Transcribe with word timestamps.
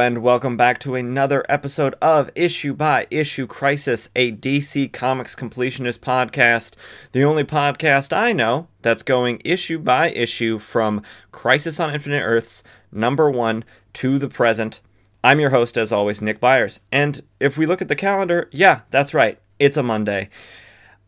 and 0.00 0.22
welcome 0.22 0.56
back 0.56 0.78
to 0.78 0.94
another 0.94 1.44
episode 1.46 1.94
of 2.00 2.30
Issue 2.34 2.72
by 2.72 3.06
Issue 3.10 3.46
Crisis, 3.46 4.08
a 4.16 4.32
DC 4.32 4.90
Comics 4.94 5.36
completionist 5.36 5.98
podcast. 5.98 6.72
The 7.12 7.22
only 7.22 7.44
podcast 7.44 8.16
I 8.16 8.32
know 8.32 8.68
that's 8.80 9.02
going 9.02 9.42
issue 9.44 9.78
by 9.78 10.08
issue 10.12 10.58
from 10.58 11.02
Crisis 11.32 11.78
on 11.78 11.92
Infinite 11.92 12.22
Earths 12.22 12.64
number 12.90 13.30
one 13.30 13.62
to 13.92 14.18
the 14.18 14.28
present. 14.28 14.80
I'm 15.22 15.38
your 15.38 15.50
host, 15.50 15.76
as 15.76 15.92
always, 15.92 16.22
Nick 16.22 16.40
Byers. 16.40 16.80
And 16.90 17.20
if 17.38 17.58
we 17.58 17.66
look 17.66 17.82
at 17.82 17.88
the 17.88 17.94
calendar, 17.94 18.48
yeah, 18.52 18.80
that's 18.90 19.12
right. 19.12 19.38
It's 19.58 19.76
a 19.76 19.82
Monday. 19.82 20.30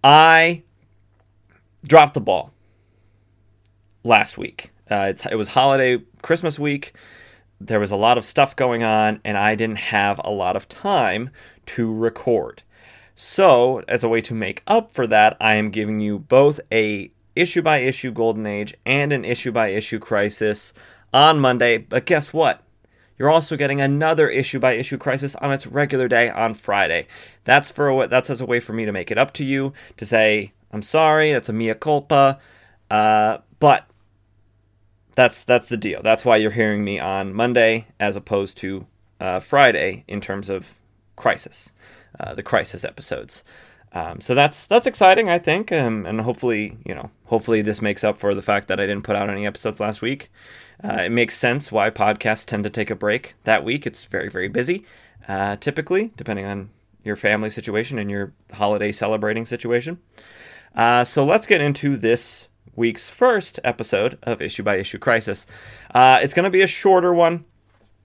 I 0.04 0.64
dropped 1.86 2.12
the 2.12 2.20
ball 2.20 2.52
last 4.04 4.36
week. 4.36 4.70
Uh, 4.90 5.14
it 5.30 5.36
was 5.36 5.48
holiday 5.48 6.02
Christmas 6.20 6.58
week 6.58 6.92
there 7.66 7.80
was 7.80 7.90
a 7.90 7.96
lot 7.96 8.18
of 8.18 8.24
stuff 8.24 8.56
going 8.56 8.82
on 8.82 9.20
and 9.24 9.36
I 9.36 9.54
didn't 9.54 9.78
have 9.78 10.20
a 10.24 10.30
lot 10.30 10.56
of 10.56 10.68
time 10.68 11.30
to 11.66 11.92
record. 11.92 12.62
So, 13.14 13.82
as 13.88 14.02
a 14.02 14.08
way 14.08 14.20
to 14.22 14.34
make 14.34 14.62
up 14.66 14.92
for 14.92 15.06
that, 15.06 15.36
I 15.40 15.54
am 15.54 15.70
giving 15.70 16.00
you 16.00 16.18
both 16.18 16.60
a 16.72 17.10
issue 17.36 17.62
by 17.62 17.78
issue 17.78 18.10
Golden 18.10 18.46
Age 18.46 18.74
and 18.84 19.12
an 19.12 19.24
issue 19.24 19.52
by 19.52 19.68
issue 19.68 19.98
Crisis 19.98 20.72
on 21.12 21.38
Monday. 21.38 21.78
But 21.78 22.06
guess 22.06 22.32
what? 22.32 22.62
You're 23.18 23.30
also 23.30 23.56
getting 23.56 23.80
another 23.80 24.28
issue 24.28 24.58
by 24.58 24.72
issue 24.72 24.98
Crisis 24.98 25.36
on 25.36 25.52
its 25.52 25.66
regular 25.66 26.08
day 26.08 26.30
on 26.30 26.54
Friday. 26.54 27.06
That's 27.44 27.70
for 27.70 28.06
that's 28.06 28.30
as 28.30 28.40
a 28.40 28.46
way 28.46 28.60
for 28.60 28.72
me 28.72 28.84
to 28.84 28.92
make 28.92 29.10
it 29.10 29.18
up 29.18 29.32
to 29.34 29.44
you 29.44 29.72
to 29.98 30.06
say 30.06 30.52
I'm 30.72 30.82
sorry. 30.82 31.32
That's 31.32 31.48
a 31.48 31.52
mea 31.52 31.74
culpa. 31.74 32.38
Uh, 32.90 33.38
but 33.60 33.86
that's 35.14 35.44
that's 35.44 35.68
the 35.68 35.76
deal. 35.76 36.02
That's 36.02 36.24
why 36.24 36.36
you're 36.36 36.50
hearing 36.50 36.84
me 36.84 36.98
on 36.98 37.34
Monday 37.34 37.86
as 38.00 38.16
opposed 38.16 38.56
to 38.58 38.86
uh, 39.20 39.40
Friday 39.40 40.04
in 40.08 40.20
terms 40.20 40.50
of 40.50 40.78
Crisis, 41.16 41.72
uh, 42.18 42.34
the 42.34 42.42
Crisis 42.42 42.84
episodes. 42.84 43.44
Um, 43.94 44.20
so 44.20 44.34
that's 44.34 44.66
that's 44.66 44.86
exciting, 44.86 45.28
I 45.28 45.38
think, 45.38 45.70
um, 45.70 46.06
and 46.06 46.20
hopefully, 46.22 46.78
you 46.84 46.94
know, 46.94 47.10
hopefully 47.26 47.60
this 47.60 47.82
makes 47.82 48.02
up 48.02 48.16
for 48.16 48.34
the 48.34 48.42
fact 48.42 48.68
that 48.68 48.80
I 48.80 48.86
didn't 48.86 49.04
put 49.04 49.16
out 49.16 49.28
any 49.28 49.46
episodes 49.46 49.80
last 49.80 50.00
week. 50.00 50.30
Uh, 50.82 51.02
it 51.02 51.12
makes 51.12 51.36
sense 51.36 51.70
why 51.70 51.90
podcasts 51.90 52.46
tend 52.46 52.64
to 52.64 52.70
take 52.70 52.90
a 52.90 52.96
break 52.96 53.34
that 53.44 53.64
week. 53.64 53.86
It's 53.86 54.04
very 54.04 54.30
very 54.30 54.48
busy, 54.48 54.84
uh, 55.28 55.56
typically, 55.56 56.12
depending 56.16 56.46
on 56.46 56.70
your 57.04 57.16
family 57.16 57.50
situation 57.50 57.98
and 57.98 58.10
your 58.10 58.32
holiday 58.52 58.92
celebrating 58.92 59.44
situation. 59.44 59.98
Uh, 60.74 61.04
so 61.04 61.24
let's 61.24 61.46
get 61.46 61.60
into 61.60 61.96
this 61.96 62.48
week's 62.74 63.08
first 63.08 63.60
episode 63.64 64.18
of 64.22 64.40
Issue 64.40 64.62
by 64.62 64.76
Issue 64.76 64.98
Crisis. 64.98 65.46
Uh, 65.94 66.18
it's 66.22 66.34
going 66.34 66.44
to 66.44 66.50
be 66.50 66.62
a 66.62 66.66
shorter 66.66 67.12
one, 67.12 67.44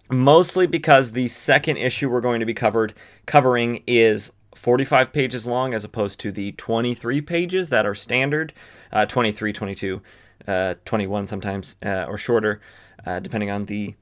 mostly 0.10 0.68
because 0.68 1.12
the 1.12 1.28
second 1.28 1.78
issue 1.78 2.10
we're 2.10 2.22
going 2.22 2.40
to 2.40 2.46
be 2.46 2.54
covered 2.54 2.94
covering 3.26 3.84
is 3.88 4.32
45 4.56 5.14
pages 5.14 5.46
long 5.46 5.74
as 5.74 5.84
opposed 5.84 6.20
to 6.20 6.32
the 6.32 6.52
23 6.54 7.22
pages 7.22 7.70
that 7.70 7.86
are 7.86 7.96
standard. 7.96 8.54
Uh, 8.92 9.06
23 9.06 9.54
22 9.54 10.02
uh, 10.48 10.76
21 10.86 11.28
sometimes 11.28 11.76
uh, 11.86 12.06
or 12.08 12.18
shorter 12.18 12.62
uh, 13.06 13.20
depending 13.20 13.50
on 13.50 13.66
the 13.66 13.96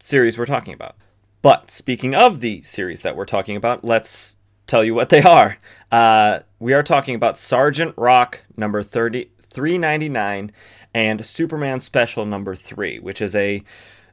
series 0.00 0.38
we're 0.38 0.46
talking 0.46 0.74
about. 0.74 0.96
But 1.42 1.70
speaking 1.70 2.14
of 2.14 2.40
the 2.40 2.62
series 2.62 3.02
that 3.02 3.16
we're 3.16 3.24
talking 3.24 3.56
about 3.56 3.84
let's 3.84 4.36
tell 4.66 4.82
you 4.82 4.94
what 4.94 5.10
they 5.10 5.22
are. 5.22 5.58
Uh, 5.92 6.40
we 6.58 6.72
are 6.72 6.82
talking 6.82 7.14
about 7.14 7.38
sergeant 7.38 7.94
rock 7.96 8.42
number 8.56 8.82
30 8.82 9.30
399 9.56 10.52
and 10.92 11.24
Superman 11.24 11.80
Special 11.80 12.26
number 12.26 12.54
3, 12.54 12.98
which 12.98 13.22
is 13.22 13.34
a 13.34 13.64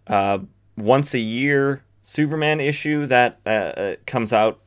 uh, 0.07 0.39
once 0.77 1.13
a 1.13 1.19
year 1.19 1.83
Superman 2.01 2.61
issue 2.61 3.05
that 3.07 3.41
uh, 3.45 3.49
uh, 3.49 3.95
comes 4.05 4.31
out 4.31 4.61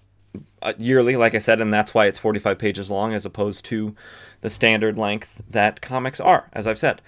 uh, 0.60 0.75
yearly, 0.76 1.16
like 1.16 1.34
I 1.34 1.38
said, 1.38 1.62
and 1.62 1.72
that's 1.72 1.94
why 1.94 2.06
it's 2.06 2.19
45 2.19 2.59
pages 2.59 2.91
long 2.91 3.14
as 3.14 3.25
opposed 3.25 3.64
to 3.66 3.94
the 4.42 4.50
standard 4.50 4.98
length 4.98 5.42
that 5.48 5.81
comics 5.81 6.20
are, 6.20 6.50
as 6.53 6.69
I've 6.69 6.78
said. 6.78 7.00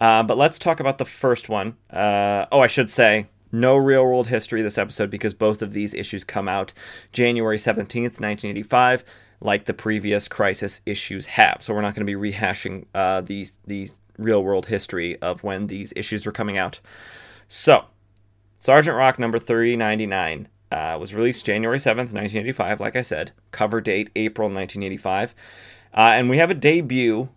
Uh, 0.00 0.22
but 0.22 0.38
let's 0.38 0.56
talk 0.58 0.78
about 0.78 0.98
the 0.98 1.04
first 1.04 1.48
one. 1.48 1.76
Uh, 1.90 2.46
oh, 2.52 2.60
I 2.60 2.68
should 2.68 2.92
say, 2.92 3.26
no 3.50 3.76
real 3.76 4.04
world 4.04 4.28
history 4.28 4.62
this 4.62 4.78
episode 4.78 5.10
because 5.10 5.34
both 5.34 5.62
of 5.62 5.72
these 5.72 5.94
issues 5.94 6.22
come 6.22 6.48
out 6.48 6.72
January 7.12 7.56
17th, 7.56 8.20
1985 8.20 9.04
like 9.40 9.64
the 9.64 9.74
previous 9.74 10.28
Crisis 10.28 10.80
issues 10.86 11.26
have. 11.26 11.62
So 11.62 11.74
we're 11.74 11.82
not 11.82 11.94
going 11.94 12.06
to 12.06 12.18
be 12.18 12.32
rehashing 12.32 12.86
uh, 12.94 13.20
these 13.20 13.52
these 13.66 13.94
real 14.18 14.42
world 14.42 14.66
history 14.66 15.20
of 15.20 15.42
when 15.42 15.66
these 15.66 15.92
issues 15.96 16.24
were 16.24 16.32
coming 16.32 16.56
out. 16.56 16.80
So, 17.48 17.84
Sergeant 18.58 18.96
Rock 18.96 19.18
number 19.18 19.38
399 19.38 20.48
uh, 20.72 20.96
was 20.98 21.14
released 21.14 21.44
January 21.44 21.78
7th, 21.78 22.12
1985, 22.12 22.80
like 22.80 22.96
I 22.96 23.02
said. 23.02 23.32
Cover 23.50 23.80
date 23.80 24.10
April 24.16 24.48
1985. 24.48 25.34
Uh, 25.94 26.00
and 26.00 26.28
we 26.28 26.38
have 26.38 26.50
a 26.50 26.54
debut, 26.54 27.28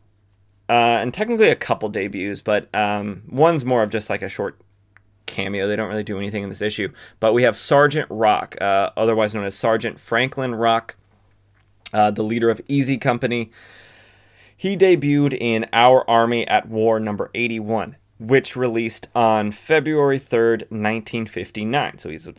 uh, 0.68 0.72
and 0.72 1.14
technically 1.14 1.50
a 1.50 1.56
couple 1.56 1.90
debuts, 1.90 2.42
but 2.42 2.74
um, 2.76 3.24
one's 3.30 3.64
more 3.64 3.84
of 3.84 3.90
just 3.90 4.10
like 4.10 4.22
a 4.22 4.30
short 4.30 4.60
cameo. 5.26 5.68
They 5.68 5.76
don't 5.76 5.90
really 5.90 6.04
do 6.04 6.18
anything 6.18 6.44
in 6.44 6.50
this 6.50 6.62
issue. 6.62 6.92
But 7.20 7.34
we 7.34 7.44
have 7.44 7.56
Sergeant 7.56 8.08
Rock, 8.10 8.58
uh, 8.60 8.90
otherwise 8.98 9.34
known 9.34 9.46
as 9.46 9.56
Sergeant 9.56 10.00
Franklin 10.00 10.56
Rock 10.56 10.96
uh, 11.94 12.12
the 12.12 12.24
leader 12.24 12.50
of 12.50 12.62
Easy 12.68 12.98
Company. 12.98 13.52
He 14.56 14.76
debuted 14.76 15.38
in 15.40 15.68
Our 15.72 16.08
Army 16.10 16.48
at 16.48 16.68
War 16.68 17.00
number 17.00 17.32
81, 17.34 17.96
which 18.20 18.56
released 18.56 19.08
on 19.16 19.52
February 19.52 20.20
3rd, 20.20 20.70
1959. 20.70 22.00
So 22.00 22.10
he's 22.10 22.28
a 22.28 22.34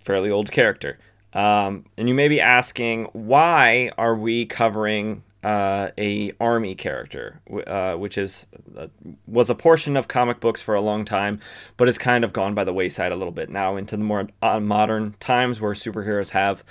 fairly 0.00 0.30
old 0.30 0.50
character. 0.50 0.98
Um, 1.32 1.84
and 1.96 2.08
you 2.08 2.14
may 2.14 2.28
be 2.28 2.40
asking, 2.40 3.04
why 3.12 3.92
are 3.96 4.16
we 4.16 4.46
covering 4.46 5.22
uh, 5.42 5.88
a 5.96 6.32
army 6.40 6.74
character, 6.74 7.40
uh, 7.66 7.94
which 7.94 8.18
is 8.18 8.46
uh, 8.76 8.88
was 9.26 9.48
a 9.48 9.54
portion 9.54 9.96
of 9.96 10.06
comic 10.08 10.40
books 10.40 10.60
for 10.60 10.74
a 10.74 10.80
long 10.80 11.04
time, 11.04 11.40
but 11.76 11.88
it's 11.88 11.98
kind 11.98 12.24
of 12.24 12.32
gone 12.32 12.54
by 12.54 12.64
the 12.64 12.74
wayside 12.74 13.12
a 13.12 13.16
little 13.16 13.32
bit 13.32 13.48
now 13.48 13.76
into 13.76 13.96
the 13.96 14.04
more 14.04 14.28
uh, 14.42 14.60
modern 14.60 15.14
times 15.18 15.60
where 15.60 15.72
superheroes 15.72 16.30
have 16.30 16.62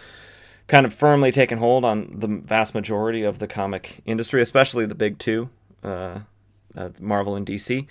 kind 0.70 0.86
of 0.86 0.94
firmly 0.94 1.32
taken 1.32 1.58
hold 1.58 1.84
on 1.84 2.14
the 2.16 2.28
vast 2.28 2.74
majority 2.74 3.24
of 3.24 3.40
the 3.40 3.48
comic 3.48 4.02
industry, 4.06 4.42
especially 4.42 4.86
the 4.86 4.96
big 4.96 5.18
two, 5.18 5.50
uh, 5.84 6.20
uh, 6.78 6.90
Marvel 7.02 7.36
and 7.36 7.46
DC. 7.46 7.86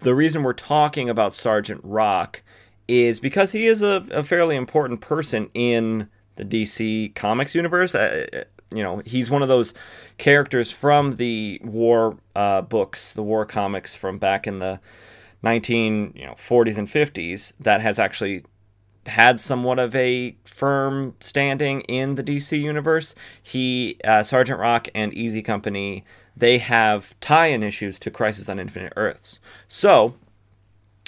The 0.00 0.14
reason 0.14 0.42
we're 0.42 0.52
talking 0.52 1.08
about 1.08 1.34
Sergeant 1.34 1.80
Rock 1.82 2.42
is 2.86 3.18
because 3.18 3.52
he 3.52 3.66
is 3.66 3.82
a, 3.82 4.04
a 4.10 4.22
fairly 4.22 4.56
important 4.56 5.00
person 5.00 5.50
in 5.54 6.08
the 6.36 6.44
DC 6.44 7.14
Comics 7.14 7.54
universe. 7.54 7.94
Uh, 7.94 8.44
you 8.70 8.82
know, 8.82 9.02
he's 9.06 9.30
one 9.30 9.42
of 9.42 9.48
those 9.48 9.72
characters 10.18 10.70
from 10.70 11.12
the 11.16 11.60
war 11.64 12.18
uh, 12.36 12.62
books, 12.62 13.14
the 13.14 13.22
war 13.22 13.46
comics 13.46 13.94
from 13.94 14.18
back 14.18 14.46
in 14.46 14.58
the 14.58 14.80
19 15.42 16.12
you 16.14 16.24
know 16.24 16.34
40s 16.34 16.78
and 16.78 16.88
50s 16.88 17.52
that 17.58 17.80
has 17.80 17.98
actually 17.98 18.44
had 19.06 19.40
somewhat 19.40 19.78
of 19.78 19.94
a 19.94 20.36
firm 20.44 21.14
standing 21.20 21.80
in 21.82 22.14
the 22.14 22.22
DC 22.22 22.60
universe. 22.60 23.14
He, 23.42 23.98
uh, 24.04 24.22
Sergeant 24.22 24.60
Rock, 24.60 24.88
and 24.94 25.12
Easy 25.12 25.42
Company, 25.42 26.04
they 26.36 26.58
have 26.58 27.18
tie-in 27.20 27.62
issues 27.62 27.98
to 28.00 28.10
Crisis 28.10 28.48
on 28.48 28.58
Infinite 28.58 28.92
Earths. 28.96 29.40
So, 29.66 30.14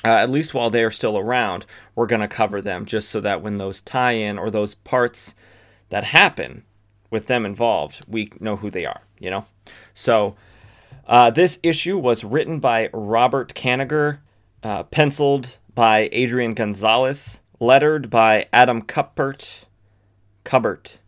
uh, 0.04 0.08
at 0.08 0.30
least 0.30 0.54
while 0.54 0.70
they 0.70 0.84
are 0.84 0.90
still 0.90 1.16
around, 1.16 1.66
we're 1.94 2.06
going 2.06 2.20
to 2.20 2.28
cover 2.28 2.60
them 2.60 2.84
just 2.84 3.08
so 3.08 3.20
that 3.20 3.42
when 3.42 3.58
those 3.58 3.80
tie-in 3.80 4.38
or 4.38 4.50
those 4.50 4.74
parts 4.74 5.34
that 5.90 6.04
happen 6.04 6.64
with 7.10 7.26
them 7.26 7.46
involved, 7.46 8.04
we 8.08 8.30
know 8.40 8.56
who 8.56 8.70
they 8.70 8.84
are. 8.84 9.02
You 9.18 9.30
know, 9.30 9.46
so. 9.94 10.36
Uh, 11.06 11.30
this 11.30 11.58
issue 11.62 11.98
was 11.98 12.24
written 12.24 12.60
by 12.60 12.88
Robert 12.94 13.52
Kanigher, 13.52 14.20
uh, 14.62 14.84
penciled 14.84 15.58
by 15.74 16.08
Adrian 16.12 16.54
Gonzales, 16.54 17.40
lettered 17.60 18.10
by 18.10 18.46
Adam 18.52 18.82
Cuppert, 18.82 19.64
Cubbert, 20.44 20.98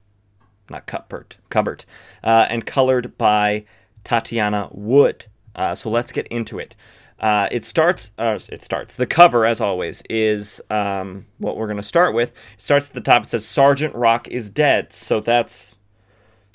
not 0.71 0.87
Cuthbert, 0.87 1.39
Cubbert, 1.51 1.87
uh, 2.25 2.47
and 2.49 2.67
colored 2.67 3.17
by 3.19 3.65
Tatjana 4.05 4.75
Wood. 4.75 5.27
Uh, 5.55 5.75
so 5.75 5.89
let's 5.91 6.13
get 6.13 6.27
into 6.29 6.59
it. 6.59 6.77
Uh, 7.19 7.49
it 7.51 7.65
starts. 7.65 8.13
Uh, 8.19 8.39
it 8.51 8.63
starts. 8.63 8.95
The 8.95 9.07
cover, 9.07 9.47
as 9.47 9.61
always, 9.61 10.03
is 10.11 10.61
um, 10.71 11.27
what 11.39 11.57
we're 11.57 11.67
going 11.67 11.79
to 11.79 11.83
start 11.83 12.15
with. 12.15 12.31
It 12.57 12.63
starts 12.63 12.89
at 12.89 12.95
the 12.95 13.01
top. 13.01 13.25
It 13.25 13.31
says 13.31 13.47
Sergeant 13.47 13.95
Rock 13.95 14.29
is 14.29 14.51
dead. 14.51 14.93
So 14.93 15.21
that's 15.21 15.77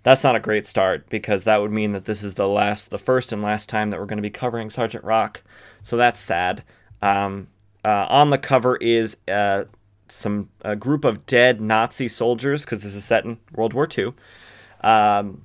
that's 0.04 0.24
not 0.24 0.36
a 0.36 0.40
great 0.40 0.66
start 0.68 1.10
because 1.10 1.44
that 1.44 1.62
would 1.62 1.72
mean 1.72 1.92
that 1.94 2.06
this 2.06 2.24
is 2.24 2.36
the 2.36 2.48
last, 2.48 2.90
the 2.90 2.98
first 2.98 3.32
and 3.32 3.42
last 3.42 3.70
time 3.70 3.90
that 3.90 4.00
we're 4.00 4.06
going 4.06 4.18
to 4.18 4.24
be 4.24 4.30
covering 4.30 4.70
Sergeant 4.70 5.04
Rock. 5.04 5.44
So 5.84 5.98
that's 5.98 6.20
sad. 6.20 6.64
Um, 7.02 7.48
uh, 7.84 8.08
on 8.10 8.30
the 8.30 8.38
cover 8.38 8.76
is 8.78 9.18
uh, 9.28 9.66
some 10.12 10.50
a 10.62 10.76
group 10.76 11.06
of 11.06 11.26
dead 11.26 11.62
Nazi 11.62 12.08
soldiers 12.08 12.64
because 12.64 12.84
this 12.84 12.96
is 12.96 13.06
set 13.06 13.26
in 13.26 13.38
World 13.54 13.74
War 13.74 13.88
II. 13.98 14.14
Um, 14.82 15.44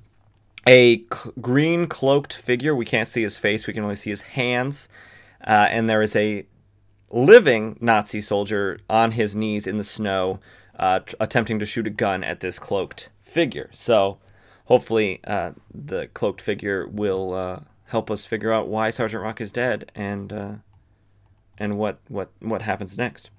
a 0.67 0.97
green 1.39 1.87
cloaked 1.87 2.33
figure. 2.33 2.75
We 2.75 2.85
can't 2.85 3.07
see 3.07 3.23
his 3.23 3.37
face. 3.37 3.67
We 3.67 3.73
can 3.73 3.83
only 3.83 3.95
see 3.95 4.09
his 4.09 4.21
hands. 4.21 4.89
Uh, 5.45 5.67
and 5.69 5.89
there 5.89 6.01
is 6.01 6.15
a 6.15 6.45
living 7.09 7.77
Nazi 7.79 8.19
soldier 8.19 8.79
on 8.89 9.11
his 9.11 9.35
knees 9.35 9.65
in 9.65 9.77
the 9.77 9.83
snow, 9.83 10.39
uh, 10.77 10.99
tr- 10.99 11.15
attempting 11.19 11.59
to 11.59 11.65
shoot 11.65 11.87
a 11.87 11.91
gun 11.91 12.23
at 12.23 12.41
this 12.41 12.59
cloaked 12.59 13.09
figure. 13.21 13.69
So 13.73 14.19
hopefully, 14.65 15.21
uh, 15.25 15.51
the 15.73 16.07
cloaked 16.07 16.41
figure 16.41 16.85
will 16.87 17.33
uh, 17.33 17.59
help 17.85 18.11
us 18.11 18.25
figure 18.25 18.51
out 18.51 18.67
why 18.67 18.89
Sergeant 18.89 19.23
Rock 19.23 19.39
is 19.39 19.51
dead 19.51 19.89
and 19.95 20.33
uh, 20.33 20.51
and 21.57 21.75
what 21.75 21.99
what 22.07 22.29
what 22.39 22.61
happens 22.61 22.97
next. 22.97 23.29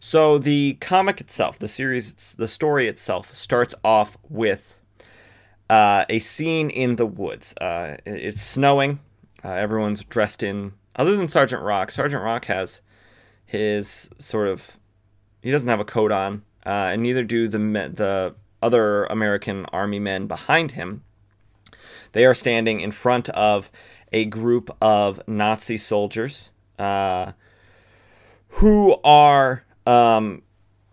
So 0.00 0.38
the 0.38 0.74
comic 0.80 1.20
itself, 1.20 1.58
the 1.58 1.68
series, 1.68 2.34
the 2.34 2.48
story 2.48 2.86
itself 2.88 3.34
starts 3.34 3.74
off 3.82 4.16
with 4.28 4.78
uh, 5.68 6.04
a 6.08 6.18
scene 6.20 6.70
in 6.70 6.96
the 6.96 7.06
woods. 7.06 7.54
Uh, 7.60 7.96
it's 8.06 8.40
snowing. 8.40 9.00
Uh, 9.44 9.50
everyone's 9.50 10.04
dressed 10.04 10.42
in, 10.42 10.72
other 10.96 11.16
than 11.16 11.28
Sergeant 11.28 11.62
Rock. 11.62 11.90
Sergeant 11.90 12.22
Rock 12.22 12.46
has 12.46 12.82
his 13.44 14.10
sort 14.18 14.48
of, 14.48 14.78
he 15.42 15.50
doesn't 15.50 15.68
have 15.68 15.80
a 15.80 15.84
coat 15.84 16.12
on, 16.12 16.42
uh, 16.66 16.90
and 16.92 17.02
neither 17.02 17.24
do 17.24 17.48
the 17.48 17.58
the 17.58 18.34
other 18.60 19.04
American 19.04 19.64
Army 19.66 20.00
men 20.00 20.26
behind 20.26 20.72
him. 20.72 21.04
They 22.12 22.24
are 22.24 22.34
standing 22.34 22.80
in 22.80 22.90
front 22.90 23.28
of 23.30 23.70
a 24.12 24.24
group 24.24 24.76
of 24.80 25.20
Nazi 25.28 25.76
soldiers 25.76 26.50
uh, 26.78 27.32
who 28.48 28.96
are 29.04 29.64
um, 29.86 30.42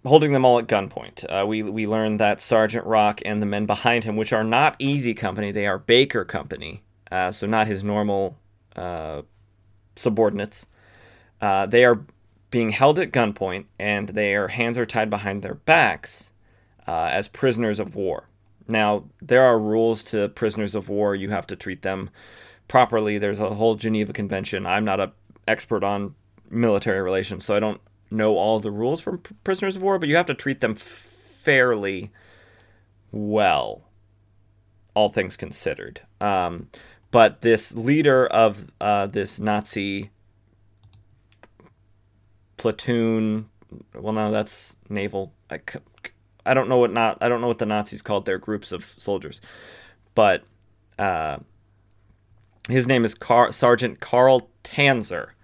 holding 0.05 0.31
them 0.31 0.45
all 0.45 0.59
at 0.59 0.67
gunpoint. 0.67 1.25
Uh, 1.29 1.45
we 1.45 1.63
we 1.63 1.87
learned 1.87 2.19
that 2.19 2.41
Sergeant 2.41 2.85
Rock 2.85 3.21
and 3.25 3.41
the 3.41 3.45
men 3.45 3.65
behind 3.65 4.03
him, 4.03 4.15
which 4.15 4.33
are 4.33 4.43
not 4.43 4.75
Easy 4.79 5.13
Company, 5.13 5.51
they 5.51 5.67
are 5.67 5.79
Baker 5.79 6.23
Company, 6.23 6.83
uh, 7.11 7.31
so 7.31 7.47
not 7.47 7.67
his 7.67 7.83
normal 7.83 8.37
uh, 8.75 9.23
subordinates. 9.95 10.65
Uh, 11.41 11.65
they 11.65 11.83
are 11.85 12.05
being 12.51 12.69
held 12.69 12.99
at 12.99 13.11
gunpoint, 13.11 13.65
and 13.79 14.09
their 14.09 14.47
hands 14.49 14.77
are 14.77 14.85
tied 14.85 15.09
behind 15.09 15.41
their 15.41 15.55
backs 15.55 16.31
uh, 16.87 17.09
as 17.11 17.27
prisoners 17.27 17.79
of 17.79 17.95
war. 17.95 18.29
Now 18.67 19.05
there 19.21 19.43
are 19.43 19.59
rules 19.59 20.03
to 20.05 20.29
prisoners 20.29 20.75
of 20.75 20.89
war. 20.89 21.15
You 21.15 21.29
have 21.29 21.47
to 21.47 21.55
treat 21.55 21.81
them 21.81 22.09
properly. 22.67 23.17
There's 23.17 23.39
a 23.39 23.53
whole 23.53 23.75
Geneva 23.75 24.13
Convention. 24.13 24.65
I'm 24.65 24.85
not 24.85 24.99
an 24.99 25.11
expert 25.47 25.83
on 25.83 26.15
military 26.49 27.01
relations, 27.01 27.45
so 27.45 27.55
I 27.55 27.59
don't 27.59 27.81
know 28.11 28.37
all 28.37 28.59
the 28.59 28.71
rules 28.71 29.01
for 29.01 29.17
prisoners 29.43 29.75
of 29.75 29.81
war, 29.81 29.99
but 29.99 30.09
you 30.09 30.15
have 30.15 30.25
to 30.27 30.33
treat 30.33 30.61
them 30.61 30.75
fairly 30.75 32.11
well, 33.11 33.83
all 34.93 35.09
things 35.09 35.37
considered. 35.37 36.01
Um, 36.19 36.69
but 37.11 37.41
this 37.41 37.73
leader 37.73 38.27
of 38.27 38.67
uh, 38.81 39.07
this 39.07 39.39
Nazi 39.39 40.11
platoon, 42.57 43.49
well, 43.93 44.13
no, 44.13 44.31
that's 44.31 44.75
naval. 44.89 45.33
I, 45.49 45.59
I 46.45 46.53
don't 46.53 46.67
know 46.67 46.77
what 46.77 46.91
not. 46.91 47.17
I 47.21 47.29
don't 47.29 47.41
know 47.41 47.47
what 47.47 47.59
the 47.59 47.65
Nazis 47.65 48.01
called 48.01 48.25
their 48.25 48.37
groups 48.37 48.71
of 48.71 48.83
soldiers, 48.97 49.39
but 50.13 50.43
uh, 50.99 51.37
his 52.67 52.87
name 52.87 53.05
is 53.05 53.13
Car- 53.13 53.51
Sergeant 53.51 53.99
Carl 53.99 54.49
Tanzer 54.63 55.34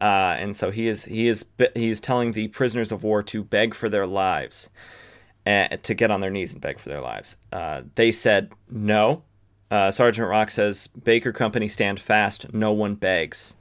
uh, 0.00 0.36
and 0.38 0.56
so 0.56 0.70
he 0.70 0.88
is 0.88 1.04
he 1.04 1.28
is 1.28 1.44
he 1.74 1.88
is 1.88 2.00
telling 2.00 2.32
the 2.32 2.48
prisoners 2.48 2.92
of 2.92 3.02
war 3.02 3.22
to 3.22 3.44
beg 3.44 3.74
for 3.74 3.88
their 3.88 4.06
lives, 4.06 4.68
uh, 5.46 5.68
to 5.82 5.94
get 5.94 6.10
on 6.10 6.20
their 6.20 6.30
knees 6.30 6.52
and 6.52 6.60
beg 6.60 6.78
for 6.78 6.88
their 6.88 7.00
lives. 7.00 7.36
Uh, 7.52 7.82
they 7.94 8.10
said 8.10 8.50
no. 8.68 9.22
Uh, 9.70 9.90
Sergeant 9.90 10.28
Rock 10.28 10.50
says, 10.50 10.88
"Baker 10.88 11.32
Company, 11.32 11.68
stand 11.68 12.00
fast. 12.00 12.52
No 12.52 12.72
one 12.72 12.94
begs." 12.94 13.56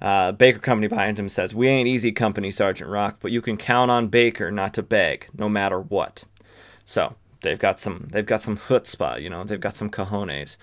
Uh, 0.00 0.32
Baker 0.32 0.58
Company 0.58 0.88
behind 0.88 1.18
him 1.18 1.28
says, 1.28 1.54
"We 1.54 1.68
ain't 1.68 1.88
easy 1.88 2.10
company, 2.10 2.50
Sergeant 2.50 2.90
Rock, 2.90 3.18
but 3.20 3.30
you 3.30 3.42
can 3.42 3.56
count 3.56 3.90
on 3.90 4.08
Baker 4.08 4.50
not 4.50 4.72
to 4.74 4.82
beg, 4.82 5.28
no 5.36 5.48
matter 5.48 5.78
what." 5.78 6.24
So 6.84 7.14
they've 7.42 7.58
got 7.58 7.78
some 7.80 8.08
they've 8.10 8.26
got 8.26 8.42
some 8.42 8.56
chutzpah, 8.56 9.22
you 9.22 9.30
know, 9.30 9.44
they've 9.44 9.60
got 9.60 9.76
some 9.76 9.90
cojones. 9.90 10.56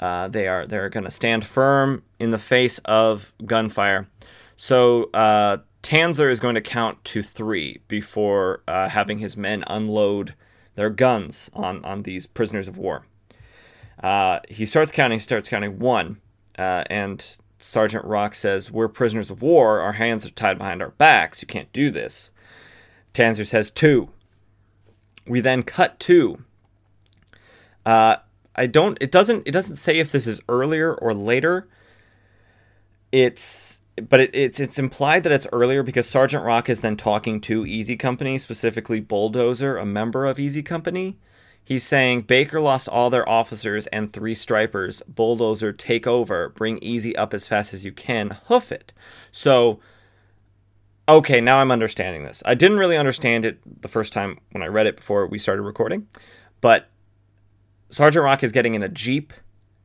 Uh, 0.00 0.26
they 0.26 0.48
are 0.48 0.66
they're 0.66 0.88
going 0.88 1.04
to 1.04 1.10
stand 1.10 1.46
firm 1.46 2.02
in 2.18 2.30
the 2.30 2.38
face 2.38 2.78
of 2.84 3.32
gunfire 3.46 4.08
so 4.62 5.10
uh, 5.12 5.56
Tanzer 5.82 6.30
is 6.30 6.38
going 6.38 6.54
to 6.54 6.60
count 6.60 7.04
to 7.06 7.20
three 7.20 7.80
before 7.88 8.62
uh, 8.68 8.88
having 8.88 9.18
his 9.18 9.36
men 9.36 9.64
unload 9.66 10.36
their 10.76 10.88
guns 10.88 11.50
on, 11.52 11.84
on 11.84 12.04
these 12.04 12.28
prisoners 12.28 12.68
of 12.68 12.76
war. 12.76 13.04
Uh, 14.00 14.38
he 14.48 14.64
starts 14.64 14.92
counting, 14.92 15.18
starts 15.18 15.48
counting 15.48 15.80
one, 15.80 16.20
uh, 16.56 16.84
and 16.88 17.38
Sergeant 17.58 18.04
Rock 18.04 18.36
says, 18.36 18.70
We're 18.70 18.86
prisoners 18.86 19.32
of 19.32 19.42
war. 19.42 19.80
Our 19.80 19.94
hands 19.94 20.24
are 20.24 20.30
tied 20.30 20.58
behind 20.58 20.80
our 20.80 20.90
backs. 20.90 21.42
You 21.42 21.48
can't 21.48 21.72
do 21.72 21.90
this. 21.90 22.30
Tanzer 23.14 23.44
says 23.44 23.68
two. 23.68 24.10
We 25.26 25.40
then 25.40 25.64
cut 25.64 25.98
two. 25.98 26.44
Uh, 27.84 28.18
I 28.54 28.66
don't. 28.66 28.96
It 29.00 29.10
doesn't. 29.10 29.42
It 29.44 29.50
doesn't 29.50 29.74
say 29.74 29.98
if 29.98 30.12
this 30.12 30.28
is 30.28 30.40
earlier 30.48 30.94
or 30.94 31.14
later. 31.14 31.68
It's 33.10 33.71
but 33.96 34.20
it, 34.20 34.34
it's 34.34 34.60
it's 34.60 34.78
implied 34.78 35.22
that 35.24 35.32
it's 35.32 35.46
earlier 35.52 35.82
because 35.82 36.08
Sergeant 36.08 36.44
Rock 36.44 36.68
is 36.68 36.80
then 36.80 36.96
talking 36.96 37.40
to 37.42 37.66
Easy 37.66 37.96
Company, 37.96 38.38
specifically 38.38 39.00
Bulldozer, 39.00 39.76
a 39.76 39.84
member 39.84 40.26
of 40.26 40.38
Easy 40.38 40.62
Company. 40.62 41.18
He's 41.64 41.84
saying 41.84 42.22
Baker 42.22 42.60
lost 42.60 42.88
all 42.88 43.08
their 43.08 43.28
officers 43.28 43.86
and 43.88 44.12
three 44.12 44.34
stripers. 44.34 45.00
Bulldozer, 45.06 45.72
take 45.72 46.06
over. 46.06 46.48
Bring 46.48 46.78
Easy 46.78 47.14
up 47.14 47.32
as 47.32 47.46
fast 47.46 47.72
as 47.72 47.84
you 47.84 47.92
can. 47.92 48.30
Hoof 48.48 48.72
it. 48.72 48.92
So, 49.30 49.78
okay, 51.08 51.40
now 51.40 51.58
I'm 51.58 51.70
understanding 51.70 52.24
this. 52.24 52.42
I 52.44 52.54
didn't 52.54 52.78
really 52.78 52.96
understand 52.96 53.44
it 53.44 53.60
the 53.82 53.88
first 53.88 54.12
time 54.12 54.40
when 54.50 54.62
I 54.62 54.66
read 54.66 54.86
it 54.86 54.96
before 54.96 55.26
we 55.26 55.38
started 55.38 55.62
recording, 55.62 56.08
but 56.60 56.88
Sergeant 57.90 58.24
Rock 58.24 58.42
is 58.42 58.52
getting 58.52 58.74
in 58.74 58.82
a 58.82 58.88
Jeep 58.88 59.32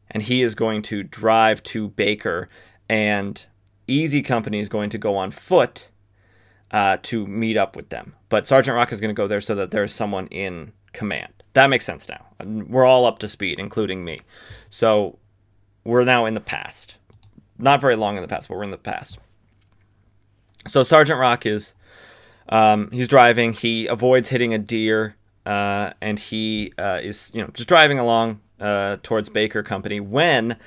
and 0.10 0.24
he 0.24 0.42
is 0.42 0.56
going 0.56 0.82
to 0.84 1.04
drive 1.04 1.62
to 1.64 1.90
Baker 1.90 2.50
and 2.90 3.46
Easy 3.88 4.22
Company 4.22 4.60
is 4.60 4.70
going 4.70 4.90
to 4.90 4.98
go 4.98 5.16
on 5.16 5.32
foot 5.32 5.90
uh, 6.72 6.98
to 7.04 7.26
meet 7.26 7.58
up 7.58 7.76
with 7.76 7.90
them. 7.90 8.14
But 8.30 8.48
Sergeant 8.48 8.76
Rock 8.76 8.92
is 8.92 9.00
going 9.00 9.14
to 9.14 9.20
go 9.20 9.28
there 9.28 9.42
so 9.42 9.56
that 9.56 9.72
there's 9.72 9.94
someone 9.94 10.28
in 10.28 10.74
command. 10.94 11.32
That 11.54 11.70
makes 11.70 11.86
sense 11.86 12.08
now. 12.08 12.26
We're 12.44 12.86
all 12.86 13.06
up 13.06 13.20
to 13.20 13.28
speed, 13.28 13.60
including 13.60 14.04
me. 14.04 14.22
So 14.70 15.18
we're 15.84 16.04
now 16.04 16.26
in 16.26 16.34
the 16.34 16.42
past. 16.42 16.98
Not 17.58 17.82
very 17.82 17.96
long 17.96 18.16
in 18.18 18.22
the 18.22 18.28
past, 18.28 18.48
but 18.48 18.58
we're 18.58 18.64
in 18.64 18.72
the 18.72 18.78
past. 18.78 19.18
So 20.68 20.84
Sergeant 20.84 21.20
Rock 21.20 21.46
is 21.46 21.74
um, 22.50 22.90
he's 22.92 23.08
driving. 23.08 23.54
He 23.54 23.88
avoids 23.88 24.30
hitting 24.30 24.54
a 24.54 24.60
deer, 24.60 25.16
uh, 25.46 25.92
and 26.02 26.20
he 26.20 26.74
uh, 26.78 27.00
is 27.02 27.32
you 27.34 27.42
know 27.42 27.50
just 27.54 27.68
driving 27.68 28.00
along 28.00 28.42
uh, 28.60 28.98
towards 29.02 29.30
Baker 29.30 29.64
Company 29.64 30.00
when 30.00 30.58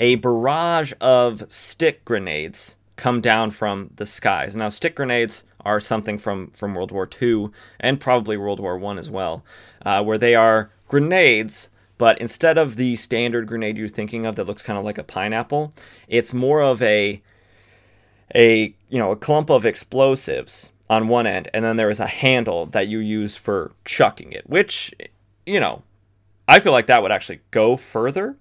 a 0.00 0.16
barrage 0.16 0.92
of 1.00 1.44
stick 1.52 2.04
grenades 2.04 2.76
come 2.96 3.20
down 3.20 3.50
from 3.50 3.90
the 3.96 4.06
skies. 4.06 4.56
Now, 4.56 4.70
stick 4.70 4.96
grenades 4.96 5.44
are 5.64 5.78
something 5.78 6.18
from, 6.18 6.48
from 6.48 6.74
World 6.74 6.90
War 6.90 7.08
II 7.20 7.50
and 7.78 8.00
probably 8.00 8.36
World 8.36 8.60
War 8.60 8.78
One 8.78 8.98
as 8.98 9.10
well, 9.10 9.44
uh, 9.84 10.02
where 10.02 10.18
they 10.18 10.34
are 10.34 10.70
grenades, 10.88 11.68
but 11.98 12.18
instead 12.18 12.56
of 12.56 12.76
the 12.76 12.96
standard 12.96 13.46
grenade 13.46 13.76
you're 13.76 13.88
thinking 13.88 14.24
of 14.24 14.36
that 14.36 14.46
looks 14.46 14.62
kind 14.62 14.78
of 14.78 14.84
like 14.84 14.98
a 14.98 15.04
pineapple, 15.04 15.72
it's 16.08 16.34
more 16.34 16.62
of 16.62 16.82
a 16.82 17.22
a 18.34 18.74
you 18.88 18.98
know 18.98 19.10
a 19.10 19.16
clump 19.16 19.50
of 19.50 19.66
explosives 19.66 20.70
on 20.88 21.08
one 21.08 21.26
end, 21.26 21.48
and 21.52 21.64
then 21.64 21.76
there 21.76 21.90
is 21.90 22.00
a 22.00 22.06
handle 22.06 22.64
that 22.66 22.88
you 22.88 22.98
use 22.98 23.36
for 23.36 23.72
chucking 23.84 24.32
it, 24.32 24.48
which 24.48 24.94
you 25.44 25.60
know 25.60 25.82
I 26.48 26.58
feel 26.60 26.72
like 26.72 26.86
that 26.86 27.02
would 27.02 27.12
actually 27.12 27.40
go 27.50 27.76
further, 27.76 28.36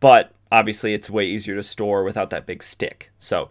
but 0.00 0.32
obviously 0.50 0.94
it's 0.94 1.10
way 1.10 1.26
easier 1.26 1.54
to 1.56 1.62
store 1.62 2.04
without 2.04 2.30
that 2.30 2.46
big 2.46 2.62
stick. 2.62 3.10
So 3.18 3.48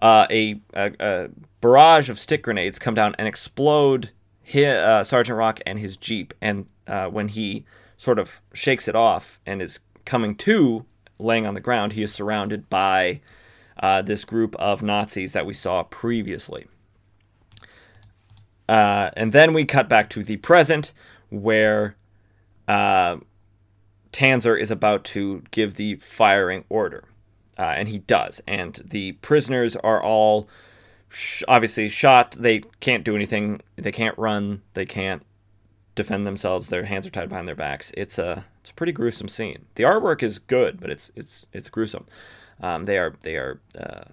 uh, 0.00 0.26
a, 0.30 0.60
a, 0.74 0.92
a, 0.98 1.28
barrage 1.60 2.08
of 2.08 2.18
stick 2.18 2.42
grenades 2.42 2.78
come 2.78 2.94
down 2.94 3.14
and 3.18 3.28
explode 3.28 4.10
his, 4.42 4.66
uh, 4.66 5.04
Sergeant 5.04 5.36
Rock 5.36 5.60
and 5.66 5.78
his 5.78 5.96
Jeep. 5.96 6.32
And 6.40 6.66
uh, 6.86 7.06
when 7.06 7.28
he 7.28 7.64
sort 7.96 8.18
of 8.18 8.40
shakes 8.54 8.88
it 8.88 8.96
off 8.96 9.38
and 9.44 9.60
is 9.60 9.80
coming 10.04 10.34
to, 10.36 10.86
laying 11.18 11.46
on 11.46 11.54
the 11.54 11.60
ground, 11.60 11.92
he 11.92 12.02
is 12.02 12.12
surrounded 12.12 12.70
by 12.70 13.20
uh, 13.82 14.02
this 14.02 14.24
group 14.24 14.56
of 14.56 14.82
Nazis 14.82 15.32
that 15.32 15.46
we 15.46 15.52
saw 15.52 15.82
previously. 15.82 16.66
Uh, 18.68 19.10
and 19.16 19.32
then 19.32 19.52
we 19.52 19.64
cut 19.64 19.88
back 19.88 20.08
to 20.10 20.22
the 20.22 20.36
present 20.38 20.92
where 21.28 21.96
uh, 22.68 23.16
Tanzer 24.12 24.58
is 24.58 24.70
about 24.70 25.04
to 25.04 25.42
give 25.50 25.74
the 25.74 25.96
firing 25.96 26.64
order. 26.68 27.04
Uh, 27.58 27.74
and 27.76 27.88
he 27.88 27.98
does. 27.98 28.40
And 28.46 28.80
the 28.84 29.12
prisoners 29.12 29.76
are 29.76 30.02
all 30.02 30.48
sh- 31.08 31.42
obviously 31.46 31.88
shot. 31.88 32.32
They 32.32 32.60
can't 32.80 33.04
do 33.04 33.14
anything. 33.14 33.60
They 33.76 33.92
can't 33.92 34.16
run. 34.16 34.62
They 34.74 34.86
can't 34.86 35.22
defend 35.94 36.26
themselves. 36.26 36.68
Their 36.68 36.84
hands 36.84 37.06
are 37.06 37.10
tied 37.10 37.28
behind 37.28 37.46
their 37.46 37.54
backs. 37.54 37.92
It's 37.96 38.18
a 38.18 38.46
it's 38.60 38.70
a 38.70 38.74
pretty 38.74 38.92
gruesome 38.92 39.28
scene. 39.28 39.66
The 39.74 39.82
artwork 39.82 40.22
is 40.22 40.38
good, 40.38 40.80
but 40.80 40.90
it's 40.90 41.10
it's 41.14 41.46
it's 41.52 41.68
gruesome. 41.68 42.06
Um, 42.62 42.84
they 42.84 42.98
are 42.98 43.14
they 43.22 43.36
are 43.36 43.60
uh, 43.78 44.04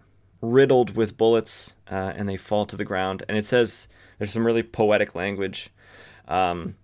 riddled 0.42 0.96
with 0.96 1.18
bullets, 1.18 1.75
uh, 1.89 2.13
and 2.16 2.27
they 2.27 2.38
fall 2.38 2.66
to 2.66 2.75
the 2.75 2.86
ground. 2.86 3.24
And 3.30 3.38
it 3.38 3.46
says 3.46 3.88
there's 4.18 4.32
some 4.32 4.46
really 4.46 4.63
poetic 4.63 5.16
language. 5.16 5.70
Um, 6.27 6.75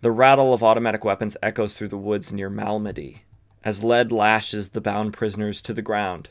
the 0.00 0.10
rattle 0.10 0.54
of 0.54 0.62
automatic 0.62 1.04
weapons 1.04 1.36
echoes 1.42 1.74
through 1.74 1.88
the 1.88 1.96
woods 1.96 2.32
near 2.32 2.50
Malmedy 2.50 3.20
as 3.64 3.84
lead 3.84 4.12
lashes 4.12 4.70
the 4.70 4.80
bound 4.80 5.12
prisoners 5.12 5.60
to 5.60 5.74
the 5.74 5.82
ground. 5.82 6.30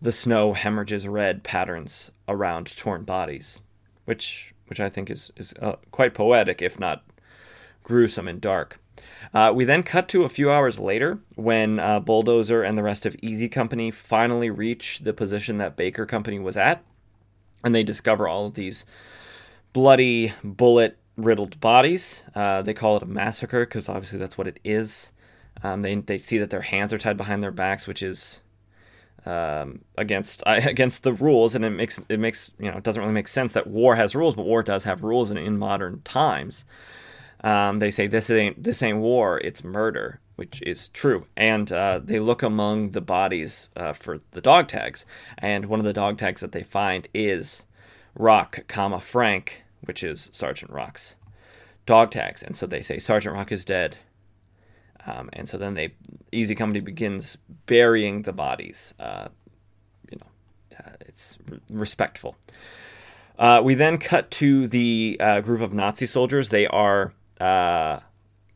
The 0.00 0.12
snow 0.12 0.52
hemorrhages 0.52 1.06
red 1.08 1.42
patterns 1.42 2.10
around 2.28 2.76
torn 2.76 3.04
bodies, 3.04 3.60
which 4.04 4.54
which 4.66 4.80
I 4.80 4.88
think 4.88 5.10
is 5.10 5.30
is 5.36 5.54
uh, 5.60 5.76
quite 5.90 6.14
poetic, 6.14 6.62
if 6.62 6.78
not 6.78 7.04
gruesome 7.82 8.28
and 8.28 8.40
dark. 8.40 8.78
Uh, 9.32 9.52
we 9.54 9.64
then 9.64 9.82
cut 9.82 10.08
to 10.08 10.24
a 10.24 10.28
few 10.28 10.50
hours 10.50 10.78
later 10.78 11.18
when 11.34 11.78
uh, 11.78 12.00
Bulldozer 12.00 12.62
and 12.62 12.78
the 12.78 12.82
rest 12.82 13.04
of 13.04 13.16
Easy 13.20 13.48
Company 13.48 13.90
finally 13.90 14.50
reach 14.50 15.00
the 15.00 15.12
position 15.12 15.58
that 15.58 15.76
Baker 15.76 16.06
Company 16.06 16.38
was 16.38 16.56
at, 16.56 16.82
and 17.62 17.74
they 17.74 17.82
discover 17.82 18.28
all 18.28 18.46
of 18.46 18.54
these 18.54 18.86
bloody, 19.72 20.32
bullet 20.42 20.96
riddled 21.16 21.60
bodies. 21.60 22.24
Uh, 22.34 22.62
they 22.62 22.74
call 22.74 22.96
it 22.96 23.02
a 23.02 23.06
massacre 23.06 23.64
because 23.64 23.88
obviously 23.88 24.18
that's 24.18 24.38
what 24.38 24.48
it 24.48 24.58
is. 24.64 25.12
Um, 25.62 25.82
they, 25.82 25.94
they 25.94 26.18
see 26.18 26.38
that 26.38 26.50
their 26.50 26.62
hands 26.62 26.92
are 26.92 26.98
tied 26.98 27.16
behind 27.16 27.42
their 27.42 27.50
backs, 27.50 27.86
which 27.86 28.02
is 28.02 28.40
um, 29.26 29.80
against 29.96 30.42
against 30.46 31.02
the 31.02 31.12
rules, 31.12 31.54
and 31.54 31.64
it 31.64 31.70
makes 31.70 32.00
it 32.08 32.20
makes 32.20 32.50
you 32.58 32.70
know 32.70 32.76
it 32.76 32.84
doesn't 32.84 33.00
really 33.00 33.14
make 33.14 33.28
sense 33.28 33.52
that 33.52 33.66
war 33.66 33.96
has 33.96 34.14
rules, 34.14 34.34
but 34.34 34.44
war 34.44 34.62
does 34.62 34.84
have 34.84 35.02
rules 35.02 35.30
in, 35.30 35.36
in 35.36 35.58
modern 35.58 36.02
times. 36.02 36.64
Um, 37.42 37.78
they 37.78 37.90
say 37.90 38.06
this 38.06 38.30
ain't 38.30 38.62
this 38.62 38.82
ain't 38.82 38.98
war, 38.98 39.38
it's 39.38 39.62
murder, 39.62 40.20
which 40.36 40.62
is 40.62 40.88
true. 40.88 41.26
And 41.36 41.70
uh, 41.70 42.00
they 42.02 42.18
look 42.18 42.42
among 42.42 42.90
the 42.90 43.00
bodies 43.00 43.70
uh, 43.76 43.92
for 43.92 44.20
the 44.32 44.40
dog 44.40 44.68
tags, 44.68 45.06
and 45.38 45.66
one 45.66 45.80
of 45.80 45.84
the 45.84 45.92
dog 45.92 46.18
tags 46.18 46.40
that 46.40 46.52
they 46.52 46.62
find 46.62 47.08
is 47.14 47.64
Rock, 48.16 48.64
comma 48.68 49.00
Frank, 49.00 49.63
which 49.84 50.02
is 50.02 50.30
Sergeant 50.32 50.70
Rock's 50.70 51.16
dog 51.86 52.10
tags. 52.10 52.42
And 52.42 52.56
so 52.56 52.66
they 52.66 52.82
say 52.82 52.98
Sergeant 52.98 53.34
Rock 53.34 53.52
is 53.52 53.64
dead. 53.64 53.96
Um, 55.06 55.28
and 55.32 55.48
so 55.48 55.58
then 55.58 55.74
they 55.74 55.94
Easy 56.32 56.54
Company 56.54 56.80
begins 56.80 57.36
burying 57.66 58.22
the 58.22 58.32
bodies. 58.32 58.94
Uh, 58.98 59.28
you 60.10 60.18
know, 60.18 60.76
uh, 60.78 60.92
it's 61.00 61.38
respectful. 61.70 62.36
Uh, 63.38 63.60
we 63.62 63.74
then 63.74 63.98
cut 63.98 64.30
to 64.30 64.68
the 64.68 65.16
uh, 65.20 65.40
group 65.40 65.60
of 65.60 65.72
Nazi 65.72 66.06
soldiers. 66.06 66.48
They 66.48 66.66
are 66.66 67.12
uh, 67.40 67.98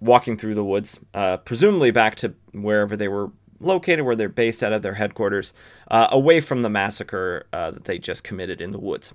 walking 0.00 0.37
through 0.37 0.54
the 0.54 0.64
woods, 0.64 1.00
uh, 1.12 1.38
presumably 1.38 1.90
back 1.90 2.14
to 2.16 2.35
wherever 2.52 2.97
they 2.97 3.08
were 3.08 3.30
located, 3.61 4.04
where 4.04 4.14
they're 4.14 4.28
based 4.28 4.62
out 4.62 4.73
of 4.73 4.82
their 4.82 4.94
headquarters, 4.94 5.52
away 5.90 6.40
from 6.40 6.62
the 6.62 6.70
massacre 6.70 7.47
that 7.50 7.85
they 7.85 7.99
just 7.99 8.23
committed 8.23 8.61
in 8.61 8.70
the 8.70 8.78
woods. 8.78 9.12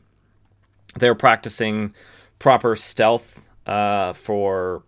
They're 0.96 1.16
practicing 1.16 1.94
proper 2.40 2.76
stealth 2.76 3.42
for 3.66 4.84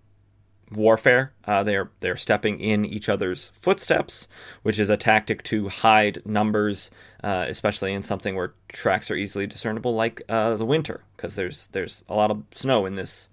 warfare. 0.71 1.33
Uh, 1.45 1.63
they're 1.63 1.89
they're 1.99 2.17
stepping 2.17 2.59
in 2.59 2.85
each 2.85 3.09
other's 3.09 3.49
footsteps, 3.49 4.27
which 4.63 4.79
is 4.79 4.89
a 4.89 4.97
tactic 4.97 5.43
to 5.43 5.69
hide 5.69 6.21
numbers, 6.25 6.89
uh, 7.23 7.45
especially 7.47 7.93
in 7.93 8.03
something 8.03 8.35
where 8.35 8.53
tracks 8.69 9.09
are 9.11 9.15
easily 9.15 9.47
discernible, 9.47 9.93
like 9.93 10.21
uh, 10.29 10.55
the 10.55 10.65
winter, 10.65 11.03
because 11.15 11.35
there's 11.35 11.67
there's 11.71 12.03
a 12.09 12.15
lot 12.15 12.31
of 12.31 12.43
snow 12.51 12.85
in 12.85 12.95
this 12.95 13.29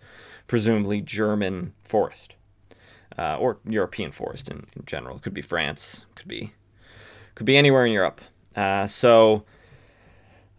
presumably 0.46 1.00
German 1.00 1.72
forest 1.82 2.34
uh, 3.16 3.36
or 3.36 3.58
European 3.66 4.12
forest 4.12 4.48
in, 4.48 4.66
in 4.76 4.84
general. 4.86 5.16
It 5.16 5.22
could 5.22 5.34
be 5.34 5.42
France, 5.42 6.04
could 6.14 6.28
be 6.28 6.52
could 7.34 7.46
be 7.46 7.56
anywhere 7.56 7.86
in 7.86 7.92
Europe. 7.92 8.20
Uh, 8.54 8.86
so. 8.86 9.44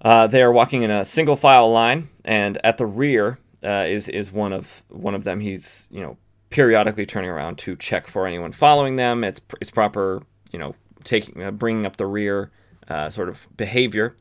Uh, 0.04 0.28
they 0.28 0.44
are 0.44 0.52
walking 0.52 0.84
in 0.84 0.92
a 0.92 1.06
single 1.06 1.36
file 1.36 1.72
line, 1.72 2.10
and 2.26 2.60
at 2.64 2.78
the 2.78 2.86
rear 2.86 3.40
uh, 3.64 3.86
is 3.88 4.10
is 4.10 4.32
one 4.32 4.52
of 4.52 4.84
one 4.90 5.16
of 5.16 5.24
them. 5.24 5.40
He's 5.40 5.88
you 5.90 6.02
know 6.02 6.18
periodically 6.50 7.06
turning 7.06 7.30
around 7.30 7.58
to 7.58 7.76
check 7.76 8.08
for 8.08 8.28
anyone 8.28 8.52
following 8.52 8.98
them. 8.98 9.24
It's 9.24 9.42
it's 9.62 9.72
proper, 9.72 10.22
you 10.52 10.60
know, 10.60 10.76
taking 11.04 11.42
uh, 11.42 11.52
bringing 11.52 11.86
up 11.86 11.98
the 11.98 12.06
rear 12.06 12.52
uh, 12.90 13.10
sort 13.10 13.30
of 13.30 13.48
behavior. 13.56 14.16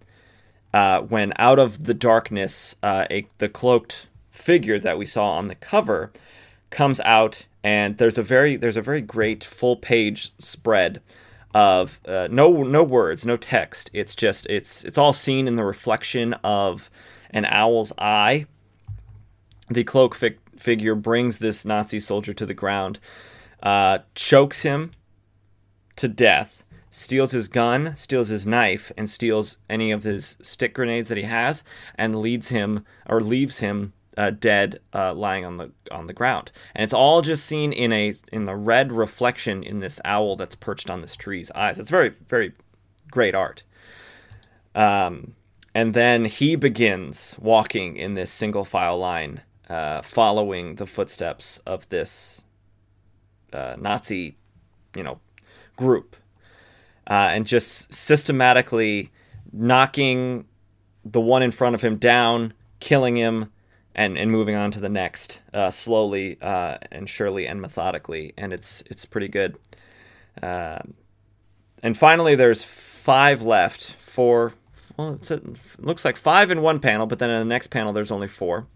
Uh, 0.72 1.00
when 1.00 1.34
out 1.36 1.58
of 1.58 1.84
the 1.84 1.92
darkness, 1.92 2.76
uh, 2.82 3.04
a, 3.10 3.26
the 3.38 3.48
cloaked 3.48 4.08
figure 4.30 4.78
that 4.78 4.96
we 4.96 5.04
saw 5.04 5.32
on 5.32 5.48
the 5.48 5.54
cover 5.54 6.10
comes 6.70 7.00
out, 7.00 7.46
and 7.62 7.98
there's 7.98 8.16
a 8.16 8.22
very 8.22 8.56
there's 8.56 8.76
a 8.76 8.82
very 8.82 9.02
great 9.02 9.42
full 9.42 9.76
page 9.76 10.32
spread 10.38 11.02
of 11.54 12.00
uh, 12.06 12.28
no 12.30 12.62
no 12.62 12.82
words, 12.82 13.26
no 13.26 13.36
text. 13.36 13.90
It's 13.92 14.14
just 14.14 14.46
it's 14.46 14.84
it's 14.84 14.98
all 14.98 15.12
seen 15.12 15.46
in 15.46 15.56
the 15.56 15.64
reflection 15.64 16.34
of 16.44 16.90
an 17.30 17.44
owl's 17.46 17.92
eye. 17.98 18.46
The 19.68 19.84
cloak 19.84 20.14
fi- 20.14 20.36
figure 20.56 20.94
brings 20.94 21.38
this 21.38 21.64
Nazi 21.64 21.98
soldier 21.98 22.34
to 22.34 22.46
the 22.46 22.54
ground, 22.54 22.98
uh, 23.62 23.98
chokes 24.14 24.62
him 24.62 24.92
to 25.96 26.08
death, 26.08 26.64
steals 26.90 27.32
his 27.32 27.48
gun, 27.48 27.96
steals 27.96 28.28
his 28.28 28.46
knife, 28.46 28.92
and 28.96 29.08
steals 29.08 29.58
any 29.68 29.90
of 29.90 30.04
his 30.04 30.36
stick 30.42 30.74
grenades 30.74 31.08
that 31.08 31.18
he 31.18 31.24
has, 31.24 31.62
and 31.94 32.20
leads 32.20 32.48
him 32.48 32.84
or 33.06 33.20
leaves 33.20 33.58
him 33.58 33.92
uh, 34.16 34.30
dead, 34.30 34.80
uh, 34.94 35.14
lying 35.14 35.44
on 35.44 35.56
the 35.56 35.70
on 35.90 36.06
the 36.06 36.12
ground. 36.12 36.52
And 36.74 36.84
it's 36.84 36.92
all 36.92 37.22
just 37.22 37.44
seen 37.44 37.72
in 37.72 37.92
a 37.92 38.14
in 38.32 38.44
the 38.44 38.56
red 38.56 38.92
reflection 38.92 39.62
in 39.62 39.80
this 39.80 40.00
owl 40.04 40.36
that's 40.36 40.54
perched 40.54 40.90
on 40.90 41.00
this 41.00 41.16
tree's 41.16 41.50
eyes. 41.52 41.78
It's 41.78 41.90
very 41.90 42.14
very 42.28 42.52
great 43.10 43.34
art. 43.34 43.62
Um, 44.74 45.34
and 45.74 45.94
then 45.94 46.26
he 46.26 46.56
begins 46.56 47.36
walking 47.40 47.96
in 47.96 48.14
this 48.14 48.30
single 48.30 48.64
file 48.64 48.98
line 48.98 49.42
uh, 49.68 50.02
following 50.02 50.74
the 50.74 50.86
footsteps 50.86 51.58
of 51.64 51.88
this 51.88 52.44
uh, 53.52 53.76
Nazi, 53.78 54.36
you 54.94 55.02
know, 55.02 55.20
group, 55.76 56.16
uh, 57.06 57.30
and 57.32 57.46
just 57.46 57.92
systematically 57.92 59.10
knocking 59.52 60.46
the 61.04 61.20
one 61.20 61.42
in 61.42 61.50
front 61.50 61.74
of 61.74 61.82
him 61.82 61.96
down, 61.96 62.52
killing 62.80 63.16
him, 63.16 63.50
and, 63.94 64.16
and 64.16 64.30
moving 64.30 64.54
on 64.54 64.70
to 64.72 64.80
the 64.80 64.88
next 64.88 65.42
uh, 65.52 65.70
slowly 65.70 66.38
uh, 66.40 66.78
and 66.90 67.08
surely 67.08 67.46
and 67.46 67.60
methodically, 67.60 68.32
and 68.36 68.52
it's 68.52 68.82
it's 68.86 69.04
pretty 69.04 69.28
good. 69.28 69.58
Um, 70.42 70.94
and 71.82 71.96
finally, 71.96 72.34
there's 72.34 72.64
five 72.64 73.42
left. 73.42 73.96
Four. 73.98 74.54
Well, 74.96 75.18
it 75.22 75.60
looks 75.78 76.04
like 76.04 76.16
five 76.16 76.50
in 76.50 76.62
one 76.62 76.78
panel, 76.78 77.06
but 77.06 77.18
then 77.18 77.30
in 77.30 77.38
the 77.38 77.44
next 77.44 77.68
panel, 77.68 77.92
there's 77.92 78.10
only 78.10 78.28
four. 78.28 78.66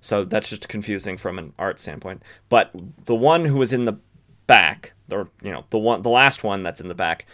So 0.00 0.24
that's 0.24 0.48
just 0.48 0.68
confusing 0.68 1.16
from 1.16 1.38
an 1.38 1.52
art 1.58 1.80
standpoint. 1.80 2.22
But 2.48 2.70
the 3.04 3.14
one 3.14 3.44
who 3.44 3.56
was 3.56 3.72
in 3.72 3.84
the 3.84 3.98
back, 4.46 4.92
or 5.10 5.28
you 5.42 5.52
know, 5.52 5.64
the 5.70 5.78
one, 5.78 6.02
the 6.02 6.08
last 6.08 6.44
one 6.44 6.62
that's 6.62 6.80
in 6.80 6.88
the 6.88 6.94
back, 6.94 7.26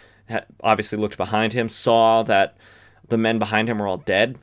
obviously 0.61 0.97
looked 0.97 1.17
behind 1.17 1.53
him, 1.53 1.69
saw 1.69 2.23
that 2.23 2.57
the 3.07 3.17
men 3.17 3.39
behind 3.39 3.69
him 3.69 3.79
were 3.79 3.87
all 3.87 3.97
dead, 3.97 4.37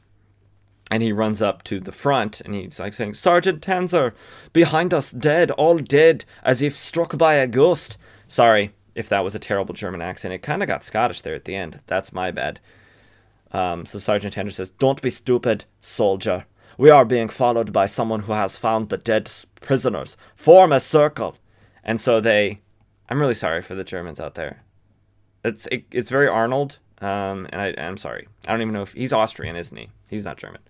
and 0.93 1.03
he 1.03 1.11
runs 1.11 1.41
up 1.41 1.63
to 1.65 1.81
the 1.81 1.91
front 1.91 2.43
and 2.43 2.55
he's 2.55 2.79
like 2.79 2.93
saying, 2.93 3.15
"Sergeant 3.15 3.63
Tanzer, 3.63 4.13
behind 4.53 4.93
us, 4.93 5.11
dead, 5.11 5.51
all 5.53 5.79
dead, 5.79 6.27
as 6.45 6.61
if 6.61 6.77
struck 6.77 7.17
by 7.17 7.35
a 7.35 7.47
ghost." 7.47 7.97
Sorry 8.29 8.75
if 8.95 9.09
that 9.09 9.25
was 9.25 9.35
a 9.35 9.39
terrible 9.39 9.75
German 9.75 10.03
accent. 10.03 10.35
It 10.35 10.43
kind 10.43 10.63
of 10.63 10.69
got 10.69 10.85
Scottish 10.85 11.23
there 11.23 11.35
at 11.35 11.47
the 11.47 11.57
end. 11.57 11.81
That's 11.87 12.13
my 12.13 12.31
bad. 12.31 12.61
Um, 13.53 13.87
so 13.87 13.99
Sergeant 13.99 14.35
Tanzer 14.35 14.53
says, 14.53 14.69
"Don't 14.69 15.01
be 15.01 15.09
stupid, 15.09 15.65
soldier." 15.81 16.45
We 16.77 16.91
are 16.91 17.07
being 17.07 17.31
followed 17.31 17.73
by 17.73 17.87
someone 17.87 18.21
who 18.21 18.33
has 18.33 18.59
found 18.59 18.91
the 18.91 18.99
dead 18.99 19.31
prisoners. 19.63 20.19
Form 20.37 20.73
a 20.73 20.81
circle. 20.81 21.39
And 21.83 21.99
so 22.03 22.21
they. 22.21 22.61
I'm 23.09 23.19
really 23.19 23.35
sorry 23.35 23.63
for 23.63 23.75
the 23.75 23.85
Germans 23.85 24.21
out 24.21 24.35
there. 24.35 24.63
It's 25.43 25.67
it, 25.69 25.85
it's 25.91 26.11
very 26.11 26.29
Arnold, 26.29 26.81
um, 27.01 27.47
and 27.51 27.63
I, 27.63 27.75
I'm 27.79 27.97
sorry. 27.97 28.29
I 28.47 28.53
don't 28.53 28.61
even 28.61 28.75
know 28.75 28.83
if 28.83 28.93
he's 28.93 29.13
Austrian, 29.13 29.57
isn't 29.57 29.77
he? 29.77 29.89
He's 30.09 30.25
not 30.25 30.37
German. 30.37 30.61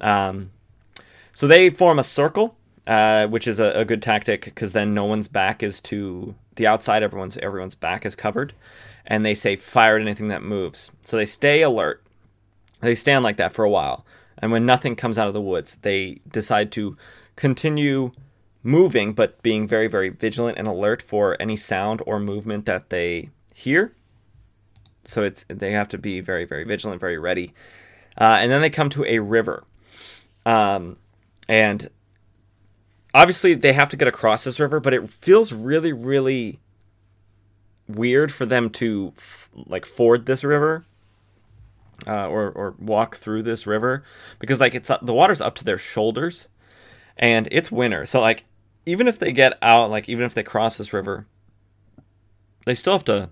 Um, 0.00 0.50
so 1.32 1.46
they 1.46 1.70
form 1.70 1.98
a 1.98 2.04
circle, 2.04 2.56
uh, 2.86 3.26
which 3.26 3.46
is 3.46 3.60
a, 3.60 3.72
a 3.72 3.84
good 3.84 4.02
tactic 4.02 4.44
because 4.44 4.72
then 4.72 4.94
no 4.94 5.04
one's 5.04 5.28
back 5.28 5.62
is 5.62 5.80
to 5.82 6.34
the 6.56 6.66
outside. 6.66 7.02
Everyone's 7.02 7.36
everyone's 7.38 7.74
back 7.74 8.04
is 8.04 8.14
covered, 8.14 8.52
and 9.06 9.24
they 9.24 9.34
say 9.34 9.56
fire 9.56 9.96
at 9.96 10.02
anything 10.02 10.28
that 10.28 10.42
moves. 10.42 10.90
So 11.04 11.16
they 11.16 11.26
stay 11.26 11.62
alert. 11.62 12.02
They 12.80 12.94
stand 12.94 13.24
like 13.24 13.36
that 13.36 13.52
for 13.52 13.64
a 13.64 13.70
while. 13.70 14.04
And 14.38 14.52
when 14.52 14.64
nothing 14.64 14.96
comes 14.96 15.18
out 15.18 15.28
of 15.28 15.34
the 15.34 15.40
woods, 15.40 15.76
they 15.82 16.20
decide 16.30 16.72
to 16.72 16.96
continue 17.36 18.12
moving, 18.62 19.12
but 19.12 19.42
being 19.42 19.66
very, 19.66 19.86
very 19.86 20.08
vigilant 20.08 20.58
and 20.58 20.66
alert 20.66 21.02
for 21.02 21.36
any 21.40 21.56
sound 21.56 22.02
or 22.06 22.18
movement 22.18 22.66
that 22.66 22.90
they 22.90 23.30
hear. 23.54 23.94
So 25.04 25.22
it's 25.22 25.44
they 25.48 25.72
have 25.72 25.88
to 25.88 25.98
be 25.98 26.20
very, 26.20 26.44
very 26.44 26.64
vigilant, 26.64 27.00
very 27.00 27.18
ready. 27.18 27.54
Uh, 28.18 28.38
and 28.40 28.50
then 28.50 28.60
they 28.60 28.70
come 28.70 28.90
to 28.90 29.04
a 29.04 29.18
river, 29.20 29.64
um, 30.46 30.96
and 31.48 31.90
obviously 33.14 33.54
they 33.54 33.72
have 33.72 33.88
to 33.90 33.96
get 33.96 34.08
across 34.08 34.44
this 34.44 34.60
river. 34.60 34.80
But 34.80 34.94
it 34.94 35.08
feels 35.10 35.52
really, 35.52 35.92
really 35.92 36.60
weird 37.88 38.32
for 38.32 38.46
them 38.46 38.70
to 38.70 39.12
f- 39.16 39.50
like 39.54 39.84
ford 39.84 40.26
this 40.26 40.44
river 40.44 40.84
uh, 42.06 42.28
or 42.28 42.50
or 42.50 42.74
walk 42.78 43.16
through 43.16 43.42
this 43.42 43.66
river 43.66 44.04
because 44.38 44.60
like 44.60 44.74
it's 44.74 44.90
the 45.02 45.14
water's 45.14 45.40
up 45.40 45.54
to 45.56 45.64
their 45.64 45.78
shoulders, 45.78 46.48
and 47.16 47.48
it's 47.50 47.70
winter. 47.70 48.06
So 48.06 48.20
like 48.20 48.44
even 48.86 49.08
if 49.08 49.18
they 49.18 49.32
get 49.32 49.58
out, 49.62 49.90
like 49.90 50.08
even 50.08 50.24
if 50.24 50.34
they 50.34 50.42
cross 50.42 50.78
this 50.78 50.92
river, 50.92 51.26
they 52.64 52.74
still 52.74 52.94
have 52.94 53.04
to 53.04 53.30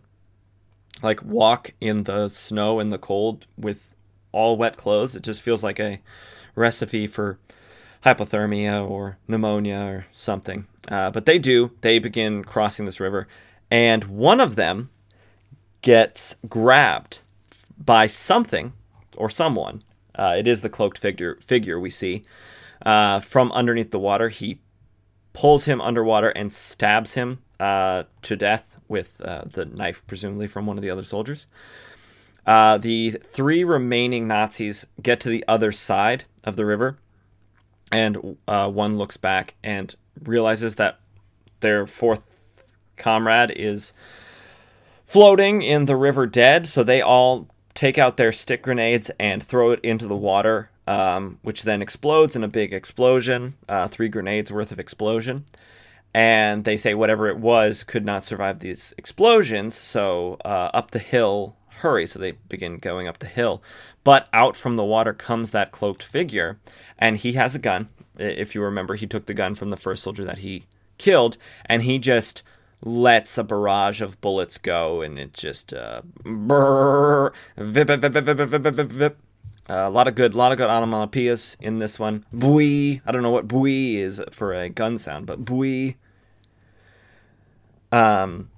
like 1.02 1.22
walk 1.22 1.72
in 1.80 2.04
the 2.04 2.28
snow 2.28 2.80
and 2.80 2.92
the 2.92 2.98
cold 2.98 3.46
with 3.56 3.94
all 4.32 4.56
wet 4.56 4.76
clothes. 4.76 5.16
It 5.16 5.22
just 5.22 5.42
feels 5.42 5.62
like 5.62 5.78
a 5.80 6.00
recipe 6.58 7.06
for 7.06 7.38
hypothermia 8.04 8.88
or 8.88 9.18
pneumonia 9.26 9.78
or 9.78 10.06
something. 10.12 10.66
Uh, 10.88 11.10
but 11.10 11.26
they 11.26 11.38
do. 11.38 11.72
They 11.80 11.98
begin 11.98 12.44
crossing 12.44 12.84
this 12.84 13.00
river, 13.00 13.28
and 13.70 14.04
one 14.04 14.40
of 14.40 14.56
them 14.56 14.90
gets 15.82 16.36
grabbed 16.48 17.20
by 17.78 18.06
something 18.06 18.72
or 19.16 19.30
someone. 19.30 19.82
Uh, 20.14 20.34
it 20.38 20.46
is 20.48 20.62
the 20.62 20.68
cloaked 20.68 20.98
figure 20.98 21.38
figure 21.44 21.78
we 21.78 21.90
see 21.90 22.24
uh, 22.84 23.20
from 23.20 23.52
underneath 23.52 23.90
the 23.90 23.98
water. 23.98 24.28
He 24.28 24.60
pulls 25.32 25.66
him 25.66 25.80
underwater 25.80 26.30
and 26.30 26.52
stabs 26.52 27.14
him 27.14 27.38
uh, 27.60 28.04
to 28.22 28.36
death 28.36 28.78
with 28.88 29.20
uh, 29.20 29.42
the 29.46 29.64
knife, 29.64 30.04
presumably 30.06 30.46
from 30.46 30.66
one 30.66 30.78
of 30.78 30.82
the 30.82 30.90
other 30.90 31.04
soldiers. 31.04 31.46
Uh, 32.48 32.78
the 32.78 33.10
three 33.10 33.62
remaining 33.62 34.26
Nazis 34.26 34.86
get 35.02 35.20
to 35.20 35.28
the 35.28 35.44
other 35.46 35.70
side 35.70 36.24
of 36.44 36.56
the 36.56 36.64
river, 36.64 36.96
and 37.92 38.38
uh, 38.48 38.70
one 38.70 38.96
looks 38.96 39.18
back 39.18 39.54
and 39.62 39.94
realizes 40.22 40.76
that 40.76 40.98
their 41.60 41.86
fourth 41.86 42.24
comrade 42.96 43.50
is 43.50 43.92
floating 45.04 45.60
in 45.60 45.84
the 45.84 45.94
river 45.94 46.26
dead. 46.26 46.66
So 46.66 46.82
they 46.82 47.02
all 47.02 47.48
take 47.74 47.98
out 47.98 48.16
their 48.16 48.32
stick 48.32 48.62
grenades 48.62 49.10
and 49.20 49.42
throw 49.42 49.72
it 49.72 49.80
into 49.82 50.06
the 50.06 50.16
water, 50.16 50.70
um, 50.86 51.40
which 51.42 51.64
then 51.64 51.82
explodes 51.82 52.34
in 52.34 52.42
a 52.42 52.48
big 52.48 52.72
explosion, 52.72 53.56
uh, 53.68 53.88
three 53.88 54.08
grenades 54.08 54.50
worth 54.50 54.72
of 54.72 54.80
explosion. 54.80 55.44
And 56.14 56.64
they 56.64 56.78
say 56.78 56.94
whatever 56.94 57.28
it 57.28 57.36
was 57.36 57.84
could 57.84 58.06
not 58.06 58.24
survive 58.24 58.60
these 58.60 58.94
explosions, 58.96 59.74
so 59.74 60.38
uh, 60.46 60.70
up 60.72 60.92
the 60.92 60.98
hill 60.98 61.57
hurry. 61.78 62.06
So 62.06 62.18
they 62.18 62.32
begin 62.32 62.78
going 62.78 63.08
up 63.08 63.18
the 63.18 63.26
hill. 63.26 63.62
But 64.04 64.28
out 64.32 64.56
from 64.56 64.76
the 64.76 64.84
water 64.84 65.12
comes 65.12 65.50
that 65.50 65.72
cloaked 65.72 66.02
figure, 66.02 66.58
and 66.98 67.16
he 67.16 67.32
has 67.32 67.54
a 67.54 67.58
gun. 67.58 67.88
If 68.18 68.54
you 68.54 68.62
remember, 68.62 68.94
he 68.94 69.06
took 69.06 69.26
the 69.26 69.34
gun 69.34 69.54
from 69.54 69.70
the 69.70 69.76
first 69.76 70.02
soldier 70.02 70.24
that 70.24 70.38
he 70.38 70.64
killed, 70.96 71.36
and 71.66 71.82
he 71.82 71.98
just 71.98 72.42
lets 72.82 73.36
a 73.38 73.44
barrage 73.44 74.00
of 74.00 74.20
bullets 74.20 74.58
go, 74.58 75.00
and 75.00 75.18
it 75.18 75.32
just 75.32 75.74
uh, 75.74 76.02
brrr, 76.24 77.32
vip, 77.56 77.88
vip, 77.88 78.90
vip. 78.90 79.18
Uh, 79.70 79.86
a 79.86 79.90
lot 79.90 80.08
of 80.08 80.14
good, 80.14 80.34
lot 80.34 80.50
of 80.50 80.56
good 80.56 80.70
onomatopoeias 80.70 81.56
in 81.60 81.78
this 81.78 81.98
one. 81.98 82.24
Bui. 82.32 83.02
I 83.04 83.12
don't 83.12 83.22
know 83.22 83.30
what 83.30 83.46
bui 83.46 83.96
is 83.96 84.22
for 84.30 84.54
a 84.54 84.68
gun 84.70 84.98
sound, 84.98 85.26
but 85.26 85.44
bui. 85.44 85.96
Um. 87.92 88.50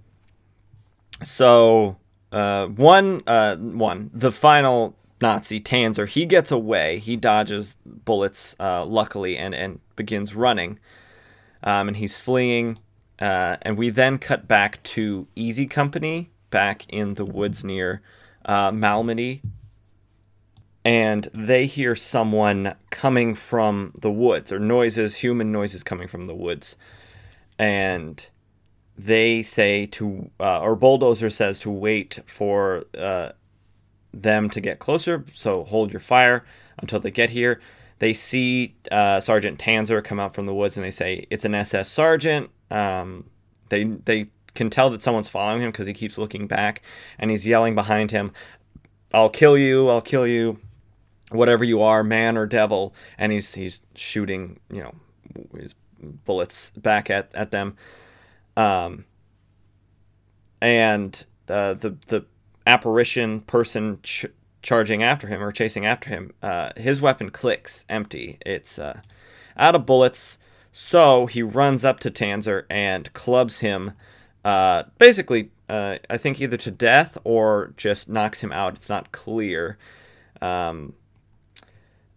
So 1.23 1.97
uh, 2.33 2.67
one, 2.67 3.23
uh, 3.27 3.57
one, 3.57 4.11
the 4.13 4.33
final 4.33 4.97
Nazi 5.21 5.61
Tanzer, 5.61 6.09
he 6.09 6.25
gets 6.25 6.51
away. 6.51 6.99
He 6.99 7.17
dodges 7.17 7.77
bullets, 7.85 8.57
uh, 8.59 8.85
luckily, 8.85 9.37
and 9.37 9.55
and 9.55 9.81
begins 9.97 10.35
running. 10.35 10.79
Um, 11.63 11.89
and 11.89 11.97
he's 11.97 12.17
fleeing. 12.17 12.79
Uh, 13.19 13.57
and 13.63 13.77
we 13.77 13.91
then 13.91 14.19
cut 14.19 14.49
back 14.49 14.83
to 14.83 15.27
Easy 15.37 15.67
Company 15.67 16.31
back 16.49 16.87
in 16.89 17.15
the 17.15 17.25
woods 17.25 17.63
near 17.63 18.01
uh, 18.47 18.71
Malmedy. 18.71 19.43
And 20.83 21.29
they 21.35 21.67
hear 21.67 21.95
someone 21.95 22.75
coming 22.89 23.35
from 23.35 23.93
the 24.01 24.11
woods, 24.11 24.51
or 24.51 24.59
noises, 24.59 25.17
human 25.17 25.53
noises 25.53 25.85
coming 25.85 26.09
from 26.09 26.27
the 26.27 26.35
woods. 26.35 26.77
And 27.59 28.27
they 29.05 29.41
say 29.43 29.87
to, 29.87 30.31
uh, 30.39 30.61
or 30.61 30.77
Bulldozer 30.77 31.31
says 31.31 31.59
to 31.61 31.71
wait 31.71 32.21
for 32.27 32.85
uh, 32.99 33.31
them 34.13 34.51
to 34.51 34.61
get 34.61 34.79
closer. 34.79 35.25
So 35.33 35.65
hold 35.65 35.93
your 35.93 36.01
fire 36.01 36.45
until 36.79 37.01
they 37.01 37.11
get 37.11 37.31
here. 37.31 37.61
They 37.99 38.13
see 38.13 38.75
uh, 38.91 39.21
Sergeant 39.21 39.59
Tanzer 39.59 40.03
come 40.03 40.21
out 40.21 40.35
from 40.35 40.47
the 40.47 40.55
woods 40.55 40.77
and 40.77 40.85
they 40.85 40.91
say 40.91 41.27
it's 41.31 41.45
an 41.45 41.55
SS 41.55 41.89
sergeant. 41.89 42.51
Um, 42.71 43.29
they 43.69 43.85
they 43.85 44.27
can 44.55 44.71
tell 44.71 44.91
that 44.91 45.03
someone's 45.03 45.29
following 45.29 45.63
him 45.63 45.71
because 45.71 45.87
he 45.87 45.93
keeps 45.93 46.19
looking 46.19 46.47
back 46.47 46.83
and 47.19 47.31
he's 47.31 47.47
yelling 47.47 47.75
behind 47.75 48.11
him, 48.11 48.33
"I'll 49.13 49.31
kill 49.31 49.57
you! 49.57 49.89
I'll 49.89 50.01
kill 50.01 50.27
you! 50.27 50.59
Whatever 51.31 51.63
you 51.63 51.83
are, 51.83 52.03
man 52.03 52.39
or 52.39 52.47
devil!" 52.47 52.95
And 53.19 53.33
he's 53.33 53.55
he's 53.55 53.81
shooting 53.95 54.59
you 54.71 54.83
know 54.83 54.95
his 55.57 55.75
bullets 56.01 56.71
back 56.71 57.11
at 57.11 57.31
at 57.35 57.51
them. 57.51 57.77
Um, 58.61 59.05
and 60.61 61.25
uh, 61.49 61.75
the 61.75 61.97
the 62.09 62.27
apparition 62.67 63.41
person 63.41 63.99
ch- 64.03 64.27
charging 64.63 65.03
after 65.03 65.27
him 65.27 65.43
or 65.43 65.51
chasing 65.51 65.87
after 65.87 66.11
him, 66.11 66.33
uh, 66.43 66.71
his 66.77 67.01
weapon 67.01 67.31
clicks 67.31 67.85
empty. 67.89 68.39
It's 68.45 68.79
uh, 68.79 69.01
out 69.57 69.75
of 69.75 69.87
bullets. 69.87 70.37
So 70.73 71.27
he 71.27 71.43
runs 71.43 71.85
up 71.85 71.99
to 72.01 72.11
Tanzer 72.11 72.65
and 72.71 73.13
clubs 73.13 73.59
him, 73.59 73.93
uh, 74.45 74.85
basically, 74.99 75.51
uh, 75.69 75.97
I 76.09 76.17
think 76.17 76.41
either 76.41 76.57
to 76.59 76.71
death 76.71 77.19
or 77.25 77.75
just 77.77 78.09
knocks 78.09 78.41
him 78.41 78.53
out. 78.53 78.77
It's 78.77 78.89
not 78.89 79.11
clear. 79.11 79.79
Um, 80.41 80.95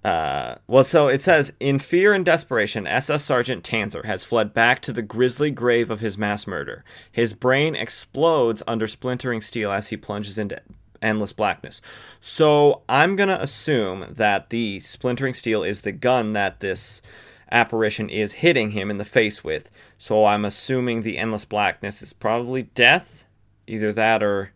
uh, 0.03 0.55
well, 0.67 0.83
so 0.83 1.07
it 1.07 1.21
says 1.21 1.53
in 1.61 1.79
fear 1.79 2.13
and 2.13 2.25
desperation, 2.25 2.85
SS 2.85 3.23
Sergeant 3.23 3.63
Tanzer 3.63 4.03
has 4.03 4.25
fled 4.25 4.53
back 4.53 4.81
to 4.81 4.91
the 4.91 5.01
grisly 5.01 5.49
grave 5.49 5.89
of 5.89 6.01
his 6.01 6.17
mass 6.17 6.45
murder. 6.45 6.83
His 7.09 7.33
brain 7.33 7.73
explodes 7.73 8.61
under 8.67 8.85
splintering 8.85 9.39
steel 9.39 9.71
as 9.71 9.89
he 9.89 9.97
plunges 9.97 10.37
into 10.37 10.61
endless 11.01 11.31
blackness. 11.31 11.81
So 12.19 12.81
I'm 12.89 13.15
gonna 13.15 13.37
assume 13.39 14.07
that 14.09 14.49
the 14.49 14.81
splintering 14.81 15.33
steel 15.33 15.63
is 15.63 15.81
the 15.81 15.91
gun 15.93 16.33
that 16.33 16.59
this 16.59 17.01
apparition 17.49 18.09
is 18.09 18.33
hitting 18.33 18.71
him 18.71 18.91
in 18.91 18.97
the 18.97 19.05
face 19.05 19.41
with. 19.41 19.71
So 19.97 20.25
I'm 20.25 20.43
assuming 20.43 21.01
the 21.01 21.17
endless 21.17 21.45
blackness 21.45 22.01
is 22.01 22.11
probably 22.11 22.63
death, 22.63 23.25
either 23.67 23.93
that 23.93 24.21
or 24.21 24.51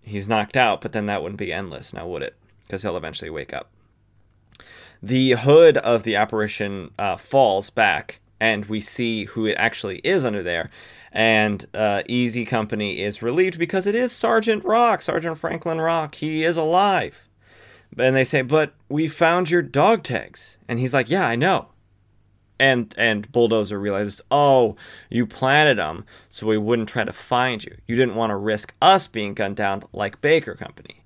he's 0.00 0.28
knocked 0.28 0.56
out. 0.56 0.80
But 0.80 0.92
then 0.92 1.06
that 1.06 1.22
wouldn't 1.22 1.38
be 1.38 1.52
endless, 1.52 1.92
now 1.92 2.06
would 2.06 2.22
it? 2.22 2.36
Because 2.66 2.82
he'll 2.82 2.96
eventually 2.96 3.30
wake 3.30 3.52
up 3.52 3.70
the 5.06 5.32
hood 5.32 5.76
of 5.78 6.02
the 6.02 6.16
apparition 6.16 6.90
uh, 6.98 7.16
falls 7.16 7.68
back, 7.68 8.20
and 8.40 8.64
we 8.66 8.80
see 8.80 9.24
who 9.26 9.44
it 9.44 9.54
actually 9.58 9.98
is 9.98 10.24
under 10.24 10.42
there. 10.42 10.70
And 11.12 11.66
uh, 11.74 12.02
Easy 12.08 12.46
Company 12.46 13.00
is 13.00 13.22
relieved 13.22 13.58
because 13.58 13.86
it 13.86 13.94
is 13.94 14.12
Sergeant 14.12 14.64
Rock, 14.64 15.02
Sergeant 15.02 15.38
Franklin 15.38 15.80
Rock. 15.80 16.16
He 16.16 16.42
is 16.42 16.56
alive. 16.56 17.28
And 17.98 18.16
they 18.16 18.24
say, 18.24 18.40
"But 18.42 18.72
we 18.88 19.06
found 19.06 19.50
your 19.50 19.62
dog 19.62 20.02
tags." 20.02 20.58
And 20.68 20.78
he's 20.78 20.94
like, 20.94 21.10
"Yeah, 21.10 21.26
I 21.26 21.36
know." 21.36 21.68
And 22.58 22.94
and 22.96 23.30
Bulldozer 23.30 23.78
realizes, 23.78 24.22
"Oh, 24.30 24.74
you 25.10 25.26
planted 25.26 25.78
them 25.78 26.04
so 26.30 26.46
we 26.46 26.58
wouldn't 26.58 26.88
try 26.88 27.04
to 27.04 27.12
find 27.12 27.62
you. 27.62 27.76
You 27.86 27.94
didn't 27.94 28.16
want 28.16 28.30
to 28.30 28.36
risk 28.36 28.74
us 28.80 29.06
being 29.06 29.34
gunned 29.34 29.56
down 29.56 29.82
like 29.92 30.22
Baker 30.22 30.54
Company." 30.54 31.04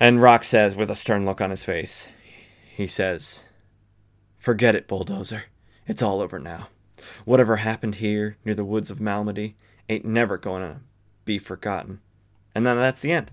And 0.00 0.20
Rock 0.20 0.42
says, 0.42 0.74
with 0.74 0.90
a 0.90 0.96
stern 0.96 1.24
look 1.24 1.40
on 1.40 1.50
his 1.50 1.62
face, 1.62 2.10
he 2.74 2.88
says, 2.88 3.44
Forget 4.36 4.74
it, 4.74 4.88
Bulldozer. 4.88 5.44
It's 5.86 6.02
all 6.02 6.20
over 6.20 6.40
now. 6.40 6.68
Whatever 7.24 7.56
happened 7.56 7.96
here 7.96 8.36
near 8.44 8.54
the 8.54 8.64
woods 8.64 8.90
of 8.90 8.98
Malmedy 8.98 9.54
ain't 9.88 10.04
never 10.04 10.36
gonna 10.36 10.80
be 11.24 11.38
forgotten. 11.38 12.00
And 12.52 12.66
then 12.66 12.76
that's 12.76 13.00
the 13.00 13.12
end. 13.12 13.30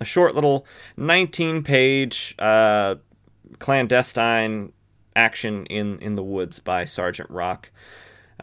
A 0.00 0.04
short 0.04 0.36
little 0.36 0.64
19 0.96 1.64
page 1.64 2.36
uh, 2.38 2.96
clandestine 3.58 4.72
action 5.16 5.66
in, 5.66 5.98
in 5.98 6.14
the 6.14 6.22
woods 6.22 6.60
by 6.60 6.84
Sergeant 6.84 7.28
Rock 7.28 7.72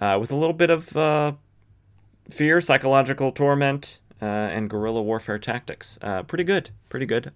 uh, 0.01 0.17
with 0.19 0.29
a 0.29 0.35
little 0.35 0.53
bit 0.53 0.69
of 0.69 0.95
uh, 0.97 1.33
fear, 2.29 2.59
psychological 2.59 3.31
torment, 3.31 3.99
uh, 4.21 4.25
and 4.25 4.69
guerrilla 4.69 5.01
warfare 5.01 5.39
tactics. 5.39 5.97
Uh, 6.01 6.23
pretty 6.23 6.43
good. 6.43 6.71
Pretty 6.89 7.05
good. 7.05 7.31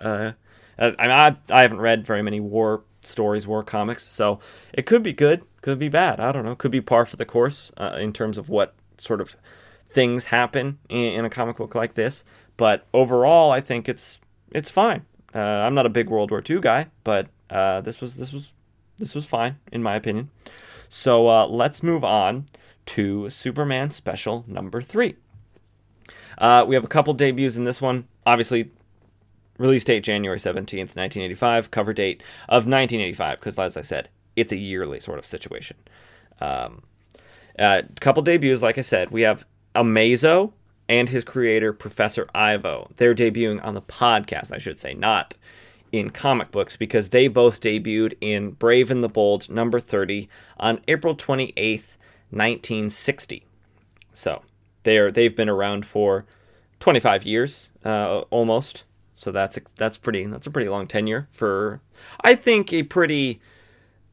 Uh, 0.82 0.92
I, 1.00 1.08
I, 1.10 1.36
I 1.50 1.62
haven't 1.62 1.80
read 1.80 2.06
very 2.06 2.22
many 2.22 2.40
war 2.40 2.84
stories, 3.02 3.48
war 3.48 3.64
comics, 3.64 4.04
so 4.04 4.40
it 4.74 4.86
could 4.86 5.04
be 5.04 5.14
good, 5.14 5.44
could 5.62 5.80
be 5.80 5.90
bad. 5.90 6.20
I 6.20 6.32
don't 6.32 6.46
know. 6.46 6.56
Could 6.56 6.72
be 6.72 6.82
par 6.82 7.06
for 7.06 7.16
the 7.16 7.26
course 7.26 7.72
uh, 7.78 7.98
in 8.00 8.12
terms 8.12 8.38
of 8.38 8.50
what 8.50 8.74
sort 8.98 9.22
of 9.22 9.36
things 9.88 10.26
happen 10.26 10.80
in, 10.90 11.14
in, 11.14 11.26
a 11.26 11.30
comic 11.30 11.58
book 11.58 11.76
like 11.76 11.94
this. 11.94 12.24
But 12.58 12.88
overall, 12.94 13.52
I 13.52 13.62
think 13.62 13.88
it's 13.88 14.20
it's 14.52 14.70
fine. 14.70 15.06
Uh, 15.34 15.40
I'm 15.40 15.76
not 15.76 15.86
a 15.86 15.90
big 15.90 16.10
World 16.10 16.32
War 16.32 16.44
II 16.48 16.60
guy, 16.60 16.88
but 17.04 17.28
uh, 17.50 17.82
this 17.82 18.02
was 18.02 18.16
this 18.16 18.34
was 18.34 18.54
this 18.98 19.16
was 19.16 19.26
fine 19.26 19.58
in 19.72 19.84
my 19.84 19.96
opinion. 19.96 20.30
So 20.90 21.28
uh, 21.28 21.48
let's 21.48 21.84
move 21.84 22.04
on 22.04 22.48
to 22.88 23.30
Superman 23.30 23.92
Special 23.92 24.44
number 24.48 24.82
three. 24.82 25.16
Uh, 26.38 26.66
we 26.68 26.76
have 26.76 26.84
a 26.84 26.90
couple 26.90 27.14
debuts 27.14 27.56
in 27.56 27.66
this 27.66 27.80
one. 27.80 28.08
Obviously, 28.26 28.72
Release 29.62 29.84
date 29.84 30.04
January 30.04 30.40
17th, 30.40 30.96
1985. 30.96 31.70
Cover 31.70 31.94
date 31.94 32.24
of 32.50 32.66
1985, 32.66 33.40
because 33.40 33.60
as 33.60 33.78
I 33.78 33.84
said, 33.84 34.10
it's 34.36 34.52
a 34.52 34.58
yearly 34.58 35.00
sort 35.00 35.20
of 35.20 35.26
situation. 35.26 35.78
Um, 36.40 36.82
uh, 37.60 37.84
couple 38.00 38.24
debuts, 38.24 38.64
like 38.64 38.80
I 38.80 38.82
said, 38.82 39.12
we 39.12 39.22
have 39.22 39.46
Amazo 39.76 40.52
and 40.90 41.10
his 41.10 41.24
creator, 41.24 41.74
Professor 41.74 42.28
Ivo. 42.34 42.90
They're 42.98 43.14
debuting 43.14 43.64
on 43.64 43.76
the 43.76 43.84
podcast, 43.84 44.52
I 44.52 44.58
should 44.58 44.80
say, 44.80 44.96
not 44.96 45.36
in 45.92 46.10
comic 46.10 46.50
books, 46.50 46.76
because 46.76 47.10
they 47.10 47.28
both 47.28 47.62
debuted 47.62 48.18
in 48.20 48.52
Brave 48.52 48.90
and 48.90 49.04
the 49.04 49.10
Bold 49.10 49.48
number 49.48 49.80
30 49.80 50.28
on 50.58 50.82
April 50.88 51.16
28th, 51.16 51.98
1960. 52.32 53.46
So 54.12 54.42
they're 54.82 55.12
they've 55.12 55.36
been 55.36 55.50
around 55.50 55.86
for 55.86 56.26
25 56.80 57.24
years, 57.24 57.70
uh, 57.86 58.22
almost. 58.32 58.86
So 59.22 59.32
that's 59.32 59.60
that's 59.78 60.00
pretty 60.00 60.26
that's 60.26 60.48
a 60.48 60.52
pretty 60.52 60.68
long 60.68 60.88
tenure 60.88 61.28
for 61.32 61.80
I 62.22 62.34
think 62.34 62.74
a 62.74 62.82
pretty 62.82 63.40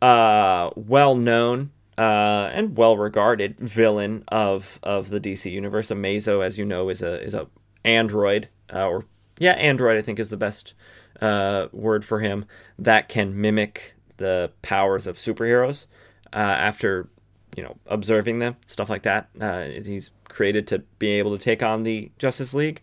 uh, 0.02 0.68
well 0.76 1.14
known 1.14 1.70
uh, 1.96 2.50
and 2.52 2.76
well 2.76 2.94
regarded 2.94 3.58
villain 3.58 4.22
of 4.28 4.78
of 4.82 5.08
the 5.08 5.18
DC 5.18 5.50
universe. 5.50 5.88
Amazo, 5.88 6.44
as 6.44 6.58
you 6.58 6.66
know, 6.66 6.90
is 6.90 7.00
a 7.00 7.22
is 7.22 7.32
a 7.32 7.46
android 7.86 8.50
uh, 8.70 8.86
or 8.86 9.06
yeah, 9.38 9.52
android. 9.52 9.96
I 9.96 10.02
think 10.02 10.18
is 10.18 10.28
the 10.28 10.36
best 10.36 10.74
uh, 11.22 11.68
word 11.72 12.04
for 12.04 12.20
him 12.20 12.44
that 12.78 13.08
can 13.08 13.40
mimic 13.40 13.94
the 14.18 14.52
powers 14.60 15.06
of 15.06 15.16
superheroes 15.16 15.86
uh, 16.34 16.36
after 16.36 17.08
you 17.56 17.62
know 17.62 17.78
observing 17.86 18.40
them, 18.40 18.56
stuff 18.66 18.90
like 18.90 19.04
that. 19.04 19.30
Uh, 19.40 19.62
he's 19.62 20.10
created 20.28 20.66
to 20.66 20.80
be 20.98 21.12
able 21.12 21.34
to 21.34 21.42
take 21.42 21.62
on 21.62 21.84
the 21.84 22.12
Justice 22.18 22.52
League. 22.52 22.82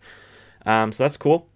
Um, 0.66 0.90
so 0.90 1.04
that's 1.04 1.16
cool. 1.16 1.46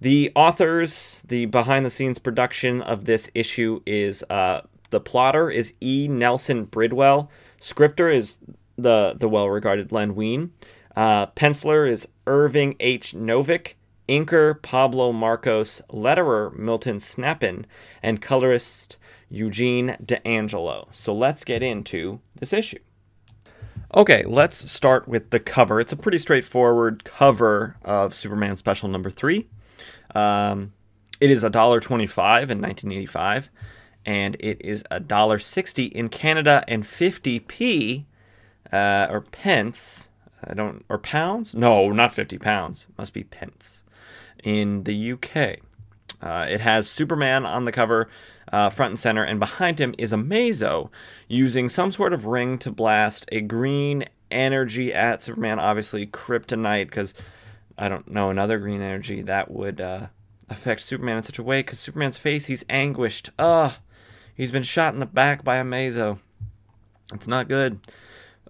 The 0.00 0.30
authors, 0.36 1.22
the 1.26 1.46
behind 1.46 1.84
the 1.84 1.90
scenes 1.90 2.18
production 2.18 2.82
of 2.82 3.04
this 3.04 3.30
issue 3.34 3.80
is 3.84 4.22
uh, 4.30 4.60
the 4.90 5.00
plotter 5.00 5.50
is 5.50 5.74
E. 5.80 6.06
Nelson 6.08 6.66
Bridwell. 6.66 7.28
Scripter 7.58 8.08
is 8.08 8.38
the 8.76 9.14
the 9.18 9.28
well 9.28 9.48
regarded 9.50 9.90
Len 9.90 10.14
Wein. 10.14 10.52
Uh, 10.96 11.26
penciler 11.26 11.88
is 11.88 12.06
Irving 12.26 12.76
H. 12.80 13.12
Novick. 13.12 13.74
Inker 14.08 14.60
Pablo 14.62 15.12
Marcos. 15.12 15.82
Letterer 15.90 16.56
Milton 16.56 16.98
Snapinn. 16.98 17.64
And 18.02 18.22
colorist 18.22 18.96
Eugene 19.28 19.96
D'Angelo. 20.04 20.88
So 20.92 21.12
let's 21.14 21.44
get 21.44 21.62
into 21.62 22.20
this 22.36 22.52
issue. 22.52 22.78
Okay, 23.94 24.22
let's 24.24 24.70
start 24.70 25.08
with 25.08 25.30
the 25.30 25.40
cover. 25.40 25.80
It's 25.80 25.92
a 25.92 25.96
pretty 25.96 26.18
straightforward 26.18 27.04
cover 27.04 27.76
of 27.84 28.14
Superman 28.14 28.56
Special 28.56 28.88
Number 28.88 29.10
Three. 29.10 29.48
Um, 30.14 30.72
it 31.20 31.30
is 31.30 31.42
$1.25 31.42 31.88
in 32.50 32.60
1985, 32.60 33.50
and 34.06 34.36
it 34.40 34.60
is 34.60 34.82
$1.60 34.90 35.92
in 35.92 36.08
Canada 36.08 36.64
and 36.68 36.84
50p 36.84 38.04
uh, 38.72 39.06
or 39.10 39.20
pence. 39.20 40.08
I 40.44 40.54
don't 40.54 40.84
or 40.88 40.98
pounds? 40.98 41.54
No, 41.54 41.90
not 41.90 42.12
50 42.12 42.38
pounds. 42.38 42.86
Must 42.96 43.12
be 43.12 43.24
pence 43.24 43.82
in 44.44 44.84
the 44.84 45.12
UK. 45.12 45.58
Uh, 46.20 46.46
it 46.48 46.60
has 46.60 46.88
Superman 46.88 47.44
on 47.44 47.64
the 47.64 47.72
cover, 47.72 48.08
uh, 48.52 48.70
front 48.70 48.92
and 48.92 48.98
center, 48.98 49.22
and 49.22 49.38
behind 49.38 49.80
him 49.80 49.94
is 49.98 50.12
Amazo 50.12 50.90
using 51.28 51.68
some 51.68 51.92
sort 51.92 52.12
of 52.12 52.24
ring 52.24 52.58
to 52.58 52.70
blast 52.70 53.26
a 53.30 53.40
green 53.40 54.04
energy 54.30 54.92
at 54.92 55.22
Superman. 55.22 55.58
Obviously, 55.58 56.06
kryptonite, 56.06 56.86
because 56.86 57.14
I 57.78 57.88
don't 57.88 58.10
know 58.10 58.30
another 58.30 58.58
green 58.58 58.82
energy 58.82 59.22
that 59.22 59.50
would 59.50 59.80
uh, 59.80 60.08
affect 60.48 60.80
Superman 60.80 61.18
in 61.18 61.22
such 61.22 61.38
a 61.38 61.42
way. 61.42 61.60
Because 61.60 61.78
Superman's 61.78 62.16
face, 62.16 62.46
he's 62.46 62.64
anguished. 62.68 63.30
Ugh, 63.38 63.72
he's 64.34 64.50
been 64.50 64.64
shot 64.64 64.94
in 64.94 65.00
the 65.00 65.06
back 65.06 65.44
by 65.44 65.56
Amazo. 65.58 66.18
It's 67.12 67.28
not 67.28 67.48
good. 67.48 67.80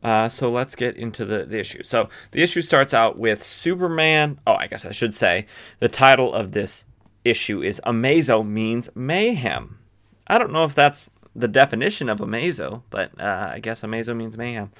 Uh, 0.03 0.29
so 0.29 0.49
let's 0.49 0.77
get 0.77 0.97
into 0.97 1.25
the, 1.25 1.45
the 1.45 1.59
issue. 1.59 1.83
So 1.83 2.09
the 2.31 2.43
issue 2.43 2.63
starts 2.63 2.95
out 2.95 3.19
with 3.19 3.45
Superman. 3.45 4.41
Oh, 4.47 4.55
I 4.55 4.67
guess 4.67 4.85
I 4.85 4.93
should 4.93 5.15
say 5.15 5.47
the 5.81 5.89
title 5.89 6.33
of 6.33 6.53
this 6.53 6.85
issue 7.25 7.63
is 7.63 7.81
Amazo 7.85 8.47
means 8.47 8.89
mayhem. 8.95 9.79
I 10.27 10.39
don't 10.39 10.53
know 10.53 10.65
if 10.65 10.75
that's 10.75 11.07
the 11.35 11.49
definition 11.49 12.09
of 12.09 12.19
Amazo, 12.19 12.83
but 12.91 13.11
uh, 13.21 13.51
I 13.53 13.59
guess 13.61 13.83
Amazo 13.83 14.17
means 14.17 14.37
mayhem. 14.37 14.71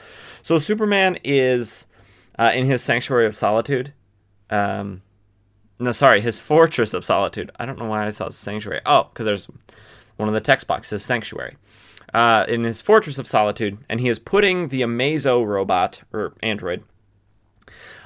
So 0.43 0.59
Superman 0.59 1.19
is 1.25 1.87
uh, 2.39 2.53
in 2.55 2.67
his 2.67 2.83
sanctuary 2.83 3.27
of 3.27 3.35
solitude. 3.35 3.93
Um, 4.51 5.03
no, 5.79 5.93
sorry, 5.93 6.21
his 6.21 6.41
fortress 6.41 6.95
of 6.95 7.05
solitude. 7.05 7.51
I 7.59 7.67
don't 7.67 7.79
know 7.79 7.87
why 7.87 8.07
I 8.07 8.11
saw 8.11 8.31
sanctuary. 8.31 8.81
Oh, 8.85 9.09
because 9.13 9.27
there's 9.27 9.49
one 10.17 10.29
of 10.29 10.35
the 10.35 10.41
text 10.41 10.67
boxes, 10.67 11.05
sanctuary. 11.05 11.57
Uh, 12.15 12.47
in 12.49 12.65
his 12.65 12.81
fortress 12.81 13.19
of 13.19 13.27
solitude, 13.27 13.79
and 13.89 14.01
he 14.01 14.09
is 14.09 14.19
putting 14.19 14.69
the 14.69 14.81
Amazo 14.81 15.47
robot 15.47 16.01
or 16.11 16.33
android 16.43 16.83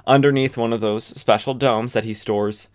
underneath 0.07 0.57
one 0.57 0.72
of 0.72 0.81
those 0.81 1.05
special 1.05 1.55
domes 1.55 1.92
that 1.92 2.02
he 2.02 2.12
stores 2.12 2.68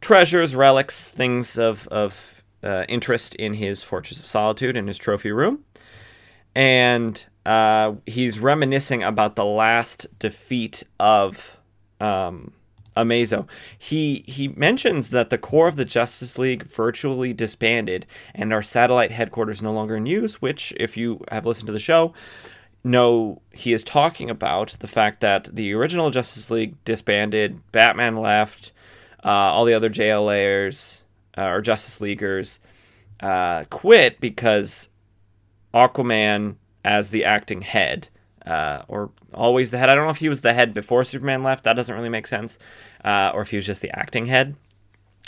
treasures, 0.00 0.54
relics, 0.54 1.10
things 1.10 1.56
of 1.56 1.86
of 1.88 2.42
uh, 2.62 2.84
interest 2.88 3.34
in 3.36 3.54
his 3.54 3.82
fortress 3.82 4.18
of 4.18 4.26
solitude 4.26 4.76
in 4.76 4.88
his 4.88 4.98
trophy 4.98 5.30
room, 5.30 5.64
and 6.54 7.26
uh, 7.44 7.92
he's 8.06 8.40
reminiscing 8.40 9.02
about 9.02 9.36
the 9.36 9.44
last 9.44 10.06
defeat 10.18 10.82
of 10.98 11.56
um, 12.00 12.52
Amazo. 12.96 13.46
He 13.78 14.24
he 14.26 14.48
mentions 14.48 15.10
that 15.10 15.30
the 15.30 15.38
core 15.38 15.68
of 15.68 15.76
the 15.76 15.84
Justice 15.84 16.38
League 16.38 16.64
virtually 16.64 17.32
disbanded 17.32 18.06
and 18.34 18.52
our 18.52 18.62
satellite 18.62 19.10
headquarters 19.10 19.62
no 19.62 19.72
longer 19.72 19.96
in 19.96 20.06
use, 20.06 20.40
which 20.40 20.72
if 20.78 20.96
you 20.96 21.22
have 21.30 21.46
listened 21.46 21.66
to 21.66 21.72
the 21.72 21.78
show, 21.78 22.14
know 22.82 23.42
he 23.52 23.72
is 23.72 23.84
talking 23.84 24.30
about 24.30 24.76
the 24.80 24.86
fact 24.86 25.20
that 25.20 25.54
the 25.54 25.72
original 25.74 26.10
Justice 26.10 26.50
League 26.50 26.82
disbanded, 26.84 27.60
Batman 27.72 28.16
left, 28.16 28.72
uh, 29.24 29.28
all 29.28 29.64
the 29.64 29.74
other 29.74 29.90
JLAers 29.90 31.02
uh, 31.36 31.46
or 31.46 31.60
Justice 31.60 32.00
Leaguers 32.00 32.60
uh, 33.20 33.64
quit 33.70 34.20
because 34.20 34.88
Aquaman 35.74 36.56
as 36.84 37.10
the 37.10 37.24
acting 37.24 37.62
head 37.62 38.08
uh, 38.46 38.82
or 38.88 39.10
always 39.34 39.70
the 39.70 39.78
head. 39.78 39.88
I 39.88 39.94
don't 39.94 40.04
know 40.04 40.10
if 40.10 40.18
he 40.18 40.28
was 40.28 40.40
the 40.40 40.54
head 40.54 40.72
before 40.72 41.04
Superman 41.04 41.42
left. 41.42 41.64
That 41.64 41.74
doesn't 41.74 41.94
really 41.94 42.08
make 42.08 42.26
sense. 42.26 42.58
Uh, 43.04 43.30
or 43.34 43.42
if 43.42 43.50
he 43.50 43.56
was 43.56 43.66
just 43.66 43.80
the 43.80 43.96
acting 43.96 44.26
head. 44.26 44.56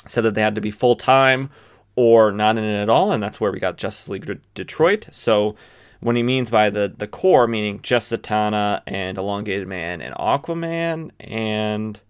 Said 0.07 0.23
that 0.23 0.35
they 0.35 0.43
had 0.43 0.55
to 0.55 0.61
be 0.61 0.71
full 0.71 0.95
time 0.95 1.51
or 1.97 2.31
not 2.31 2.57
in 2.57 2.63
it 2.63 2.81
at 2.81 2.89
all, 2.89 3.11
and 3.11 3.21
that's 3.21 3.41
where 3.41 3.51
we 3.51 3.59
got 3.59 3.77
Justice 3.77 4.09
League 4.09 4.27
De- 4.27 4.39
Detroit. 4.55 5.09
So 5.11 5.57
when 6.01 6.15
he 6.15 6.23
means 6.23 6.51
by 6.51 6.71
the 6.71 6.95
the 6.97 7.09
core, 7.09 7.49
meaning 7.49 7.81
just 7.83 8.13
Zatanna 8.13 8.83
and 8.87 9.19
Elongated 9.19 9.67
Man 9.67 10.01
and 10.01 10.15
Aquaman 10.15 11.11
and 11.19 12.01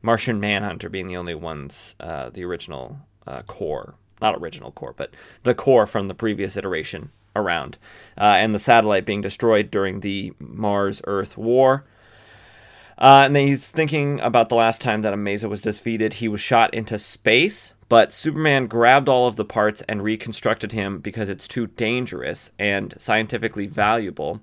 Martian 0.00 0.40
Manhunter 0.40 0.88
being 0.88 1.08
the 1.08 1.16
only 1.18 1.34
ones, 1.34 1.94
uh, 2.00 2.30
the 2.30 2.44
original 2.44 2.98
uh, 3.26 3.42
core, 3.42 3.96
not 4.22 4.36
original 4.36 4.72
core, 4.72 4.94
but 4.96 5.14
the 5.42 5.54
core 5.54 5.86
from 5.86 6.08
the 6.08 6.14
previous 6.14 6.56
iteration 6.56 7.10
around, 7.36 7.78
uh, 8.18 8.36
and 8.38 8.54
the 8.54 8.58
satellite 8.58 9.06
being 9.06 9.20
destroyed 9.20 9.70
during 9.70 10.00
the 10.00 10.32
Mars 10.38 11.00
Earth 11.06 11.36
War. 11.36 11.84
Uh, 12.96 13.22
and 13.26 13.34
then 13.34 13.48
he's 13.48 13.70
thinking 13.70 14.20
about 14.20 14.48
the 14.48 14.54
last 14.54 14.80
time 14.80 15.02
that 15.02 15.12
Amazo 15.12 15.48
was 15.48 15.62
defeated. 15.62 16.14
He 16.14 16.28
was 16.28 16.40
shot 16.40 16.72
into 16.72 16.98
space, 16.98 17.74
but 17.88 18.12
Superman 18.12 18.66
grabbed 18.68 19.08
all 19.08 19.26
of 19.26 19.36
the 19.36 19.44
parts 19.44 19.82
and 19.88 20.02
reconstructed 20.02 20.72
him 20.72 21.00
because 21.00 21.28
it's 21.28 21.48
too 21.48 21.66
dangerous 21.66 22.52
and 22.58 22.94
scientifically 22.96 23.66
valuable 23.66 24.42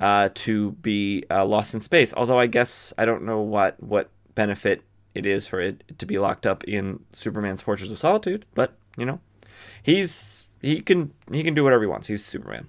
uh, 0.00 0.30
to 0.34 0.72
be 0.72 1.24
uh, 1.30 1.44
lost 1.44 1.74
in 1.74 1.80
space. 1.80 2.12
Although 2.16 2.40
I 2.40 2.48
guess 2.48 2.92
I 2.98 3.04
don't 3.04 3.22
know 3.22 3.40
what 3.40 3.80
what 3.82 4.10
benefit 4.34 4.82
it 5.14 5.24
is 5.24 5.46
for 5.46 5.60
it 5.60 5.98
to 5.98 6.06
be 6.06 6.18
locked 6.18 6.46
up 6.46 6.64
in 6.64 7.00
Superman's 7.12 7.62
Fortress 7.62 7.90
of 7.90 7.98
Solitude, 7.98 8.44
but 8.54 8.76
you 8.98 9.06
know, 9.06 9.20
he's 9.82 10.45
he 10.66 10.80
can 10.80 11.12
he 11.30 11.42
can 11.42 11.54
do 11.54 11.64
whatever 11.64 11.82
he 11.82 11.88
wants. 11.88 12.08
He's 12.08 12.24
Superman. 12.24 12.68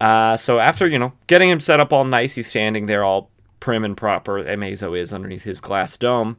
Uh, 0.00 0.36
so 0.36 0.58
after 0.58 0.88
you 0.88 0.98
know 0.98 1.12
getting 1.26 1.48
him 1.48 1.60
set 1.60 1.78
up 1.78 1.92
all 1.92 2.04
nice, 2.04 2.34
he's 2.34 2.48
standing 2.48 2.86
there 2.86 3.04
all 3.04 3.30
prim 3.60 3.84
and 3.84 3.96
proper. 3.96 4.42
Amazo 4.42 4.98
is 4.98 5.12
underneath 5.12 5.44
his 5.44 5.60
glass 5.60 5.96
dome. 5.96 6.38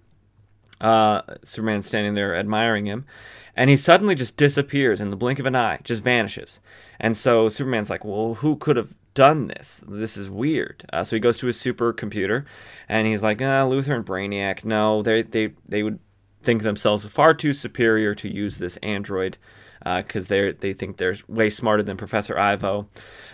Uh, 0.82 1.22
Superman's 1.46 1.86
standing 1.86 2.14
there 2.14 2.36
admiring 2.36 2.88
him, 2.88 3.06
and 3.56 3.70
he 3.70 3.76
suddenly 3.78 4.16
just 4.16 4.36
disappears 4.36 5.00
in 5.00 5.12
the 5.12 5.16
blink 5.16 5.40
of 5.40 5.46
an 5.46 5.56
eye, 5.56 5.80
just 5.84 6.04
vanishes. 6.04 6.60
And 7.00 7.16
so 7.16 7.48
Superman's 7.48 7.90
like, 7.90 8.04
"Well, 8.04 8.36
who 8.36 8.58
could 8.58 8.76
have 8.76 8.94
done 9.14 9.48
this? 9.48 9.82
This 9.88 10.18
is 10.18 10.30
weird." 10.30 10.84
Uh, 10.92 11.04
so 11.04 11.16
he 11.16 11.20
goes 11.22 11.38
to 11.38 11.48
his 11.48 11.58
supercomputer, 11.58 12.46
and 12.90 13.08
he's 13.08 13.24
like, 13.24 13.42
uh, 13.42 13.66
"Luthor 13.66 13.96
and 13.96 14.06
Brainiac, 14.06 14.66
no, 14.66 15.02
they 15.02 15.22
they 15.22 15.54
they 15.70 15.84
would 15.84 16.00
think 16.42 16.64
themselves 16.64 17.06
far 17.06 17.34
too 17.34 17.54
superior 17.54 18.14
to 18.16 18.28
use 18.28 18.58
this 18.58 18.78
android." 18.78 19.38
Because 19.84 20.26
uh, 20.26 20.30
they 20.30 20.52
they 20.52 20.74
think 20.74 20.98
they're 20.98 21.18
way 21.28 21.50
smarter 21.50 21.84
than 21.84 21.98
Professor 21.98 22.38
Ivo. 22.38 22.88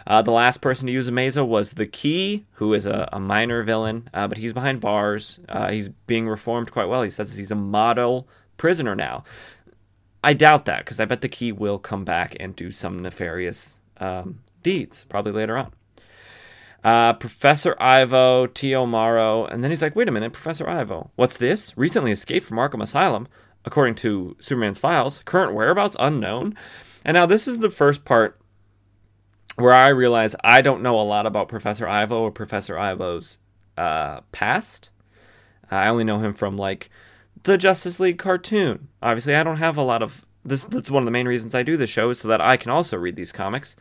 Uh, 0.07 0.21
the 0.21 0.31
last 0.31 0.61
person 0.61 0.87
to 0.87 0.93
use 0.93 1.07
a 1.07 1.11
Amazo 1.11 1.45
was 1.45 1.71
the 1.71 1.85
Key, 1.85 2.45
who 2.53 2.73
is 2.73 2.85
a, 2.85 3.07
a 3.13 3.19
minor 3.19 3.61
villain, 3.63 4.09
uh, 4.13 4.27
but 4.27 4.39
he's 4.39 4.53
behind 4.53 4.81
bars. 4.81 5.39
He's 5.69 5.89
being 5.89 6.27
reformed 6.27 6.71
quite 6.71 6.87
well. 6.87 7.03
He 7.03 7.09
says 7.11 7.35
he's 7.35 7.51
a 7.51 7.55
model 7.55 8.27
prisoner 8.57 8.95
now. 8.95 9.23
I 10.23 10.33
doubt 10.33 10.65
that 10.65 10.79
because 10.79 10.99
I 10.99 11.05
bet 11.05 11.21
the 11.21 11.29
key 11.29 11.51
will 11.51 11.79
come 11.79 12.03
back 12.03 12.35
and 12.39 12.55
do 12.55 12.71
some 12.71 13.01
nefarious 13.01 13.79
um, 13.97 14.39
deeds 14.63 15.05
probably 15.05 15.31
later 15.31 15.57
on. 15.57 15.73
Uh, 16.83 17.13
Professor 17.13 17.75
Ivo, 17.81 18.47
T.O. 18.47 18.85
Morrow, 18.85 19.45
and 19.45 19.63
then 19.63 19.71
he's 19.71 19.81
like, 19.81 19.95
wait 19.95 20.07
a 20.07 20.11
minute, 20.11 20.31
Professor 20.31 20.69
Ivo, 20.69 21.11
what's 21.15 21.37
this? 21.37 21.77
Recently 21.77 22.11
escaped 22.11 22.45
from 22.45 22.57
Arkham 22.57 22.81
Asylum, 22.81 23.27
according 23.65 23.95
to 23.95 24.35
Superman's 24.39 24.79
files. 24.79 25.21
Current 25.25 25.53
whereabouts 25.53 25.97
unknown. 25.99 26.55
And 27.05 27.15
now 27.15 27.25
this 27.25 27.47
is 27.47 27.59
the 27.59 27.69
first 27.69 28.05
part 28.05 28.39
where 29.55 29.73
I 29.73 29.89
realize 29.89 30.35
I 30.43 30.61
don't 30.61 30.81
know 30.81 30.99
a 30.99 31.03
lot 31.03 31.25
about 31.25 31.47
Professor 31.47 31.87
Ivo 31.87 32.21
or 32.21 32.31
Professor 32.31 32.77
Ivo's 32.77 33.39
uh, 33.77 34.21
past. 34.31 34.89
I 35.71 35.87
only 35.87 36.03
know 36.03 36.19
him 36.19 36.33
from 36.33 36.57
like 36.57 36.89
the 37.43 37.57
Justice 37.57 37.99
League 37.99 38.17
cartoon. 38.17 38.87
Obviously, 39.01 39.35
I 39.35 39.43
don't 39.43 39.57
have 39.57 39.77
a 39.77 39.83
lot 39.83 40.01
of 40.01 40.25
this. 40.43 40.65
That's 40.65 40.91
one 40.91 41.01
of 41.01 41.05
the 41.05 41.11
main 41.11 41.27
reasons 41.27 41.55
I 41.55 41.63
do 41.63 41.77
the 41.77 41.87
show 41.87 42.09
is 42.09 42.19
so 42.19 42.27
that 42.27 42.41
I 42.41 42.57
can 42.57 42.71
also 42.71 42.97
read 42.97 43.15
these 43.15 43.31
comics. 43.31 43.75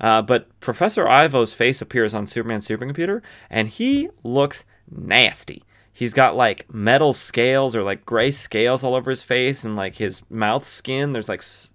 Uh, 0.00 0.22
but 0.22 0.48
Professor 0.60 1.08
Ivo's 1.08 1.52
face 1.52 1.80
appears 1.80 2.14
on 2.14 2.26
Superman's 2.26 2.68
supercomputer, 2.68 3.22
and 3.50 3.68
he 3.68 4.08
looks 4.22 4.64
nasty. 4.90 5.64
He's 5.98 6.14
got 6.14 6.36
like 6.36 6.72
metal 6.72 7.12
scales 7.12 7.74
or 7.74 7.82
like 7.82 8.06
gray 8.06 8.30
scales 8.30 8.84
all 8.84 8.94
over 8.94 9.10
his 9.10 9.24
face, 9.24 9.64
and 9.64 9.74
like 9.74 9.96
his 9.96 10.22
mouth 10.30 10.64
skin. 10.64 11.12
There's 11.12 11.28
like 11.28 11.40
s- 11.40 11.72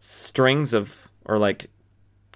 strings 0.00 0.74
of 0.74 1.12
or 1.26 1.38
like 1.38 1.70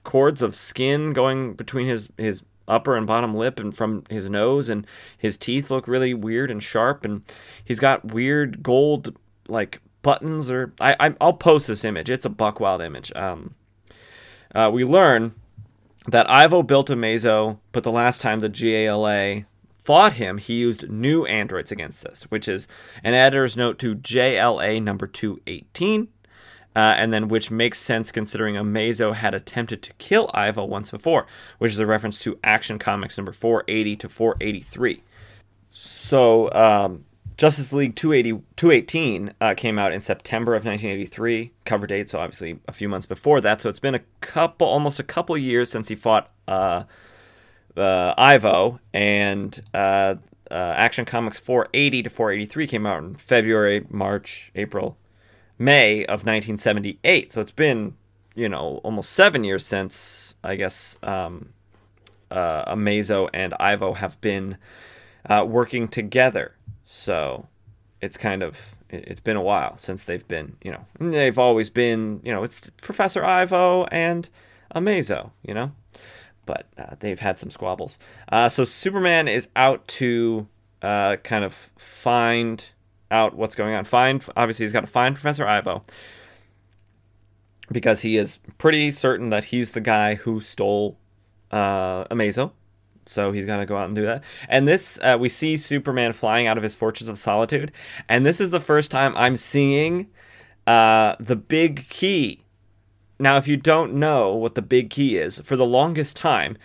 cords 0.04 0.40
of 0.40 0.54
skin 0.54 1.12
going 1.12 1.54
between 1.54 1.88
his 1.88 2.08
his 2.16 2.44
upper 2.68 2.96
and 2.96 3.08
bottom 3.08 3.34
lip 3.34 3.58
and 3.58 3.76
from 3.76 4.04
his 4.08 4.30
nose 4.30 4.68
and 4.68 4.86
his 5.18 5.36
teeth 5.36 5.68
look 5.68 5.88
really 5.88 6.14
weird 6.14 6.48
and 6.48 6.62
sharp 6.62 7.04
and 7.04 7.24
he's 7.64 7.80
got 7.80 8.04
weird 8.14 8.62
gold 8.62 9.18
like 9.48 9.80
buttons 10.02 10.48
or 10.48 10.72
I, 10.80 10.94
I 11.00 11.08
will 11.20 11.32
post 11.32 11.66
this 11.66 11.84
image. 11.84 12.08
It's 12.08 12.24
a 12.24 12.30
buck 12.30 12.60
wild 12.60 12.82
image. 12.82 13.10
Um, 13.16 13.56
uh, 14.54 14.70
we 14.72 14.84
learn 14.84 15.34
that 16.06 16.30
Ivo 16.30 16.62
built 16.62 16.88
Amazo, 16.88 17.58
but 17.72 17.82
the 17.82 17.90
last 17.90 18.20
time 18.20 18.38
the 18.38 18.48
JLA 18.48 19.44
fought 19.86 20.14
him, 20.14 20.38
he 20.38 20.54
used 20.54 20.90
new 20.90 21.24
androids 21.26 21.70
against 21.70 22.04
us, 22.04 22.24
which 22.24 22.48
is 22.48 22.66
an 23.04 23.14
editor's 23.14 23.56
note 23.56 23.78
to 23.78 23.94
JLA 23.94 24.82
number 24.82 25.06
218 25.06 26.08
uh, 26.74 26.94
and 26.98 27.12
then 27.12 27.28
which 27.28 27.50
makes 27.50 27.78
sense 27.78 28.12
considering 28.12 28.56
Amazo 28.56 29.14
had 29.14 29.34
attempted 29.34 29.82
to 29.82 29.94
kill 29.94 30.28
Ivo 30.34 30.64
once 30.64 30.90
before, 30.90 31.26
which 31.58 31.72
is 31.72 31.78
a 31.78 31.86
reference 31.86 32.18
to 32.20 32.38
Action 32.44 32.78
Comics 32.78 33.16
number 33.16 33.32
480 33.32 33.96
to 33.96 34.08
483. 34.10 35.02
So, 35.70 36.52
um, 36.52 37.04
Justice 37.36 37.72
League 37.72 37.94
280, 37.94 38.42
218 38.56 39.34
uh, 39.40 39.54
came 39.54 39.78
out 39.78 39.92
in 39.92 40.00
September 40.02 40.54
of 40.54 40.64
1983, 40.64 41.52
cover 41.64 41.86
date, 41.86 42.10
so 42.10 42.18
obviously 42.18 42.58
a 42.66 42.72
few 42.72 42.88
months 42.88 43.06
before 43.06 43.40
that. 43.40 43.60
So 43.60 43.70
it's 43.70 43.80
been 43.80 43.94
a 43.94 44.02
couple, 44.20 44.66
almost 44.66 44.98
a 44.98 45.04
couple 45.04 45.36
years 45.38 45.70
since 45.70 45.88
he 45.88 45.94
fought 45.94 46.30
uh, 46.48 46.84
uh, 47.76 48.14
Ivo, 48.16 48.80
and 48.92 49.62
uh, 49.74 50.16
uh, 50.50 50.54
Action 50.54 51.04
Comics 51.04 51.38
480 51.38 52.04
to 52.04 52.10
483 52.10 52.66
came 52.66 52.86
out 52.86 53.02
in 53.02 53.14
February, 53.16 53.86
March, 53.90 54.50
April, 54.54 54.96
May 55.58 56.04
of 56.04 56.20
1978. 56.20 57.32
So 57.32 57.40
it's 57.40 57.52
been, 57.52 57.94
you 58.34 58.48
know, 58.48 58.80
almost 58.84 59.12
seven 59.12 59.44
years 59.44 59.64
since 59.64 60.36
I 60.44 60.56
guess 60.56 60.98
um, 61.02 61.50
uh, 62.30 62.72
Amazo 62.72 63.28
and 63.32 63.54
Ivo 63.58 63.94
have 63.94 64.20
been 64.20 64.58
uh, 65.28 65.44
working 65.46 65.88
together. 65.88 66.54
So 66.84 67.48
it's 68.00 68.16
kind 68.16 68.42
of 68.42 68.76
it's 68.88 69.20
been 69.20 69.36
a 69.36 69.42
while 69.42 69.76
since 69.78 70.04
they've 70.04 70.26
been, 70.28 70.56
you 70.62 70.70
know, 70.70 70.86
they've 71.00 71.38
always 71.38 71.70
been, 71.70 72.20
you 72.24 72.32
know, 72.32 72.44
it's 72.44 72.70
Professor 72.82 73.24
Ivo 73.24 73.84
and 73.86 74.28
Amazo, 74.74 75.32
you 75.42 75.54
know, 75.54 75.72
but 76.46 76.66
uh, 76.78 76.94
they've 77.00 77.18
had 77.18 77.38
some 77.38 77.50
squabbles. 77.50 77.98
Uh, 78.30 78.48
so 78.48 78.64
Superman 78.64 79.28
is 79.28 79.48
out 79.54 79.86
to 79.88 80.48
uh, 80.82 81.16
kind 81.16 81.44
of 81.44 81.52
find 81.76 82.70
out 83.10 83.36
what's 83.36 83.54
going 83.54 83.74
on. 83.74 83.84
Find 83.84 84.24
obviously 84.36 84.64
he's 84.64 84.72
got 84.72 84.80
to 84.80 84.86
find 84.86 85.14
Professor 85.14 85.46
Ivo 85.46 85.82
because 87.70 88.00
he 88.00 88.16
is 88.16 88.38
pretty 88.58 88.90
certain 88.90 89.30
that 89.30 89.46
he's 89.46 89.72
the 89.72 89.80
guy 89.80 90.14
who 90.14 90.40
stole 90.40 90.96
uh, 91.50 92.04
Amazo. 92.04 92.52
So 93.08 93.30
he's 93.30 93.46
got 93.46 93.58
to 93.58 93.66
go 93.66 93.76
out 93.76 93.86
and 93.86 93.94
do 93.94 94.02
that. 94.02 94.24
And 94.48 94.66
this, 94.66 94.98
uh, 95.00 95.16
we 95.18 95.28
see 95.28 95.56
Superman 95.56 96.12
flying 96.12 96.48
out 96.48 96.56
of 96.56 96.64
his 96.64 96.74
Fortress 96.74 97.08
of 97.08 97.18
Solitude. 97.18 97.70
And 98.08 98.26
this 98.26 98.40
is 98.40 98.50
the 98.50 98.60
first 98.60 98.90
time 98.90 99.16
I'm 99.16 99.36
seeing 99.36 100.08
uh, 100.66 101.14
the 101.20 101.36
big 101.36 101.88
key. 101.88 102.42
Now, 103.18 103.36
if 103.36 103.48
you 103.48 103.56
don't 103.56 103.94
know 103.94 104.34
what 104.34 104.54
the 104.54 104.62
big 104.62 104.90
key 104.90 105.16
is, 105.16 105.38
for 105.40 105.56
the 105.56 105.64
longest 105.64 106.16
time, 106.16 106.58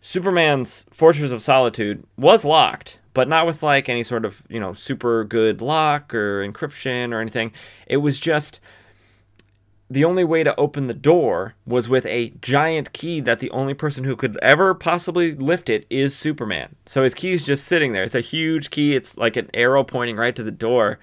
Superman's 0.00 0.86
Fortress 0.90 1.30
of 1.30 1.42
Solitude 1.42 2.04
was 2.16 2.44
locked 2.44 2.98
but 3.14 3.28
not 3.28 3.46
with 3.46 3.62
like 3.62 3.88
any 3.88 4.02
sort 4.02 4.24
of 4.24 4.42
you 4.48 4.60
know 4.60 4.72
super 4.72 5.24
good 5.24 5.60
lock 5.60 6.14
or 6.14 6.46
encryption 6.46 7.12
or 7.12 7.20
anything. 7.20 7.52
It 7.86 7.98
was 7.98 8.18
just 8.18 8.60
the 9.90 10.04
only 10.04 10.24
way 10.24 10.42
to 10.42 10.58
open 10.58 10.86
the 10.86 10.94
door 10.94 11.54
was 11.66 11.88
with 11.88 12.06
a 12.06 12.30
giant 12.40 12.92
key 12.94 13.20
that 13.20 13.40
the 13.40 13.50
only 13.50 13.74
person 13.74 14.04
who 14.04 14.16
could 14.16 14.38
ever 14.40 14.74
possibly 14.74 15.34
lift 15.34 15.68
it 15.68 15.86
is 15.90 16.16
Superman. 16.16 16.76
So 16.86 17.02
his 17.02 17.12
key's 17.12 17.42
just 17.42 17.66
sitting 17.66 17.92
there. 17.92 18.02
It's 18.02 18.14
a 18.14 18.20
huge 18.20 18.70
key. 18.70 18.96
It's 18.96 19.18
like 19.18 19.36
an 19.36 19.50
arrow 19.52 19.84
pointing 19.84 20.16
right 20.16 20.34
to 20.34 20.42
the 20.42 20.50
door, 20.50 20.98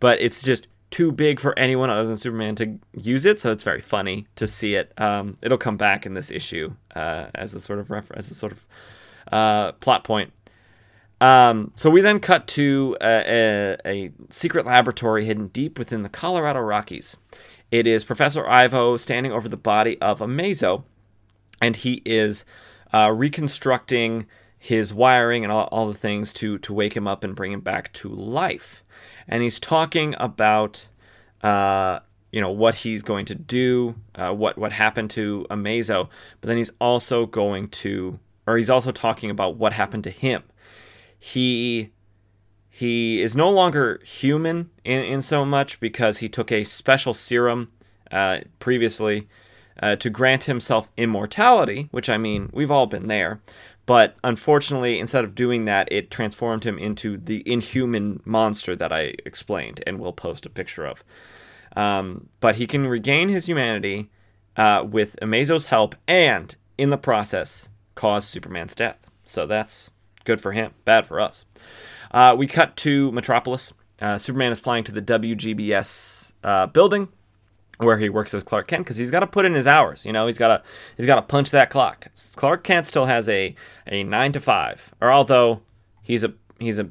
but 0.00 0.18
it's 0.20 0.42
just 0.42 0.66
too 0.92 1.10
big 1.10 1.40
for 1.40 1.58
anyone 1.58 1.90
other 1.90 2.06
than 2.06 2.16
Superman 2.16 2.54
to 2.56 2.78
use 2.94 3.26
it. 3.26 3.40
So 3.40 3.50
it's 3.50 3.64
very 3.64 3.80
funny 3.80 4.26
to 4.36 4.46
see 4.46 4.74
it. 4.74 4.92
Um, 5.00 5.36
it'll 5.42 5.58
come 5.58 5.76
back 5.76 6.06
in 6.06 6.14
this 6.14 6.30
issue 6.30 6.74
uh, 6.94 7.26
as 7.34 7.54
a 7.54 7.60
sort 7.60 7.78
of 7.78 7.90
reference, 7.90 8.26
as 8.26 8.30
a 8.30 8.34
sort 8.34 8.52
of 8.52 8.66
uh, 9.32 9.72
plot 9.72 10.04
point. 10.04 10.32
Um, 11.20 11.72
so 11.76 11.88
we 11.88 12.00
then 12.00 12.18
cut 12.18 12.48
to 12.48 12.96
a, 13.00 13.76
a, 13.86 13.88
a, 13.88 14.10
secret 14.30 14.66
laboratory 14.66 15.24
hidden 15.24 15.48
deep 15.48 15.78
within 15.78 16.02
the 16.02 16.08
Colorado 16.08 16.58
Rockies. 16.58 17.16
It 17.70 17.86
is 17.86 18.02
Professor 18.02 18.46
Ivo 18.46 18.96
standing 18.96 19.30
over 19.30 19.48
the 19.48 19.56
body 19.56 20.00
of 20.00 20.18
Amazo, 20.18 20.82
and 21.60 21.76
he 21.76 22.02
is 22.04 22.44
uh, 22.92 23.12
reconstructing 23.14 24.26
his 24.58 24.92
wiring 24.92 25.44
and 25.44 25.52
all, 25.52 25.68
all 25.70 25.86
the 25.86 25.94
things 25.94 26.32
to 26.32 26.58
to 26.58 26.72
wake 26.72 26.96
him 26.96 27.06
up 27.08 27.24
and 27.24 27.36
bring 27.36 27.52
him 27.52 27.60
back 27.60 27.92
to 27.94 28.08
life. 28.08 28.81
And 29.28 29.42
he's 29.42 29.60
talking 29.60 30.14
about 30.18 30.88
uh, 31.42 32.00
you 32.30 32.40
know 32.40 32.50
what 32.50 32.76
he's 32.76 33.02
going 33.02 33.26
to 33.26 33.34
do, 33.34 33.96
uh, 34.14 34.32
what 34.32 34.56
what 34.58 34.72
happened 34.72 35.10
to 35.10 35.46
Amazo, 35.50 36.08
but 36.40 36.48
then 36.48 36.56
he's 36.56 36.72
also 36.80 37.26
going 37.26 37.68
to, 37.68 38.18
or 38.46 38.56
he's 38.56 38.70
also 38.70 38.92
talking 38.92 39.30
about 39.30 39.56
what 39.56 39.72
happened 39.72 40.04
to 40.04 40.10
him 40.10 40.42
he 41.24 41.92
he 42.68 43.22
is 43.22 43.36
no 43.36 43.48
longer 43.48 44.00
human 44.04 44.70
in, 44.82 45.00
in 45.02 45.22
so 45.22 45.44
much 45.44 45.78
because 45.78 46.18
he 46.18 46.28
took 46.28 46.50
a 46.50 46.64
special 46.64 47.14
serum 47.14 47.70
uh, 48.10 48.40
previously 48.58 49.28
uh, 49.80 49.94
to 49.96 50.10
grant 50.10 50.44
himself 50.44 50.90
immortality, 50.96 51.88
which 51.92 52.08
I 52.10 52.18
mean, 52.18 52.50
we've 52.52 52.72
all 52.72 52.86
been 52.86 53.06
there. 53.06 53.40
But 53.84 54.16
unfortunately, 54.22 54.98
instead 54.98 55.24
of 55.24 55.34
doing 55.34 55.64
that, 55.64 55.90
it 55.90 56.10
transformed 56.10 56.64
him 56.64 56.78
into 56.78 57.16
the 57.16 57.42
inhuman 57.50 58.22
monster 58.24 58.76
that 58.76 58.92
I 58.92 59.14
explained 59.26 59.82
and 59.86 59.98
will 59.98 60.12
post 60.12 60.46
a 60.46 60.50
picture 60.50 60.86
of. 60.86 61.04
Um, 61.74 62.28
but 62.40 62.56
he 62.56 62.66
can 62.66 62.86
regain 62.86 63.28
his 63.28 63.46
humanity 63.46 64.10
uh, 64.56 64.84
with 64.88 65.16
Amazo's 65.20 65.66
help 65.66 65.96
and, 66.06 66.54
in 66.78 66.90
the 66.90 66.98
process, 66.98 67.68
cause 67.94 68.24
Superman's 68.26 68.74
death. 68.74 69.08
So 69.24 69.46
that's 69.46 69.90
Good 70.24 70.40
for 70.40 70.52
him, 70.52 70.72
bad 70.84 71.06
for 71.06 71.20
us. 71.20 71.44
Uh, 72.10 72.34
we 72.36 72.46
cut 72.46 72.76
to 72.78 73.10
Metropolis. 73.12 73.72
Uh, 74.00 74.18
Superman 74.18 74.52
is 74.52 74.60
flying 74.60 74.84
to 74.84 74.92
the 74.92 75.02
WGBS 75.02 76.32
uh, 76.44 76.66
building 76.66 77.08
where 77.78 77.98
he 77.98 78.08
works 78.08 78.34
as 78.34 78.42
Clark 78.42 78.68
Kent 78.68 78.84
because 78.84 78.96
he's 78.96 79.10
got 79.10 79.20
to 79.20 79.26
put 79.26 79.44
in 79.44 79.54
his 79.54 79.66
hours. 79.66 80.04
You 80.04 80.12
know, 80.12 80.26
he's 80.26 80.38
got 80.38 80.48
to 80.48 80.62
he's 80.96 81.06
got 81.06 81.16
to 81.16 81.22
punch 81.22 81.50
that 81.50 81.70
clock. 81.70 82.08
Clark 82.36 82.64
Kent 82.64 82.86
still 82.86 83.06
has 83.06 83.28
a 83.28 83.54
a 83.86 84.04
nine 84.04 84.32
to 84.32 84.40
five, 84.40 84.94
or 85.00 85.12
although 85.12 85.60
he's 86.02 86.24
a 86.24 86.32
he's 86.58 86.78
a 86.78 86.88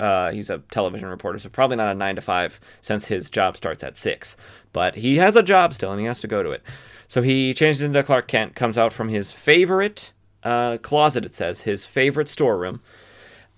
uh, 0.00 0.30
he's 0.32 0.50
a 0.50 0.58
television 0.70 1.08
reporter, 1.08 1.38
so 1.38 1.48
probably 1.48 1.76
not 1.76 1.90
a 1.90 1.94
nine 1.94 2.16
to 2.16 2.22
five 2.22 2.60
since 2.80 3.06
his 3.06 3.30
job 3.30 3.56
starts 3.56 3.82
at 3.82 3.96
six. 3.96 4.36
But 4.72 4.96
he 4.96 5.16
has 5.16 5.36
a 5.36 5.42
job 5.42 5.74
still, 5.74 5.92
and 5.92 6.00
he 6.00 6.06
has 6.06 6.20
to 6.20 6.28
go 6.28 6.42
to 6.42 6.50
it. 6.50 6.62
So 7.08 7.20
he 7.20 7.52
changes 7.52 7.82
into 7.82 8.02
Clark 8.02 8.26
Kent, 8.26 8.54
comes 8.54 8.78
out 8.78 8.92
from 8.92 9.10
his 9.10 9.30
favorite 9.30 10.12
uh, 10.42 10.78
closet, 10.78 11.24
it 11.26 11.34
says, 11.34 11.62
his 11.62 11.84
favorite 11.84 12.28
storeroom, 12.28 12.80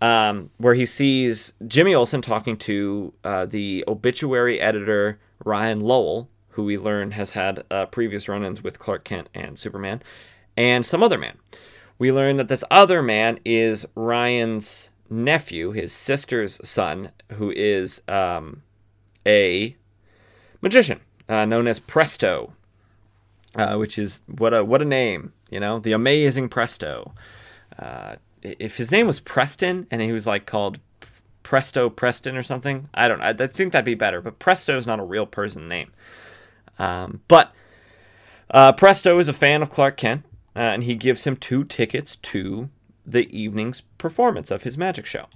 um, 0.01 0.51
where 0.59 0.75
he 0.75 0.87
sees 0.87 1.53
Jimmy 1.67 1.95
Olsen 1.95 2.21
talking 2.21 2.57
to 2.59 3.13
uh, 3.23 3.47
the 3.47 3.85
obituary 3.87 4.61
editor 4.61 5.21
Ryan 5.45 5.81
Lowell, 5.81 6.29
who 6.55 6.64
we 6.64 6.79
learn 6.79 7.12
has 7.12 7.33
had 7.33 7.64
uh, 7.71 7.87
previous 7.87 8.29
run 8.29 8.45
ins 8.45 8.62
with 8.62 8.79
Clark 8.79 9.05
Kent 9.05 9.29
and 9.35 9.59
Superman, 9.59 10.03
and 10.57 10.87
some 10.87 11.03
other 11.03 11.19
man. 11.19 11.37
We 11.99 12.11
learn 12.11 12.37
that 12.38 12.49
this 12.49 12.64
other 12.71 13.03
man 13.03 13.38
is 13.45 13.87
Ryan's 13.95 14.90
nephew, 15.11 15.73
his 15.73 15.93
sister's 15.93 16.67
son, 16.67 17.11
who 17.33 17.53
is 17.55 18.03
um, 18.09 18.62
a 19.27 19.77
magician. 20.61 21.01
uh, 21.29 21.45
known 21.45 21.67
as 21.67 21.81
Presto, 21.81 22.53
uh, 23.57 23.77
which 23.77 23.99
is 23.99 24.23
what 24.27 24.53
a 24.53 24.64
what 24.64 24.83
a 24.83 24.85
name, 24.85 25.33
you 25.51 25.61
know, 25.61 25.79
the 25.79 25.93
amazing 25.93 26.49
Presto. 26.49 27.14
Uh, 27.79 28.17
if 28.43 28.77
his 28.77 28.90
name 28.90 29.07
was 29.07 29.21
Preston 29.21 29.87
and 29.90 30.03
he 30.03 30.12
was 30.12 30.27
like 30.27 30.47
called 30.47 30.79
Presto 31.43 31.88
Preston 31.88 32.37
or 32.37 32.43
something, 32.43 32.88
I 32.95 33.09
don't. 33.09 33.23
I, 33.23 33.31
I 33.31 33.47
think 33.47 33.73
that'd 33.73 33.85
be 33.85 33.95
better. 33.95 34.21
But 34.21 34.38
Presto 34.38 34.77
is 34.77 34.87
not 34.87 35.01
a 35.01 35.05
real 35.05 35.27
person 35.27 35.69
name. 35.69 35.93
Um, 36.79 37.21
but 37.29 37.53
uh, 38.51 38.73
Presto 38.73 39.19
is 39.19 39.29
a 39.29 39.33
fan 39.33 39.63
of 39.63 39.71
Clark 39.71 39.97
Kent, 39.97 40.25
uh, 40.57 40.61
and 40.61 40.85
he 40.85 40.95
gives 40.95 41.25
him 41.25 41.37
two 41.37 41.65
tickets 41.65 42.17
to 42.17 42.69
the 43.07 43.29
evening's 43.37 43.83
performance 43.99 44.51
of 44.51 44.63
his 44.63 44.79
magic 44.79 45.07
show. 45.07 45.27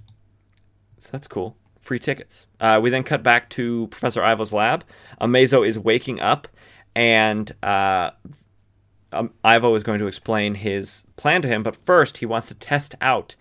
So 1.01 1.11
that's 1.12 1.29
cool. 1.29 1.57
Free 1.81 1.98
tickets. 1.98 2.46
Uh, 2.61 2.81
we 2.83 2.90
then 2.90 3.03
cut 3.03 3.22
back 3.22 3.48
to 3.51 3.87
Professor 3.88 4.22
Ivo's 4.22 4.53
lab. 4.53 4.85
Amazo 5.20 5.66
is 5.66 5.79
waking 5.79 6.20
up, 6.20 6.48
and 6.94 7.51
uh, 7.62 8.11
um, 9.12 9.31
Ivo 9.44 9.74
is 9.74 9.83
going 9.83 9.98
to 10.01 10.07
explain 10.07 10.55
his 10.55 11.05
plan 11.16 11.42
to 11.42 11.48
him. 11.48 11.62
But 11.62 11.77
first, 11.77 12.18
he 12.18 12.27
wants 12.27 12.48
to 12.48 12.55
test 12.55 12.94
out 13.01 13.37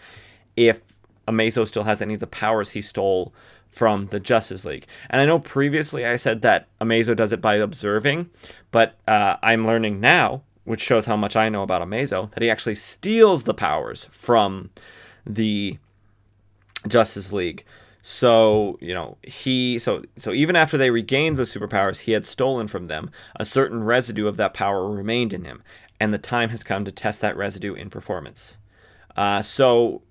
if 0.56 0.98
Amazo 1.28 1.68
still 1.68 1.84
has 1.84 2.02
any 2.02 2.14
of 2.14 2.20
the 2.20 2.28
powers 2.28 2.72
he 2.72 2.82
stole 2.82 3.34
from 3.78 4.08
the 4.08 4.20
Justice 4.20 4.66
League. 4.66 4.88
And 5.10 5.22
I 5.22 5.26
know 5.26 5.40
previously 5.40 6.06
I 6.06 6.16
said 6.16 6.42
that 6.42 6.68
Amazo 6.82 7.16
does 7.16 7.32
it 7.32 7.42
by 7.42 7.56
observing, 7.56 8.30
but 8.72 8.98
uh, 9.08 9.38
I'm 9.44 9.66
learning 9.66 10.00
now, 10.00 10.42
which 10.64 10.82
shows 10.82 11.06
how 11.06 11.16
much 11.16 11.36
I 11.36 11.50
know 11.50 11.64
about 11.64 11.82
Amazo, 11.82 12.32
that 12.32 12.42
he 12.42 12.50
actually 12.50 12.76
steals 12.76 13.44
the 13.44 13.54
powers 13.54 14.06
from 14.12 14.72
the 15.26 15.78
Justice 16.88 17.32
League. 17.32 17.64
So, 18.02 18.78
you 18.82 18.94
know, 18.94 19.18
he 19.22 19.80
so 19.80 20.04
so 20.16 20.32
even 20.32 20.56
after 20.56 20.78
they 20.78 20.90
regained 20.90 21.38
the 21.38 21.44
superpowers 21.44 22.00
he 22.00 22.14
had 22.14 22.26
stolen 22.26 22.68
from 22.68 22.86
them, 22.86 23.12
a 23.36 23.44
certain 23.46 23.84
residue 23.84 24.28
of 24.28 24.38
that 24.38 24.54
power 24.54 24.90
remained 24.90 25.34
in 25.34 25.44
him, 25.44 25.62
and 26.00 26.14
the 26.14 26.18
time 26.18 26.50
has 26.50 26.64
come 26.64 26.86
to 26.86 26.92
test 26.92 27.20
that 27.22 27.36
residue 27.36 27.74
in 27.74 27.90
performance. 27.90 28.60
Uh, 29.18 29.42
so 29.42 30.04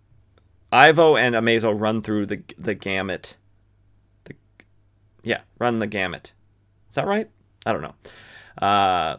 Ivo 0.70 1.16
and 1.16 1.34
Amazo 1.34 1.72
run 1.72 2.02
through 2.02 2.26
the 2.26 2.42
the 2.58 2.74
gamut. 2.74 3.36
Yeah, 5.26 5.40
run 5.58 5.80
the 5.80 5.88
gamut. 5.88 6.32
Is 6.88 6.94
that 6.94 7.06
right? 7.06 7.28
I 7.66 7.72
don't 7.72 7.82
know. 7.82 8.64
Uh, 8.64 9.16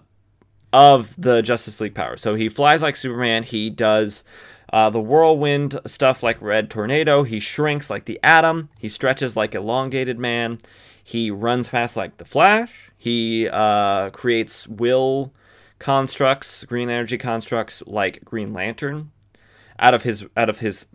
of 0.72 1.14
the 1.22 1.42
Justice 1.42 1.82
League 1.82 1.96
power. 1.96 2.16
So 2.16 2.36
he 2.36 2.48
flies 2.48 2.82
like 2.82 2.96
Superman. 2.96 3.44
He 3.44 3.70
does 3.70 4.24
uh, 4.72 4.90
the 4.90 5.02
whirlwind 5.02 5.78
stuff 5.86 6.24
like 6.24 6.42
Red 6.42 6.70
Tornado. 6.70 7.24
He 7.24 7.42
shrinks 7.42 7.90
like 7.90 8.06
the 8.06 8.22
Atom. 8.24 8.70
He 8.80 8.88
stretches 8.88 9.36
like 9.36 9.54
Elongated 9.54 10.18
Man. 10.18 10.60
He 11.04 11.30
runs 11.30 11.68
fast 11.68 11.98
like 11.98 12.18
the 12.18 12.26
Flash. 12.26 12.90
He 12.98 13.50
uh, 13.50 14.10
creates 14.12 14.66
will 14.66 15.34
constructs, 15.78 16.64
green 16.64 16.90
energy 16.90 17.18
constructs 17.18 17.84
like 17.86 18.24
Green 18.24 18.54
Lantern 18.54 19.12
out 19.78 19.94
of 19.94 20.04
his 20.04 20.26
out 20.38 20.50
of 20.50 20.60
his 20.60 20.88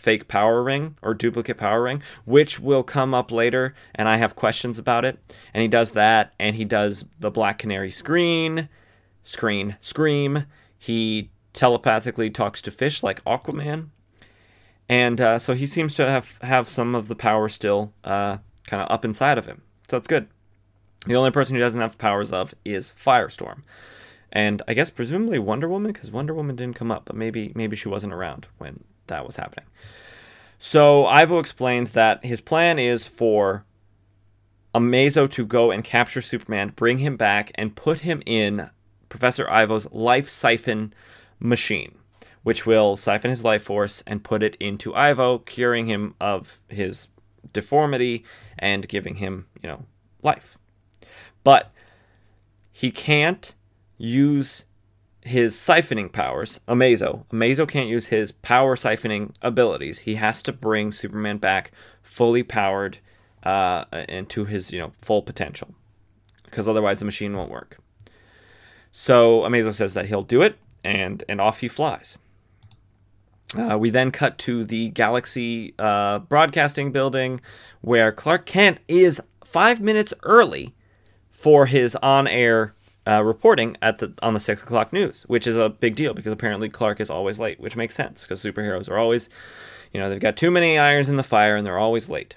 fake 0.00 0.28
power 0.28 0.62
ring 0.62 0.96
or 1.02 1.14
duplicate 1.14 1.58
power 1.58 1.82
ring, 1.82 2.02
which 2.24 2.58
will 2.58 2.82
come 2.82 3.14
up 3.14 3.30
later, 3.30 3.74
and 3.94 4.08
I 4.08 4.16
have 4.16 4.34
questions 4.34 4.78
about 4.78 5.04
it. 5.04 5.18
And 5.52 5.62
he 5.62 5.68
does 5.68 5.92
that, 5.92 6.32
and 6.40 6.56
he 6.56 6.64
does 6.64 7.04
the 7.18 7.30
Black 7.30 7.58
Canary 7.58 7.90
screen, 7.90 8.68
screen, 9.22 9.76
scream. 9.80 10.46
He 10.78 11.30
telepathically 11.52 12.30
talks 12.30 12.62
to 12.62 12.70
fish 12.70 13.02
like 13.02 13.22
Aquaman, 13.24 13.88
and 14.88 15.20
uh, 15.20 15.38
so 15.38 15.54
he 15.54 15.66
seems 15.66 15.94
to 15.94 16.06
have 16.06 16.38
have 16.42 16.66
some 16.68 16.94
of 16.94 17.08
the 17.08 17.16
power 17.16 17.48
still 17.48 17.92
uh, 18.02 18.38
kind 18.66 18.82
of 18.82 18.90
up 18.90 19.04
inside 19.04 19.36
of 19.36 19.46
him. 19.46 19.62
So 19.88 19.98
that's 19.98 20.08
good. 20.08 20.28
The 21.06 21.16
only 21.16 21.30
person 21.30 21.54
who 21.54 21.60
doesn't 21.60 21.80
have 21.80 21.98
powers 21.98 22.32
of 22.32 22.54
is 22.64 22.92
Firestorm, 22.98 23.62
and 24.32 24.62
I 24.66 24.74
guess 24.74 24.88
presumably 24.88 25.38
Wonder 25.38 25.68
Woman 25.68 25.92
because 25.92 26.10
Wonder 26.10 26.32
Woman 26.32 26.56
didn't 26.56 26.76
come 26.76 26.90
up, 26.90 27.04
but 27.04 27.16
maybe 27.16 27.52
maybe 27.54 27.76
she 27.76 27.88
wasn't 27.88 28.14
around 28.14 28.46
when 28.56 28.84
that 29.10 29.26
was 29.26 29.36
happening. 29.36 29.66
So 30.58 31.06
Ivo 31.06 31.38
explains 31.38 31.92
that 31.92 32.24
his 32.24 32.40
plan 32.40 32.78
is 32.78 33.06
for 33.06 33.64
Amazo 34.74 35.28
to 35.30 35.46
go 35.46 35.70
and 35.70 35.82
capture 35.82 36.20
Superman, 36.20 36.72
bring 36.74 36.98
him 36.98 37.16
back, 37.16 37.50
and 37.54 37.76
put 37.76 38.00
him 38.00 38.22
in 38.26 38.70
Professor 39.08 39.48
Ivo's 39.50 39.90
life 39.90 40.28
siphon 40.28 40.92
machine, 41.38 41.94
which 42.42 42.66
will 42.66 42.96
siphon 42.96 43.30
his 43.30 43.44
life 43.44 43.62
force 43.62 44.02
and 44.06 44.22
put 44.22 44.42
it 44.42 44.56
into 44.60 44.94
Ivo, 44.94 45.38
curing 45.38 45.86
him 45.86 46.14
of 46.20 46.60
his 46.68 47.08
deformity 47.52 48.24
and 48.58 48.86
giving 48.86 49.16
him, 49.16 49.46
you 49.62 49.68
know, 49.68 49.84
life. 50.22 50.58
But 51.42 51.72
he 52.70 52.90
can't 52.90 53.54
use 53.98 54.64
his 55.30 55.54
siphoning 55.54 56.10
powers, 56.12 56.60
Amazo. 56.66 57.24
Amazo 57.28 57.66
can't 57.66 57.88
use 57.88 58.08
his 58.08 58.32
power 58.32 58.76
siphoning 58.76 59.32
abilities. 59.40 60.00
He 60.00 60.16
has 60.16 60.42
to 60.42 60.52
bring 60.52 60.92
Superman 60.92 61.38
back 61.38 61.70
fully 62.02 62.42
powered 62.42 62.98
uh, 63.42 63.84
and 63.92 64.28
to 64.30 64.44
his, 64.44 64.72
you 64.72 64.80
know, 64.80 64.92
full 64.98 65.22
potential. 65.22 65.74
Because 66.44 66.66
otherwise 66.66 66.98
the 66.98 67.04
machine 67.04 67.36
won't 67.36 67.50
work. 67.50 67.78
So 68.90 69.42
Amazo 69.42 69.72
says 69.72 69.94
that 69.94 70.06
he'll 70.06 70.22
do 70.22 70.42
it 70.42 70.58
and 70.82 71.22
and 71.28 71.40
off 71.40 71.60
he 71.60 71.68
flies. 71.68 72.18
Uh, 73.56 73.78
we 73.78 73.90
then 73.90 74.10
cut 74.10 74.36
to 74.38 74.64
the 74.64 74.90
Galaxy 74.90 75.74
uh, 75.78 76.20
Broadcasting 76.20 76.92
Building, 76.92 77.40
where 77.80 78.12
Clark 78.12 78.46
Kent 78.46 78.78
is 78.88 79.20
five 79.44 79.80
minutes 79.80 80.14
early 80.22 80.74
for 81.28 81.66
his 81.66 81.96
on-air 81.96 82.74
uh, 83.10 83.24
reporting 83.24 83.76
at 83.82 83.98
the 83.98 84.12
on 84.22 84.34
the 84.34 84.40
six 84.40 84.62
o'clock 84.62 84.92
news, 84.92 85.22
which 85.22 85.46
is 85.46 85.56
a 85.56 85.68
big 85.68 85.96
deal 85.96 86.14
because 86.14 86.32
apparently 86.32 86.68
Clark 86.68 87.00
is 87.00 87.10
always 87.10 87.38
late, 87.38 87.58
which 87.58 87.74
makes 87.74 87.94
sense 87.94 88.22
because 88.22 88.42
superheroes 88.42 88.88
are 88.88 88.98
always, 88.98 89.28
you 89.92 89.98
know, 89.98 90.08
they've 90.08 90.20
got 90.20 90.36
too 90.36 90.50
many 90.50 90.78
irons 90.78 91.08
in 91.08 91.16
the 91.16 91.24
fire 91.24 91.56
and 91.56 91.66
they're 91.66 91.78
always 91.78 92.08
late. 92.08 92.36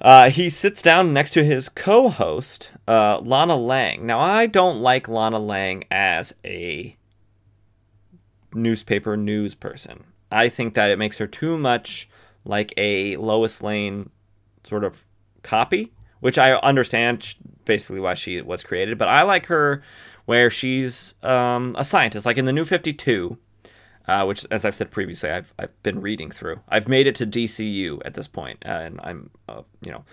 Uh, 0.00 0.30
he 0.30 0.48
sits 0.48 0.80
down 0.80 1.12
next 1.12 1.32
to 1.32 1.42
his 1.42 1.68
co 1.68 2.08
host, 2.08 2.72
uh, 2.86 3.18
Lana 3.18 3.56
Lang. 3.56 4.06
Now, 4.06 4.20
I 4.20 4.46
don't 4.46 4.80
like 4.80 5.08
Lana 5.08 5.40
Lang 5.40 5.82
as 5.90 6.32
a 6.44 6.96
newspaper 8.54 9.16
news 9.16 9.56
person. 9.56 10.04
I 10.30 10.48
think 10.48 10.74
that 10.74 10.90
it 10.90 10.98
makes 10.98 11.18
her 11.18 11.26
too 11.26 11.58
much 11.58 12.08
like 12.44 12.72
a 12.76 13.16
Lois 13.16 13.60
Lane 13.60 14.10
sort 14.62 14.84
of 14.84 15.04
copy, 15.42 15.90
which 16.20 16.38
I 16.38 16.54
understand 16.54 17.34
basically 17.64 18.00
why 18.00 18.14
she 18.14 18.40
was 18.40 18.62
created, 18.62 18.98
but 18.98 19.08
I 19.08 19.22
like 19.22 19.46
her 19.46 19.82
where 20.24 20.50
she's 20.50 21.14
um, 21.22 21.74
a 21.78 21.84
scientist. 21.84 22.26
Like 22.26 22.38
in 22.38 22.44
the 22.44 22.52
New 22.52 22.64
52, 22.64 23.38
uh, 24.06 24.24
which, 24.24 24.46
as 24.50 24.64
I've 24.64 24.74
said 24.74 24.90
previously, 24.90 25.30
I've, 25.30 25.52
I've 25.58 25.82
been 25.82 26.00
reading 26.00 26.30
through. 26.30 26.60
I've 26.68 26.88
made 26.88 27.06
it 27.06 27.14
to 27.16 27.26
DCU 27.26 28.00
at 28.04 28.14
this 28.14 28.26
point, 28.26 28.62
uh, 28.64 28.70
and 28.70 29.00
I'm, 29.02 29.30
uh, 29.48 29.62
you 29.84 29.92
know, 29.92 30.04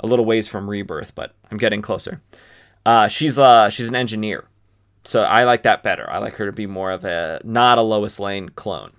a 0.00 0.06
little 0.06 0.24
ways 0.24 0.46
from 0.46 0.68
Rebirth, 0.68 1.14
but 1.14 1.34
I'm 1.50 1.58
getting 1.58 1.82
closer. 1.82 2.20
Uh, 2.86 3.08
she's 3.08 3.38
uh, 3.38 3.68
she's 3.68 3.88
an 3.88 3.96
engineer, 3.96 4.48
so 5.04 5.22
I 5.22 5.44
like 5.44 5.64
that 5.64 5.82
better. 5.82 6.08
I 6.08 6.18
like 6.18 6.34
her 6.34 6.46
to 6.46 6.52
be 6.52 6.66
more 6.66 6.90
of 6.90 7.04
a 7.04 7.40
not 7.44 7.78
a 7.78 7.82
Lois 7.82 8.20
Lane 8.20 8.50
clone. 8.50 8.92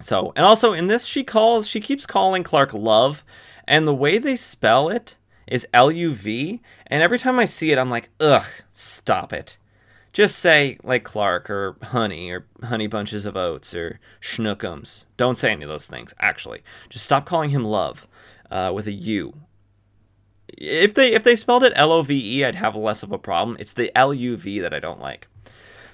So, 0.00 0.32
and 0.36 0.44
also 0.44 0.72
in 0.72 0.88
this, 0.88 1.06
she 1.06 1.24
calls, 1.24 1.68
she 1.68 1.80
keeps 1.80 2.04
calling 2.04 2.42
Clark 2.42 2.74
Love, 2.74 3.24
and 3.66 3.86
the 3.86 3.94
way 3.94 4.18
they 4.18 4.36
spell 4.36 4.88
it 4.88 5.16
is 5.46 5.66
L 5.72 5.90
U 5.90 6.12
V, 6.12 6.60
and 6.86 7.02
every 7.02 7.18
time 7.18 7.38
I 7.38 7.44
see 7.44 7.70
it, 7.70 7.78
I'm 7.78 7.90
like, 7.90 8.10
ugh, 8.20 8.46
stop 8.72 9.32
it. 9.32 9.58
Just 10.12 10.38
say 10.38 10.78
like 10.82 11.04
Clark 11.04 11.50
or 11.50 11.76
Honey 11.82 12.30
or 12.30 12.46
Honey 12.64 12.86
Bunches 12.86 13.26
of 13.26 13.36
Oats 13.36 13.74
or 13.74 14.00
Schnookums. 14.20 15.06
Don't 15.16 15.36
say 15.36 15.52
any 15.52 15.62
of 15.62 15.68
those 15.68 15.86
things. 15.86 16.14
Actually, 16.18 16.62
just 16.88 17.04
stop 17.04 17.26
calling 17.26 17.50
him 17.50 17.64
Love 17.64 18.06
uh, 18.50 18.72
with 18.74 18.86
a 18.86 18.92
U. 18.92 19.34
If 20.48 20.94
they 20.94 21.12
if 21.12 21.22
they 21.22 21.36
spelled 21.36 21.64
it 21.64 21.72
L 21.76 21.92
O 21.92 22.02
V 22.02 22.38
E, 22.38 22.44
I'd 22.44 22.54
have 22.54 22.74
less 22.74 23.02
of 23.02 23.12
a 23.12 23.18
problem. 23.18 23.56
It's 23.60 23.74
the 23.74 23.90
L 23.96 24.14
U 24.14 24.36
V 24.36 24.58
that 24.60 24.72
I 24.72 24.78
don't 24.78 25.00
like. 25.00 25.28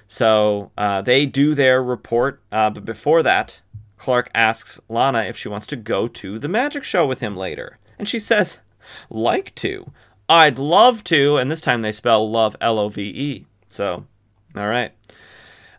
So 0.06 0.70
uh, 0.76 1.02
they 1.02 1.26
do 1.26 1.54
their 1.54 1.82
report, 1.82 2.42
uh, 2.52 2.68
but 2.70 2.84
before 2.84 3.22
that, 3.22 3.62
Clark 3.96 4.30
asks 4.34 4.78
Lana 4.88 5.22
if 5.22 5.36
she 5.38 5.48
wants 5.48 5.66
to 5.68 5.76
go 5.76 6.06
to 6.06 6.38
the 6.38 6.48
magic 6.48 6.84
show 6.84 7.06
with 7.06 7.20
him 7.20 7.34
later, 7.34 7.78
and 7.98 8.06
she 8.06 8.18
says, 8.18 8.58
"Like 9.10 9.54
to." 9.56 9.92
I'd 10.28 10.58
love 10.58 11.04
to, 11.04 11.36
and 11.36 11.50
this 11.50 11.60
time 11.60 11.82
they 11.82 11.92
spell 11.92 12.30
love 12.30 12.56
L 12.60 12.78
O 12.78 12.88
V 12.88 13.02
E. 13.02 13.46
So 13.68 14.06
all 14.56 14.68
right. 14.68 14.92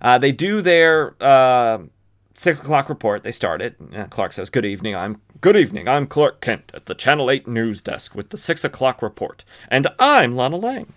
Uh, 0.01 0.17
they 0.17 0.31
do 0.31 0.61
their 0.61 1.15
uh, 1.21 1.79
six 2.35 2.59
o'clock 2.59 2.89
report. 2.89 3.23
They 3.23 3.31
start 3.31 3.61
it. 3.61 3.75
Clark 4.09 4.33
says, 4.33 4.49
"Good 4.49 4.65
evening. 4.65 4.95
I'm 4.95 5.21
good 5.41 5.55
evening. 5.55 5.87
I'm 5.87 6.07
Clark 6.07 6.41
Kent 6.41 6.71
at 6.73 6.85
the 6.87 6.95
Channel 6.95 7.31
Eight 7.31 7.47
news 7.47 7.81
desk 7.81 8.13
with 8.15 8.29
the 8.29 8.37
six 8.37 8.63
o'clock 8.63 9.01
report, 9.01 9.45
and 9.69 9.87
I'm 9.97 10.35
Lana 10.35 10.57
Lang." 10.57 10.93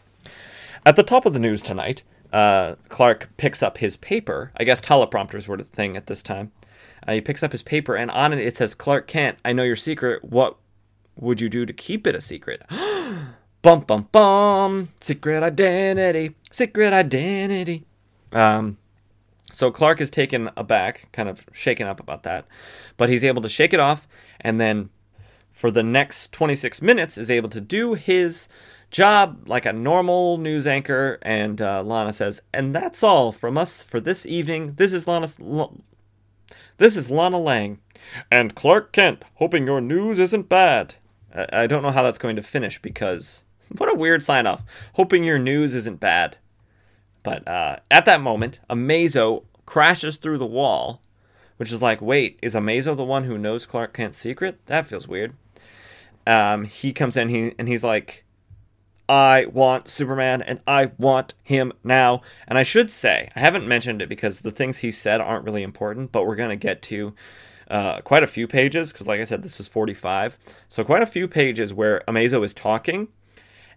At 0.85 0.97
the 0.97 1.03
top 1.03 1.27
of 1.27 1.33
the 1.33 1.39
news 1.39 1.63
tonight, 1.63 2.03
uh, 2.33 2.75
Clark 2.89 3.31
picks 3.37 3.63
up 3.63 3.79
his 3.79 3.97
paper. 3.97 4.53
I 4.57 4.65
guess 4.65 4.81
teleprompters 4.81 5.47
were 5.49 5.57
the 5.57 5.65
thing 5.65 5.97
at 5.97 6.07
this 6.07 6.23
time. 6.23 6.53
Uh, 7.07 7.13
he 7.13 7.21
picks 7.21 7.43
up 7.43 7.53
his 7.53 7.63
paper, 7.63 7.95
and 7.95 8.11
on 8.11 8.33
it 8.33 8.41
it 8.41 8.57
says, 8.57 8.75
"Clark 8.75 9.07
Kent, 9.07 9.39
I 9.45 9.53
know 9.53 9.63
your 9.63 9.77
secret. 9.77 10.25
What 10.25 10.57
would 11.17 11.41
you 11.41 11.49
do 11.49 11.67
to 11.67 11.73
keep 11.73 12.07
it 12.07 12.15
a 12.15 12.21
secret?" 12.21 12.63
Bum 13.63 13.81
bum 13.81 14.07
bum. 14.13 14.91
Secret 15.01 15.43
identity. 15.43 16.37
Secret 16.53 16.93
identity. 16.93 17.85
Um, 18.31 18.79
so 19.53 19.73
Clark 19.73 20.01
is 20.01 20.09
taken 20.09 20.51
aback, 20.57 21.09
kind 21.13 21.29
of 21.29 21.47
shaken 21.51 21.87
up 21.87 21.99
about 21.99 22.23
that, 22.25 22.47
but 22.97 23.09
he's 23.09 23.25
able 23.25 23.43
to 23.43 23.49
shake 23.49 23.73
it 23.73 23.81
off, 23.81 24.07
and 24.41 24.61
then 24.61 24.91
for 25.51 25.71
the 25.71 25.83
next 25.83 26.33
26 26.33 26.83
minutes 26.83 27.17
is 27.17 27.31
able 27.31 27.49
to 27.49 27.61
do 27.61 27.95
his 27.95 28.49
job 28.91 29.49
like 29.49 29.67
a 29.67 29.73
normal 29.73 30.39
news 30.39 30.67
anchor. 30.67 31.19
And 31.23 31.61
uh, 31.61 31.83
Lana 31.83 32.13
says, 32.13 32.43
"And 32.53 32.75
that's 32.75 33.03
all 33.03 33.33
from 33.33 33.57
us 33.57 33.83
for 33.83 33.99
this 33.99 34.27
evening. 34.27 34.75
This 34.75 34.93
is 34.93 35.09
Lana. 35.09 35.29
This 36.77 36.97
is 36.97 37.11
Lana 37.11 37.41
Lang, 37.41 37.79
and 38.31 38.55
Clark 38.55 38.93
Kent. 38.93 39.25
Hoping 39.37 39.67
your 39.67 39.81
news 39.81 40.19
isn't 40.19 40.49
bad." 40.49 40.97
I, 41.35 41.67
don't 41.67 41.83
know 41.83 41.91
how 41.91 42.03
that's 42.03 42.19
going 42.19 42.37
to 42.37 42.43
finish 42.43 42.81
because 42.81 43.45
what 43.77 43.93
a 43.93 43.97
weird 43.97 44.25
sign 44.25 44.47
off. 44.47 44.65
Hoping 44.95 45.25
your 45.25 45.39
news 45.39 45.75
isn't 45.75 46.01
bad. 46.01 46.39
But 47.23 47.47
uh, 47.49 47.79
at 47.91 48.05
that 48.05 48.21
moment, 48.21 48.61
Amazo 48.71 49.45
crashes 49.65 50.17
through 50.17 50.39
the 50.39 50.47
wall, 50.47 51.03
which 51.57 51.73
is 51.73 51.83
like, 51.83 52.01
wait, 52.01 52.39
is 52.41 52.55
Amazo 52.55 52.97
the 52.97 53.05
one 53.05 53.25
who 53.25 53.37
knows 53.37 53.67
Clark 53.67 53.93
Kent's 53.93 54.19
secret? 54.19 54.65
That 54.67 54.87
feels 54.87 55.09
weird. 55.09 55.35
Um, 56.27 56.65
he 56.65 56.93
comes 56.93 57.17
in 57.17 57.29
he, 57.29 57.53
and 57.59 57.69
he's 57.69 57.85
like, 57.85 58.25
I 59.09 59.47
want 59.47 59.89
Superman 59.89 60.43
and 60.43 60.61
I 60.67 60.93
want 60.99 61.35
him 61.43 61.73
now. 61.85 62.23
And 62.49 62.59
I 62.59 62.63
should 62.63 62.91
say, 62.91 63.31
I 63.37 63.41
haven't 63.41 63.69
mentioned 63.69 64.03
it 64.03 64.09
because 64.09 64.41
the 64.41 64.51
things 64.51 64.79
he 64.79 64.91
said 64.91 65.21
aren't 65.21 65.45
really 65.45 65.63
important, 65.63 66.13
but 66.13 66.27
we're 66.27 66.37
going 66.37 66.51
to 66.51 66.57
get 66.57 66.83
to 66.83 67.15
uh, 67.71 68.01
quite 68.03 68.23
a 68.23 68.29
few 68.29 68.47
pages 68.47 68.93
because, 68.93 69.07
like 69.07 69.21
I 69.21 69.25
said, 69.25 69.43
this 69.43 69.61
is 69.61 69.69
45. 69.69 70.39
So, 70.69 70.85
quite 70.85 71.03
a 71.03 71.07
few 71.07 71.29
pages 71.29 71.73
where 71.75 72.03
Amazo 72.09 72.45
is 72.45 72.55
talking 72.55 73.09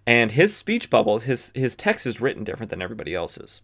and 0.06 0.32
his 0.32 0.56
speech 0.56 0.90
bubbles, 0.90 1.24
his, 1.24 1.52
his 1.56 1.76
text 1.76 2.06
is 2.06 2.22
written 2.22 2.44
different 2.44 2.70
than 2.70 2.82
everybody 2.82 3.14
else's. 3.14 3.62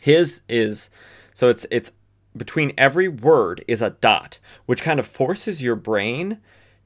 His 0.00 0.42
is 0.48 0.90
so 1.34 1.48
it's 1.48 1.66
it's 1.70 1.92
between 2.36 2.72
every 2.76 3.08
word 3.08 3.64
is 3.66 3.82
a 3.82 3.90
dot, 3.90 4.38
which 4.66 4.82
kind 4.82 5.00
of 5.00 5.06
forces 5.06 5.62
your 5.62 5.76
brain 5.76 6.38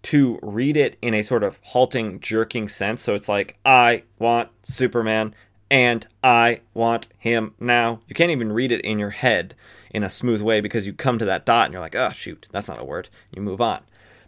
to 0.02 0.38
read 0.42 0.76
it 0.76 0.96
in 1.02 1.14
a 1.14 1.22
sort 1.22 1.44
of 1.44 1.60
halting, 1.62 2.20
jerking 2.20 2.68
sense. 2.68 3.02
So 3.02 3.14
it's 3.14 3.28
like, 3.28 3.58
I 3.64 4.04
want 4.18 4.48
Superman 4.64 5.34
and 5.70 6.06
I 6.22 6.60
want 6.74 7.08
him 7.16 7.54
now. 7.60 8.00
You 8.08 8.14
can't 8.14 8.30
even 8.30 8.52
read 8.52 8.72
it 8.72 8.80
in 8.80 8.98
your 8.98 9.10
head 9.10 9.54
in 9.90 10.02
a 10.02 10.10
smooth 10.10 10.42
way 10.42 10.60
because 10.60 10.86
you 10.86 10.92
come 10.92 11.18
to 11.18 11.24
that 11.26 11.46
dot 11.46 11.66
and 11.66 11.72
you're 11.72 11.80
like, 11.80 11.94
oh, 11.94 12.10
shoot, 12.10 12.48
that's 12.50 12.68
not 12.68 12.80
a 12.80 12.84
word. 12.84 13.08
You 13.34 13.42
move 13.42 13.60
on. 13.60 13.82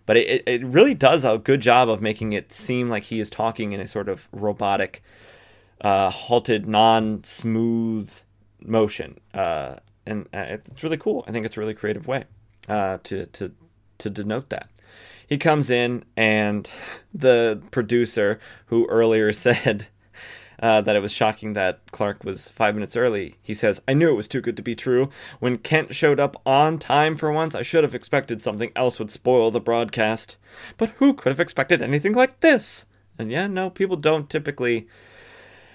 But 0.07 0.17
it, 0.17 0.43
it 0.47 0.65
really 0.65 0.95
does 0.95 1.25
a 1.25 1.39
good 1.39 1.61
job 1.61 1.89
of 1.89 2.01
making 2.01 2.33
it 2.33 2.53
seem 2.53 2.89
like 2.89 3.05
he 3.05 3.21
is 3.21 3.29
talking 3.29 3.73
in 3.73 3.81
a 3.81 3.87
sort 3.87 4.09
of 4.09 4.29
robotic, 4.33 5.03
uh, 5.81 6.11
halted, 6.11 6.67
non 6.67 7.23
smooth 7.25 8.13
motion. 8.61 9.19
Uh, 9.35 9.77
and 10.07 10.27
uh, 10.35 10.59
it's 10.75 10.83
really 10.83 10.97
cool. 10.97 11.25
I 11.27 11.33
think 11.33 11.47
it's 11.47 11.57
a 11.57 11.61
really 11.61 11.75
creative 11.75 12.09
way 12.09 12.25
uh, 12.69 12.99
to, 13.05 13.27
to, 13.27 13.53
to 13.99 14.11
denote 14.11 14.49
that 14.51 14.69
he 15.33 15.39
comes 15.39 15.71
in 15.71 16.05
and 16.15 16.71
the 17.15 17.63
producer 17.71 18.39
who 18.67 18.87
earlier 18.89 19.33
said 19.33 19.87
uh, 20.63 20.81
that 20.81 20.95
it 20.95 21.03
was 21.03 21.13
shocking 21.13 21.55
that 21.55 21.81
Clark 21.91 22.23
was 22.23 22.49
five 22.49 22.75
minutes 22.77 22.97
early. 22.97 23.35
He 23.43 23.53
says, 23.53 23.83
I 23.89 23.95
knew 23.95 24.11
it 24.11 24.17
was 24.17 24.29
too 24.29 24.41
good 24.41 24.57
to 24.57 24.63
be 24.63 24.77
true. 24.77 25.11
When 25.41 25.59
Kent 25.59 25.93
showed 25.93 26.21
up 26.21 26.41
on 26.47 26.79
time 26.79 27.17
for 27.17 27.33
once, 27.33 27.57
I 27.57 27.63
should 27.63 27.83
have 27.83 27.97
expected 27.97 28.41
something 28.41 28.71
else 28.77 29.01
would 29.01 29.11
spoil 29.11 29.51
the 29.51 29.61
broadcast. 29.61 30.37
But 30.79 30.91
who 30.91 31.15
could 31.15 31.31
have 31.33 31.41
expected 31.41 31.83
anything 31.83 32.13
like 32.13 32.41
this? 32.41 32.87
And 33.19 33.33
yeah, 33.33 33.49
no, 33.49 33.71
people 33.71 33.97
don't 33.97 34.31
typically 34.31 34.87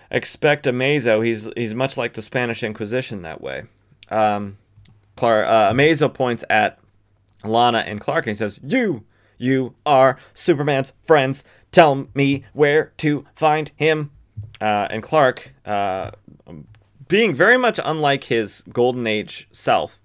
expect 0.09 0.65
Amazo. 0.65 1.23
He's 1.23 1.49
he's 1.57 1.75
much 1.75 1.97
like 1.97 2.13
the 2.13 2.21
Spanish 2.21 2.63
Inquisition 2.63 3.23
that 3.23 3.41
way. 3.41 3.65
Um, 4.09 4.57
Clark, 5.17 5.47
uh, 5.47 5.73
Amazo 5.73 6.11
points 6.13 6.45
at 6.49 6.79
Lana 7.43 7.79
and 7.79 7.99
Clark 7.99 8.25
and 8.25 8.31
he 8.31 8.37
says, 8.37 8.61
You 8.63 9.03
you 9.37 9.75
are 9.85 10.17
Superman's 10.33 10.93
friends. 11.03 11.43
Tell 11.73 12.07
me 12.13 12.45
where 12.53 12.93
to 12.97 13.25
find 13.35 13.71
him. 13.75 14.11
Uh, 14.59 14.87
and 14.89 15.03
Clark, 15.03 15.53
uh, 15.65 16.11
being 17.07 17.35
very 17.35 17.57
much 17.57 17.79
unlike 17.83 18.25
his 18.25 18.63
Golden 18.71 19.07
Age 19.07 19.47
self, 19.51 19.99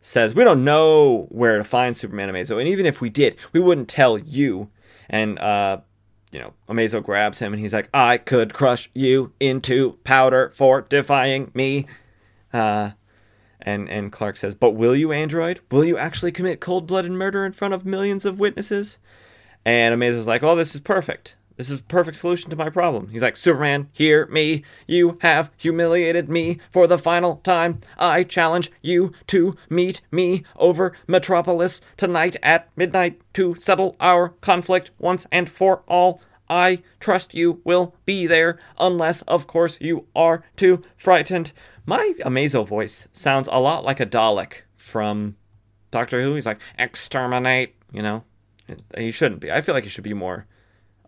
says, 0.00 0.34
We 0.34 0.44
don't 0.44 0.64
know 0.64 1.26
where 1.30 1.58
to 1.58 1.64
find 1.64 1.96
Superman 1.96 2.30
Amazo. 2.30 2.58
And 2.58 2.68
even 2.68 2.86
if 2.86 3.00
we 3.00 3.10
did, 3.10 3.36
we 3.52 3.60
wouldn't 3.60 3.88
tell 3.88 4.18
you. 4.18 4.70
And, 5.10 5.38
uh, 5.38 5.80
you 6.32 6.38
know, 6.38 6.52
Amazo 6.68 7.02
grabs 7.02 7.38
him 7.38 7.52
and 7.52 7.60
he's 7.60 7.72
like, 7.72 7.88
I 7.94 8.18
could 8.18 8.52
crush 8.52 8.90
you 8.94 9.32
into 9.40 9.92
powder 10.04 10.52
for 10.54 10.82
defying 10.82 11.50
me. 11.54 11.86
Uh, 12.52 12.90
and 13.60 13.88
and 13.88 14.12
Clark 14.12 14.36
says, 14.36 14.54
"But 14.54 14.70
will 14.70 14.94
you, 14.94 15.12
android? 15.12 15.60
Will 15.70 15.84
you 15.84 15.98
actually 15.98 16.32
commit 16.32 16.60
cold-blooded 16.60 17.10
murder 17.10 17.44
in 17.44 17.52
front 17.52 17.74
of 17.74 17.84
millions 17.84 18.24
of 18.24 18.38
witnesses?" 18.38 18.98
And 19.64 19.92
Amazo's 19.92 20.26
like, 20.26 20.42
"Oh, 20.42 20.54
this 20.54 20.74
is 20.74 20.80
perfect. 20.80 21.36
This 21.58 21.70
is 21.70 21.80
perfect 21.80 22.16
solution 22.16 22.48
to 22.48 22.56
my 22.56 22.70
problem." 22.70 23.08
He's 23.08 23.20
like, 23.20 23.36
"Superman, 23.36 23.88
hear 23.92 24.26
me. 24.28 24.64
You 24.86 25.18
have 25.20 25.50
humiliated 25.58 26.30
me 26.30 26.58
for 26.70 26.86
the 26.86 26.96
final 26.96 27.36
time. 27.36 27.80
I 27.98 28.24
challenge 28.24 28.70
you 28.80 29.10
to 29.26 29.54
meet 29.68 30.00
me 30.10 30.44
over 30.56 30.96
Metropolis 31.06 31.82
tonight 31.98 32.36
at 32.42 32.70
midnight 32.76 33.20
to 33.34 33.54
settle 33.56 33.96
our 34.00 34.30
conflict 34.40 34.92
once 34.98 35.26
and 35.30 35.50
for 35.50 35.82
all." 35.86 36.22
I 36.48 36.82
trust 36.98 37.34
you 37.34 37.60
will 37.64 37.94
be 38.06 38.26
there, 38.26 38.58
unless, 38.78 39.20
of 39.22 39.46
course, 39.46 39.76
you 39.82 40.06
are 40.16 40.44
too 40.56 40.82
frightened. 40.96 41.52
My 41.84 42.14
Amazo 42.24 42.66
voice 42.66 43.06
sounds 43.12 43.50
a 43.52 43.60
lot 43.60 43.84
like 43.84 44.00
a 44.00 44.06
Dalek 44.06 44.62
from 44.76 45.36
Doctor 45.90 46.22
Who. 46.22 46.36
He's 46.36 46.46
like, 46.46 46.60
exterminate, 46.78 47.74
you 47.92 48.00
know? 48.00 48.24
He 48.96 49.10
shouldn't 49.10 49.42
be. 49.42 49.52
I 49.52 49.60
feel 49.60 49.74
like 49.74 49.84
he 49.84 49.90
should 49.90 50.04
be 50.04 50.14
more, 50.14 50.46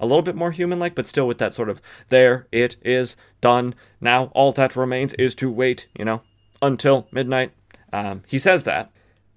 a 0.00 0.06
little 0.06 0.22
bit 0.22 0.34
more 0.34 0.50
human 0.50 0.78
like, 0.78 0.94
but 0.94 1.06
still 1.06 1.28
with 1.28 1.38
that 1.38 1.54
sort 1.54 1.68
of, 1.68 1.80
there 2.08 2.46
it 2.50 2.76
is, 2.82 3.16
done. 3.40 3.74
Now 4.00 4.32
all 4.34 4.52
that 4.52 4.74
remains 4.74 5.14
is 5.14 5.34
to 5.36 5.50
wait, 5.50 5.86
you 5.96 6.04
know, 6.04 6.22
until 6.60 7.06
midnight. 7.12 7.52
Um, 7.92 8.22
he 8.26 8.38
says 8.38 8.64
that. 8.64 8.90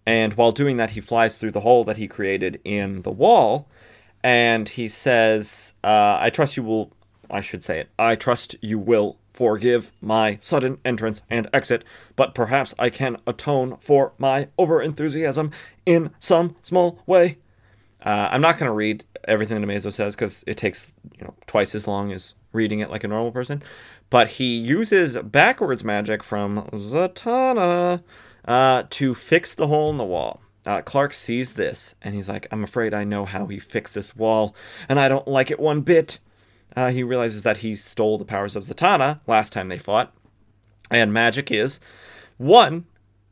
And 0.05 0.33
while 0.33 0.51
doing 0.51 0.77
that, 0.77 0.91
he 0.91 1.01
flies 1.01 1.37
through 1.37 1.51
the 1.51 1.61
hole 1.61 1.83
that 1.83 1.97
he 1.97 2.07
created 2.07 2.59
in 2.63 3.03
the 3.03 3.11
wall. 3.11 3.69
And 4.23 4.69
he 4.69 4.89
says, 4.89 5.73
uh, 5.83 6.17
I 6.19 6.29
trust 6.29 6.57
you 6.57 6.63
will, 6.63 6.91
I 7.29 7.41
should 7.41 7.63
say 7.63 7.79
it, 7.79 7.89
I 7.99 8.15
trust 8.15 8.55
you 8.61 8.79
will 8.79 9.17
forgive 9.33 9.91
my 9.99 10.37
sudden 10.41 10.77
entrance 10.85 11.21
and 11.29 11.49
exit, 11.51 11.83
but 12.15 12.35
perhaps 12.35 12.73
I 12.77 12.89
can 12.89 13.17
atone 13.25 13.77
for 13.79 14.13
my 14.17 14.49
overenthusiasm 14.57 15.51
in 15.85 16.11
some 16.19 16.55
small 16.61 17.01
way. 17.05 17.39
Uh, 18.03 18.29
I'm 18.31 18.41
not 18.41 18.57
going 18.57 18.69
to 18.69 18.73
read 18.73 19.05
everything 19.25 19.59
that 19.59 19.67
Amazo 19.67 19.91
says 19.91 20.15
because 20.15 20.43
it 20.45 20.57
takes 20.57 20.93
you 21.17 21.23
know 21.23 21.33
twice 21.47 21.73
as 21.73 21.87
long 21.87 22.11
as 22.11 22.35
reading 22.51 22.79
it 22.79 22.89
like 22.89 23.03
a 23.03 23.07
normal 23.07 23.31
person. 23.31 23.63
But 24.09 24.27
he 24.27 24.57
uses 24.57 25.17
backwards 25.17 25.83
magic 25.83 26.21
from 26.23 26.69
Zatanna 26.73 28.03
uh, 28.45 28.83
to 28.89 29.15
fix 29.15 29.55
the 29.55 29.67
hole 29.67 29.89
in 29.89 29.97
the 29.97 30.03
wall. 30.03 30.41
Uh, 30.65 30.81
Clark 30.81 31.13
sees 31.13 31.53
this 31.53 31.95
and 32.01 32.15
he's 32.15 32.29
like, 32.29 32.47
I'm 32.51 32.63
afraid 32.63 32.93
I 32.93 33.03
know 33.03 33.25
how 33.25 33.47
he 33.47 33.59
fixed 33.59 33.93
this 33.93 34.15
wall, 34.15 34.55
and 34.87 34.99
I 34.99 35.07
don't 35.07 35.27
like 35.27 35.51
it 35.51 35.59
one 35.59 35.81
bit 35.81 36.19
uh, 36.75 36.89
he 36.89 37.03
realizes 37.03 37.43
that 37.43 37.57
he 37.57 37.75
stole 37.75 38.17
the 38.17 38.25
powers 38.25 38.55
of 38.55 38.63
Zatanna 38.63 39.19
last 39.27 39.53
time 39.53 39.67
they 39.67 39.77
fought. 39.77 40.13
And 40.89 41.13
magic 41.13 41.51
is 41.51 41.79
one, 42.37 42.85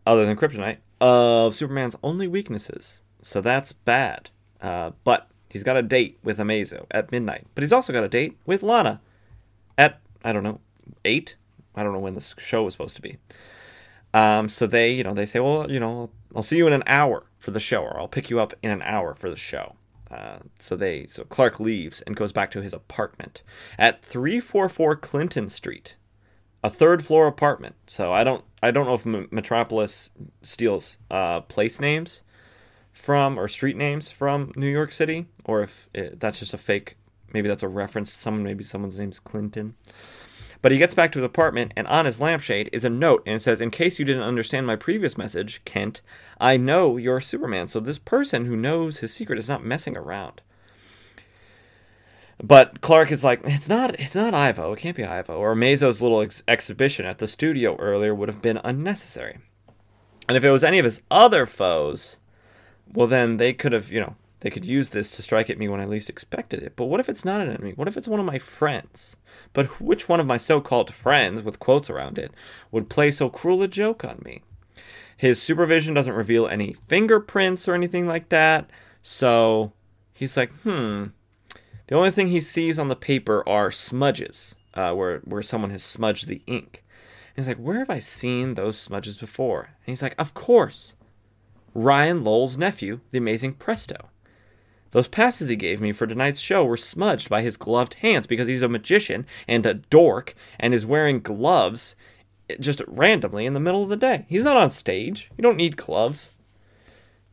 other 0.06 0.26
than 0.26 0.38
kryptonite, 0.38 0.78
of 1.00 1.56
Superman's 1.56 1.96
only 2.04 2.28
weaknesses. 2.28 3.02
So 3.22 3.42
that's 3.42 3.72
bad. 3.72 4.30
Uh, 4.62 4.91
but 5.03 5.28
he's 5.49 5.64
got 5.64 5.78
a 5.78 5.82
date 5.82 6.20
with 6.24 6.38
Amazo 6.38 6.86
at 6.91 7.12
midnight. 7.12 7.47
But 7.55 7.64
he's 7.64 7.74
also 7.74 7.93
got 7.93 8.03
a 8.03 8.09
date 8.09 8.38
with 8.45 8.64
Lana 8.64 9.01
at, 9.78 9.99
I 10.24 10.32
don't 10.32 10.43
know, 10.43 10.59
8? 11.03 11.36
I 11.76 11.84
don't 11.84 11.93
know 11.93 11.99
when 11.99 12.16
this 12.16 12.36
show 12.38 12.64
was 12.64 12.74
supposed 12.74 12.95
to 12.97 13.01
be. 13.01 13.18
Um, 14.14 14.49
so 14.49 14.68
they, 14.68 14.91
you 14.93 15.03
know, 15.03 15.14
they 15.14 15.26
say, 15.26 15.39
well, 15.39 15.72
you 15.72 15.80
know, 15.80 16.09
I'll 16.36 16.43
see 16.43 16.57
you 16.57 16.68
in 16.68 16.74
an 16.74 16.84
hour 16.86 17.24
for 17.39 17.51
the 17.51 17.59
show, 17.59 17.82
or 17.82 17.99
I'll 17.99 18.07
pick 18.07 18.30
you 18.30 18.39
up 18.39 18.53
in 18.62 18.72
an 18.72 18.82
hour 18.82 19.16
for 19.16 19.30
the 19.30 19.36
show. 19.36 19.76
Uh, 20.09 20.39
so 20.59 20.76
they 20.76 21.07
so 21.07 21.24
Clark 21.24 21.59
leaves 21.59 22.01
and 22.01 22.18
goes 22.18 22.34
back 22.34 22.51
to 22.51 22.62
his 22.62 22.74
apartment 22.74 23.43
at 23.80 24.03
344 24.03 24.97
Clinton 24.97 25.47
Street, 25.47 25.95
a 26.62 26.70
third 26.70 27.05
floor 27.05 27.28
apartment. 27.28 27.76
So 27.88 28.12
I 28.12 28.26
don't 28.26 28.43
I 28.62 28.72
don't 28.72 28.86
know 28.86 28.95
if 28.95 29.07
M- 29.07 29.30
Metropolis 29.32 30.12
steals 30.43 30.97
uh, 31.09 31.39
place 31.41 31.80
names 31.80 32.24
from 32.92 33.39
or 33.39 33.48
street 33.48 33.78
names 33.78 34.12
from 34.12 34.52
New 34.56 34.70
York 34.70 34.92
City, 34.92 35.28
or 35.46 35.62
if 35.62 35.89
it, 35.94 36.20
that's 36.20 36.39
just 36.39 36.54
a 36.54 36.58
fake. 36.58 36.96
Maybe 37.34 37.48
that's 37.48 37.64
a 37.64 37.68
reference 37.68 38.12
to 38.12 38.18
someone. 38.18 38.44
Maybe 38.44 38.64
someone's 38.64 39.00
name's 39.00 39.20
Clinton. 39.20 39.76
But 40.62 40.72
he 40.72 40.78
gets 40.78 40.94
back 40.94 41.12
to 41.14 41.20
his 41.20 41.26
apartment, 41.26 41.74
and 41.76 41.88
on 41.88 42.06
his 42.06 42.22
lampshade 42.22 42.70
is 42.72 42.86
a 42.86 42.89
note, 42.89 43.24
and 43.26 43.36
it 43.36 43.42
says, 43.42 43.62
In 43.62 43.72
case 43.72 43.98
you 43.98 44.06
didn't 44.06 44.22
understand 44.22 44.68
my 44.68 44.76
previous 44.76 45.18
message, 45.18 45.64
Kent, 45.66 46.02
I 46.39 46.58
know 46.58 46.98
you're 46.98 47.22
Superman. 47.22 47.68
So 47.68 47.80
this 47.80 47.98
person 47.98 48.46
who 48.46 48.56
knows 48.56 48.98
his 48.98 49.14
secret 49.14 49.39
is 49.39 49.50
not 49.50 49.66
messing 49.66 49.98
around. 49.98 50.42
But 52.44 52.82
Clark 52.82 53.12
is 53.12 53.24
like, 53.24 53.42
it's 53.44 53.70
not, 53.70 54.00
it's 54.00 54.16
not 54.16 54.34
Ivo. 54.34 54.74
It 54.74 54.80
can't 54.80 54.98
be 54.98 55.04
Ivo. 55.06 55.36
Or 55.36 55.56
Mazo's 55.56 56.02
little 56.02 56.22
ex- 56.22 56.44
exhibition 56.48 57.06
at 57.06 57.20
the 57.20 57.28
studio 57.28 57.76
earlier 57.78 58.14
would 58.14 58.30
have 58.30 58.42
been 58.42 58.60
unnecessary. 58.64 59.39
And 60.28 60.38
if 60.38 60.44
it 60.44 60.52
was 60.52 60.64
any 60.64 60.80
of 60.80 60.86
his 60.86 61.02
other 61.12 61.46
foes, 61.46 62.18
well, 62.94 63.08
then 63.08 63.38
they 63.38 63.54
could 63.54 63.72
have, 63.72 63.92
you 63.92 64.00
know, 64.00 64.16
they 64.42 64.50
could 64.50 64.66
use 64.66 64.89
this 64.89 65.12
to 65.12 65.22
strike 65.22 65.50
at 65.50 65.60
me 65.60 65.68
when 65.68 65.80
I 65.80 65.86
least 65.86 66.10
expected 66.10 66.64
it. 66.64 66.74
But 66.76 66.86
what 66.86 67.00
if 67.00 67.10
it's 67.10 67.24
not 67.24 67.42
an 67.42 67.50
enemy? 67.50 67.74
What 67.76 67.88
if 67.88 67.96
it's 67.96 68.08
one 68.08 68.20
of 68.20 68.26
my 68.26 68.39
friends? 68.39 69.16
But 69.54 69.80
which 69.80 70.10
one 70.10 70.20
of 70.20 70.26
my 70.26 70.38
so 70.38 70.60
called 70.60 70.94
friends, 70.94 71.44
with 71.44 71.60
quotes 71.60 71.89
around 71.89 72.18
it, 72.18 72.32
would 72.72 72.89
play 72.89 73.12
so 73.12 73.30
cruel 73.30 73.62
a 73.62 73.68
joke 73.68 74.04
on 74.04 74.22
me? 74.26 74.42
His 75.16 75.39
supervision 75.39 75.94
doesn't 75.94 76.16
reveal 76.16 76.48
any 76.48 76.74
fingerprints 76.74 77.68
or 77.68 77.76
anything 77.76 78.08
like 78.08 78.30
that. 78.30 78.70
So 79.04 79.74
he's 80.14 80.36
like, 80.36 80.52
hmm. 80.64 81.06
The 81.86 81.96
only 81.96 82.10
thing 82.10 82.28
he 82.28 82.39
sees 82.39 82.80
on 82.80 82.88
the 82.88 82.96
paper 82.96 83.48
are 83.48 83.70
smudges, 83.70 84.56
uh, 84.74 84.94
where, 84.94 85.20
where 85.20 85.44
someone 85.44 85.70
has 85.70 85.84
smudged 85.84 86.28
the 86.28 86.42
ink. 86.48 86.84
And 87.36 87.46
he's 87.46 87.48
like, 87.48 87.64
where 87.64 87.78
have 87.78 87.89
I 87.92 88.00
seen 88.00 88.56
those 88.56 88.80
smudges 88.80 89.18
before? 89.18 89.62
And 89.62 89.92
he's 89.92 90.02
like, 90.02 90.16
of 90.18 90.34
course. 90.34 90.96
Ryan 91.74 92.24
Lowell's 92.24 92.58
nephew, 92.58 93.00
the 93.12 93.18
amazing 93.18 93.54
Presto. 93.54 94.10
Those 94.92 95.08
passes 95.08 95.48
he 95.48 95.56
gave 95.56 95.80
me 95.80 95.94
for 95.94 96.06
tonight's 96.06 96.42
show 96.42 96.66
were 96.66 96.78
smudged 96.78 97.30
by 97.30 97.42
his 97.42 97.58
gloved 97.58 97.96
hands 97.96 98.28
because 98.28 98.48
he's 98.48 98.62
a 98.62 98.68
magician 98.68 99.26
and 99.48 99.66
a 99.66 99.76
dork 99.76 100.36
and 100.60 100.74
is 100.74 100.86
wearing 100.86 101.22
gloves 101.22 101.96
just 102.60 102.82
randomly 102.88 103.46
in 103.46 103.54
the 103.54 103.60
middle 103.60 103.84
of 103.84 103.90
the 103.90 103.96
day. 103.96 104.26
He's 104.28 104.44
not 104.44 104.58
on 104.58 104.70
stage. 104.70 105.32
You 105.38 105.42
don't 105.42 105.58
need 105.58 105.78
gloves. 105.78 106.34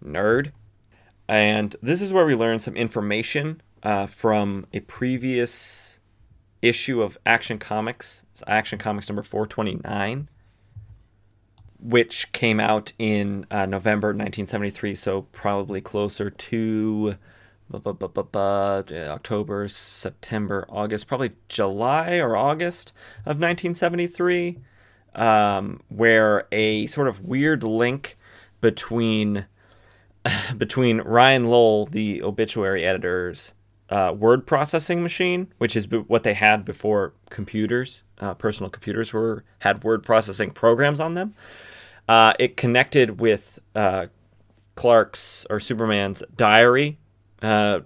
Nerd. 0.04 0.52
And 1.28 1.74
this 1.82 2.00
is 2.00 2.12
where 2.12 2.24
we 2.24 2.34
learn 2.34 2.60
some 2.60 2.76
information 2.76 3.60
uh, 3.82 4.06
from 4.06 4.66
a 4.72 4.80
previous 4.80 5.98
issue 6.62 7.02
of 7.02 7.18
Action 7.26 7.58
Comics. 7.58 8.22
It's 8.32 8.42
Action 8.46 8.78
Comics 8.78 9.08
number 9.08 9.22
429, 9.22 10.28
which 11.80 12.32
came 12.32 12.58
out 12.60 12.92
in 12.98 13.46
uh, 13.50 13.66
November 13.66 14.08
1973, 14.08 14.94
so 14.94 15.22
probably 15.32 15.80
closer 15.80 16.30
to 16.30 17.14
October, 17.72 19.68
September, 19.68 20.66
August, 20.68 21.06
probably 21.06 21.32
July 21.48 22.16
or 22.18 22.36
August 22.36 22.92
of 23.20 23.38
1973, 23.38 24.58
um, 25.14 25.80
where 25.88 26.46
a 26.50 26.86
sort 26.86 27.08
of 27.08 27.20
weird 27.20 27.62
link 27.62 28.16
between 28.60 29.46
between 30.58 31.00
Ryan 31.00 31.44
Lowell, 31.44 31.86
the 31.86 32.22
obituary 32.22 32.84
editor's 32.84 33.52
uh, 33.90 34.14
word 34.16 34.46
processing 34.46 35.02
machine, 35.02 35.52
which 35.58 35.76
is 35.76 35.88
what 35.90 36.22
they 36.22 36.34
had 36.34 36.64
before 36.64 37.14
computers, 37.30 38.02
uh, 38.20 38.34
personal 38.34 38.70
computers 38.70 39.12
were 39.12 39.44
had 39.60 39.84
word 39.84 40.02
processing 40.02 40.50
programs 40.50 41.00
on 41.00 41.14
them. 41.14 41.34
Uh, 42.08 42.32
it 42.38 42.56
connected 42.56 43.20
with 43.20 43.58
uh, 43.74 44.06
Clark's 44.74 45.46
or 45.50 45.60
Superman's 45.60 46.22
diary 46.34 46.98
uh, 47.42 47.80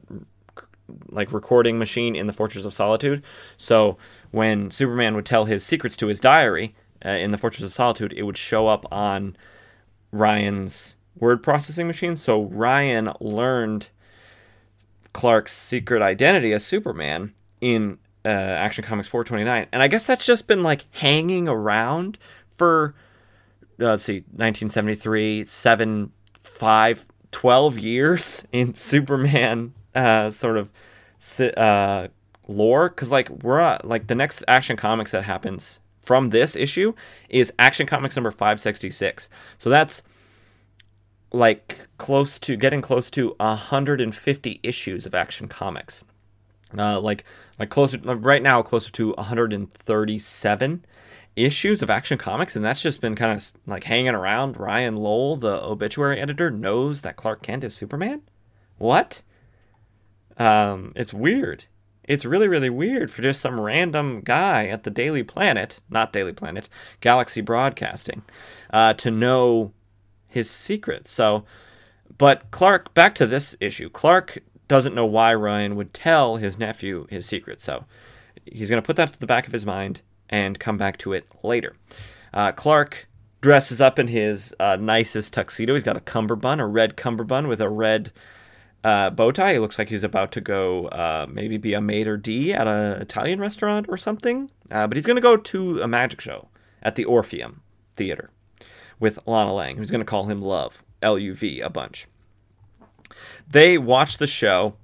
like 1.08 1.32
recording 1.32 1.78
machine 1.78 2.14
in 2.14 2.26
the 2.26 2.32
Fortress 2.32 2.64
of 2.64 2.74
Solitude. 2.74 3.22
So 3.56 3.96
when 4.30 4.70
Superman 4.70 5.14
would 5.14 5.26
tell 5.26 5.46
his 5.46 5.64
secrets 5.64 5.96
to 5.96 6.06
his 6.06 6.20
diary 6.20 6.74
uh, 7.04 7.10
in 7.10 7.30
the 7.30 7.38
Fortress 7.38 7.64
of 7.64 7.72
Solitude, 7.72 8.12
it 8.12 8.22
would 8.22 8.38
show 8.38 8.68
up 8.68 8.86
on 8.92 9.36
Ryan's 10.10 10.96
word 11.18 11.42
processing 11.42 11.86
machine. 11.86 12.16
So 12.16 12.42
Ryan 12.44 13.10
learned 13.20 13.88
Clark's 15.12 15.52
secret 15.52 16.02
identity 16.02 16.52
as 16.52 16.64
Superman 16.64 17.34
in 17.60 17.98
uh, 18.24 18.28
Action 18.28 18.84
Comics 18.84 19.08
429, 19.08 19.66
and 19.72 19.82
I 19.82 19.88
guess 19.88 20.06
that's 20.06 20.24
just 20.24 20.46
been 20.46 20.62
like 20.62 20.84
hanging 20.92 21.48
around 21.48 22.18
for 22.50 22.94
uh, 23.82 23.90
let's 23.90 24.04
see, 24.04 24.20
1973, 24.30 25.46
seven, 25.46 26.12
five, 26.38 27.06
12 27.32 27.78
years 27.78 28.46
in 28.52 28.74
Superman 28.74 29.74
uh, 29.94 30.30
sort 30.30 30.56
of 30.56 30.72
uh, 31.56 32.08
lore 32.48 32.88
because 32.88 33.10
like 33.10 33.28
we're 33.42 33.60
at, 33.60 33.86
like 33.86 34.06
the 34.06 34.14
next 34.14 34.44
Action 34.48 34.76
Comics 34.76 35.10
that 35.12 35.24
happens 35.24 35.80
from 36.00 36.30
this 36.30 36.56
issue 36.56 36.94
is 37.28 37.52
Action 37.58 37.86
Comics 37.86 38.16
number 38.16 38.30
566. 38.30 39.28
So 39.58 39.70
that's 39.70 40.02
like 41.32 41.88
close 41.98 42.38
to 42.40 42.56
getting 42.56 42.82
close 42.82 43.10
to 43.10 43.34
150 43.38 44.60
issues 44.62 45.06
of 45.06 45.14
Action 45.14 45.48
Comics. 45.48 46.04
Uh, 46.76 46.98
like 46.98 47.24
like 47.58 47.68
closer 47.68 47.98
right 47.98 48.42
now 48.42 48.62
closer 48.62 48.90
to 48.90 49.12
137 49.12 50.84
issues 51.36 51.82
of 51.82 51.90
Action 51.90 52.18
Comics, 52.18 52.56
and 52.56 52.64
that's 52.64 52.82
just 52.82 53.00
been 53.00 53.14
kind 53.14 53.32
of 53.32 53.52
like 53.66 53.84
hanging 53.84 54.14
around. 54.14 54.58
Ryan 54.58 54.96
Lowell, 54.96 55.36
the 55.36 55.62
obituary 55.62 56.20
editor, 56.20 56.50
knows 56.50 57.02
that 57.02 57.16
Clark 57.16 57.42
Kent 57.42 57.64
is 57.64 57.74
Superman. 57.74 58.22
What? 58.78 59.22
Um, 60.36 60.92
it's 60.96 61.14
weird. 61.14 61.66
It's 62.04 62.24
really, 62.24 62.48
really 62.48 62.70
weird 62.70 63.10
for 63.10 63.22
just 63.22 63.40
some 63.40 63.60
random 63.60 64.22
guy 64.22 64.66
at 64.66 64.82
the 64.82 64.90
Daily 64.90 65.22
Planet, 65.22 65.80
not 65.88 66.12
Daily 66.12 66.32
Planet, 66.32 66.68
Galaxy 67.00 67.40
Broadcasting, 67.40 68.22
uh, 68.72 68.94
to 68.94 69.10
know 69.10 69.72
his 70.26 70.50
secret. 70.50 71.08
So, 71.08 71.44
but 72.18 72.50
Clark, 72.50 72.92
back 72.92 73.14
to 73.16 73.26
this 73.26 73.54
issue. 73.60 73.88
Clark 73.88 74.38
doesn't 74.66 74.94
know 74.94 75.06
why 75.06 75.32
Ryan 75.34 75.76
would 75.76 75.94
tell 75.94 76.36
his 76.36 76.58
nephew 76.58 77.06
his 77.08 77.26
secret. 77.26 77.62
So 77.62 77.84
he's 78.44 78.68
going 78.68 78.82
to 78.82 78.86
put 78.86 78.96
that 78.96 79.12
to 79.12 79.20
the 79.20 79.26
back 79.26 79.46
of 79.46 79.52
his 79.52 79.64
mind 79.64 80.02
and 80.32 80.58
come 80.58 80.76
back 80.76 80.98
to 80.98 81.12
it 81.12 81.28
later. 81.44 81.76
Uh, 82.34 82.50
Clark 82.50 83.06
dresses 83.42 83.80
up 83.80 83.98
in 83.98 84.08
his 84.08 84.54
uh, 84.58 84.76
nicest 84.80 85.32
tuxedo. 85.32 85.74
He's 85.74 85.84
got 85.84 85.96
a 85.96 86.00
cummerbund, 86.00 86.60
a 86.60 86.66
red 86.66 86.96
cummerbund 86.96 87.48
with 87.48 87.60
a 87.60 87.68
red 87.68 88.10
uh, 88.82 89.10
bow 89.10 89.30
tie. 89.30 89.52
He 89.52 89.58
looks 89.58 89.78
like 89.78 89.90
he's 89.90 90.04
about 90.04 90.32
to 90.32 90.40
go 90.40 90.86
uh, 90.86 91.26
maybe 91.30 91.58
be 91.58 91.74
a 91.74 91.80
maitre 91.80 92.16
d' 92.16 92.52
at 92.52 92.66
an 92.66 93.02
Italian 93.02 93.40
restaurant 93.40 93.86
or 93.88 93.96
something. 93.96 94.50
Uh, 94.70 94.86
but 94.86 94.96
he's 94.96 95.06
going 95.06 95.16
to 95.16 95.22
go 95.22 95.36
to 95.36 95.80
a 95.82 95.86
magic 95.86 96.20
show 96.20 96.48
at 96.82 96.96
the 96.96 97.04
Orpheum 97.04 97.62
Theater 97.94 98.30
with 98.98 99.18
Lana 99.26 99.52
Lang, 99.52 99.76
who's 99.76 99.90
going 99.90 100.00
to 100.00 100.04
call 100.04 100.24
him 100.24 100.40
Love, 100.40 100.82
L 101.02 101.18
U 101.18 101.34
V, 101.34 101.60
a 101.60 101.68
bunch. 101.68 102.06
They 103.50 103.76
watch 103.76 104.16
the 104.16 104.26
show 104.26 104.76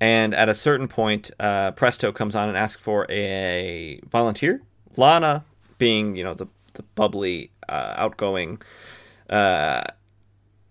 and 0.00 0.34
at 0.34 0.48
a 0.48 0.54
certain 0.54 0.88
point, 0.88 1.30
uh, 1.40 1.72
Presto 1.72 2.12
comes 2.12 2.36
on 2.36 2.48
and 2.48 2.56
asks 2.56 2.80
for 2.80 3.06
a 3.10 4.00
volunteer 4.08 4.62
Lana, 4.98 5.44
being 5.78 6.16
you 6.16 6.24
know 6.24 6.34
the 6.34 6.46
the 6.74 6.82
bubbly, 6.94 7.50
uh, 7.68 7.94
outgoing 7.96 8.60
uh, 9.30 9.82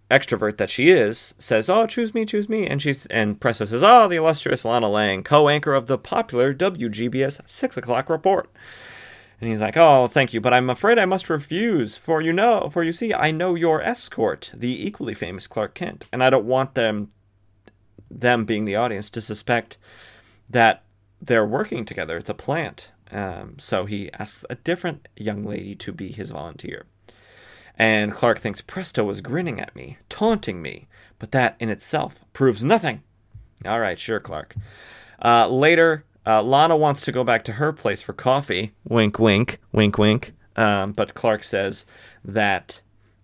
extrovert 0.10 0.58
that 0.58 0.70
she 0.70 0.90
is, 0.90 1.34
says, 1.40 1.68
"Oh, 1.70 1.88
choose 1.88 2.14
me, 2.14 2.26
choose 2.26 2.48
me," 2.48 2.68
and 2.68 2.82
she's 2.82 3.06
and 3.08 3.40
Presto 3.40 3.66
says, 3.66 3.84
"Oh, 3.84 4.08
the 4.08 4.16
illustrious 4.18 4.64
Lana 4.66 4.90
Lang, 4.90 5.24
co-anchor 5.24 5.74
of 5.74 5.88
the 5.88 5.98
popular 5.98 6.54
WGBS 6.54 7.42
six 7.46 7.76
o'clock 7.78 8.10
report." 8.10 8.50
And 9.42 9.50
he's 9.50 9.62
like, 9.62 9.76
"Oh, 9.78 10.08
thank 10.08 10.34
you, 10.34 10.40
but 10.40 10.54
I'm 10.54 10.70
afraid 10.70 10.98
I 10.98 11.06
must 11.06 11.30
refuse, 11.30 11.96
for 11.96 12.22
you 12.22 12.32
know, 12.32 12.70
for 12.72 12.84
you 12.84 12.94
see, 12.94 13.14
I 13.14 13.32
know 13.32 13.56
your 13.56 13.82
escort, 13.82 14.54
the 14.56 14.88
equally 14.88 15.14
famous 15.14 15.48
Clark 15.48 15.74
Kent, 15.74 16.06
and 16.12 16.24
I 16.24 16.30
don't 16.30 16.46
want 16.46 16.76
them, 16.76 17.12
them 18.10 18.46
being 18.46 18.66
the 18.66 18.76
audience, 18.76 19.10
to 19.10 19.22
suspect 19.22 19.78
that 20.50 20.84
they're 21.22 21.46
working 21.46 21.84
together. 21.84 22.18
It's 22.18 22.30
a 22.30 22.34
plant. 22.36 22.92
Um, 23.12 23.56
so 23.60 23.86
he 23.86 24.12
asks 24.14 24.46
a 24.50 24.56
different 24.56 25.08
young 25.16 25.44
lady 25.44 25.76
to 25.76 25.92
be 25.92 26.12
his 26.12 26.32
volunteer. 26.32 26.86
And 27.78 28.12
Clark 28.12 28.40
thinks 28.40 28.62
Presto 28.62 29.04
was 29.04 29.22
grinning 29.22 29.60
at 29.60 29.76
me, 29.76 29.98
taunting 30.10 30.62
me, 30.62 30.88
but 31.20 31.32
that 31.32 31.56
in 31.60 31.70
itself 31.70 32.24
proves 32.34 32.64
nothing. 32.64 33.04
All 33.66 33.80
right, 33.80 34.00
sure, 34.00 34.20
Clark. 34.20 34.56
Uh, 35.24 35.48
later, 35.48 36.06
uh, 36.26 36.42
Lana 36.42 36.76
wants 36.76 37.02
to 37.02 37.12
go 37.12 37.24
back 37.24 37.44
to 37.46 37.54
her 37.54 37.74
place 37.74 38.02
for 38.02 38.14
coffee. 38.14 38.74
Wink, 38.88 39.20
wink, 39.20 39.60
wink, 39.72 39.98
wink. 39.98 40.34
Um, 40.56 40.94
but 40.94 41.14
Clark 41.14 41.44
says 41.44 41.86
that, 42.24 42.82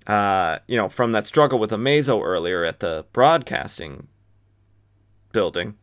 uh, 0.08 0.60
you 0.68 0.76
know, 0.78 0.90
from 0.90 1.14
that 1.14 1.28
struggle 1.28 1.60
with 1.60 1.72
Amazo 1.72 2.22
earlier 2.22 2.66
at 2.66 2.82
the 2.82 3.06
broadcasting 3.14 4.08
building, 5.32 5.78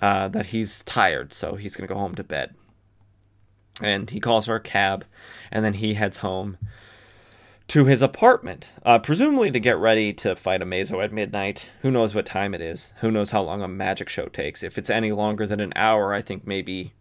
uh, 0.00 0.28
that 0.28 0.46
he's 0.46 0.82
tired, 0.84 1.32
so 1.32 1.54
he's 1.54 1.76
going 1.76 1.86
to 1.86 1.94
go 1.94 1.98
home 1.98 2.14
to 2.16 2.24
bed 2.24 2.54
and 3.80 4.10
he 4.10 4.20
calls 4.20 4.46
her 4.46 4.56
a 4.56 4.60
cab, 4.60 5.04
and 5.50 5.64
then 5.64 5.74
he 5.74 5.94
heads 5.94 6.18
home 6.18 6.58
to 7.68 7.84
his 7.84 8.00
apartment, 8.00 8.72
uh, 8.84 8.98
presumably 8.98 9.50
to 9.50 9.60
get 9.60 9.76
ready 9.76 10.12
to 10.14 10.34
fight 10.34 10.62
Amazo 10.62 11.04
at 11.04 11.12
midnight. 11.12 11.70
Who 11.82 11.90
knows 11.90 12.14
what 12.14 12.24
time 12.24 12.54
it 12.54 12.62
is? 12.62 12.94
Who 13.00 13.10
knows 13.10 13.30
how 13.30 13.42
long 13.42 13.62
a 13.62 13.68
magic 13.68 14.08
show 14.08 14.26
takes? 14.26 14.62
If 14.62 14.78
it's 14.78 14.88
any 14.88 15.12
longer 15.12 15.46
than 15.46 15.60
an 15.60 15.74
hour, 15.76 16.14
I 16.14 16.22
think 16.22 16.46
maybe 16.46 16.94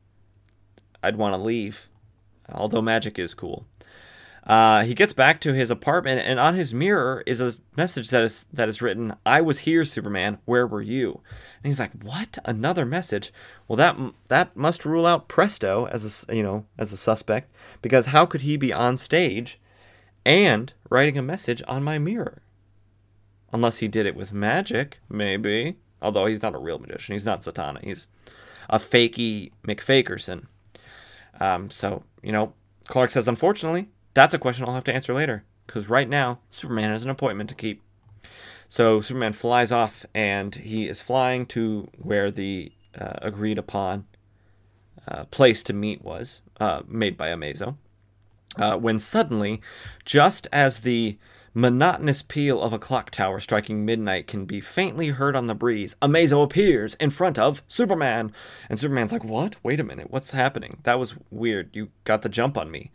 I'd 1.01 1.15
want 1.15 1.33
to 1.33 1.37
leave. 1.41 1.87
Although 2.49 2.81
magic 2.81 3.17
is 3.17 3.33
cool. 3.33 3.65
Uh, 4.47 4.83
he 4.83 4.93
gets 4.93 5.11
back 5.11 5.41
to 5.41 5.53
his 5.53 5.69
apartment, 5.69 6.21
and 6.25 6.39
on 6.39 6.55
his 6.55 6.73
mirror 6.73 7.21
is 7.25 7.41
a 7.41 7.51
message 7.75 8.09
that 8.11 8.23
is 8.23 8.45
that 8.53 8.69
is 8.69 8.81
written, 8.81 9.13
"I 9.25 9.41
was 9.41 9.59
here, 9.59 9.83
Superman. 9.83 10.37
Where 10.45 10.65
were 10.65 10.81
you?" 10.81 11.21
And 11.61 11.69
he's 11.69 11.81
like, 11.81 11.91
"What? 12.01 12.37
Another 12.45 12.85
message? 12.85 13.33
Well, 13.67 13.75
that 13.75 13.97
that 14.29 14.55
must 14.55 14.85
rule 14.85 15.05
out 15.05 15.27
Presto 15.27 15.87
as 15.87 16.25
a 16.29 16.35
you 16.35 16.43
know 16.43 16.65
as 16.77 16.93
a 16.93 16.97
suspect 16.97 17.53
because 17.81 18.07
how 18.07 18.25
could 18.25 18.41
he 18.41 18.55
be 18.55 18.71
on 18.71 18.97
stage 18.97 19.59
and 20.25 20.73
writing 20.89 21.17
a 21.17 21.21
message 21.21 21.61
on 21.67 21.83
my 21.83 21.99
mirror? 21.99 22.41
Unless 23.51 23.77
he 23.77 23.89
did 23.89 24.05
it 24.05 24.15
with 24.15 24.31
magic, 24.31 24.99
maybe. 25.09 25.75
Although 26.01 26.27
he's 26.27 26.41
not 26.41 26.55
a 26.55 26.59
real 26.59 26.79
magician, 26.79 27.13
he's 27.13 27.25
not 27.25 27.41
Zatanna. 27.41 27.83
He's 27.83 28.07
a 28.69 28.77
fakey 28.77 29.51
McFakerson. 29.67 30.45
Um, 31.37 31.69
so 31.69 32.03
you 32.23 32.31
know, 32.31 32.53
Clark 32.85 33.11
says, 33.11 33.27
unfortunately, 33.27 33.89
that's 34.17 34.33
a 34.33 34.39
question 34.39 34.65
I'll 34.67 34.73
have 34.73 34.83
to 34.85 34.95
answer 34.95 35.13
later 35.13 35.43
because 35.67 35.89
right 35.89 36.09
now 36.09 36.39
Superman 36.49 36.89
has 36.89 37.03
an 37.03 37.11
appointment 37.11 37.49
to 37.51 37.55
keep. 37.55 37.83
So 38.67 38.99
Superman 38.99 39.33
flies 39.33 39.71
off 39.71 40.07
and 40.15 40.55
he 40.55 40.87
is 40.87 40.99
flying 40.99 41.45
to 41.47 41.87
where 41.99 42.31
the 42.31 42.71
uh, 42.99 43.13
agreed 43.21 43.59
upon 43.59 44.07
uh, 45.07 45.25
place 45.25 45.61
to 45.63 45.73
meet 45.73 46.03
was, 46.03 46.41
uh, 46.59 46.81
made 46.87 47.15
by 47.15 47.27
Amazo. 47.27 47.77
Uh, 48.57 48.75
when 48.75 48.97
suddenly, 48.97 49.61
just 50.03 50.47
as 50.51 50.79
the 50.79 51.19
monotonous 51.53 52.23
peal 52.23 52.59
of 52.59 52.73
a 52.73 52.79
clock 52.79 53.11
tower 53.11 53.39
striking 53.39 53.85
midnight 53.85 54.25
can 54.25 54.45
be 54.45 54.59
faintly 54.59 55.09
heard 55.09 55.35
on 55.35 55.45
the 55.45 55.53
breeze, 55.53 55.95
Amazo 56.01 56.43
appears 56.43 56.95
in 56.95 57.11
front 57.11 57.37
of 57.37 57.61
Superman. 57.67 58.33
And 58.67 58.79
Superman's 58.79 59.11
like, 59.11 59.23
What? 59.23 59.57
Wait 59.61 59.79
a 59.79 59.83
minute, 59.83 60.09
what's 60.09 60.31
happening? 60.31 60.79
That 60.83 60.97
was 60.97 61.13
weird. 61.29 61.69
You 61.75 61.89
got 62.03 62.23
the 62.23 62.29
jump 62.29 62.57
on 62.57 62.71
me. 62.71 62.89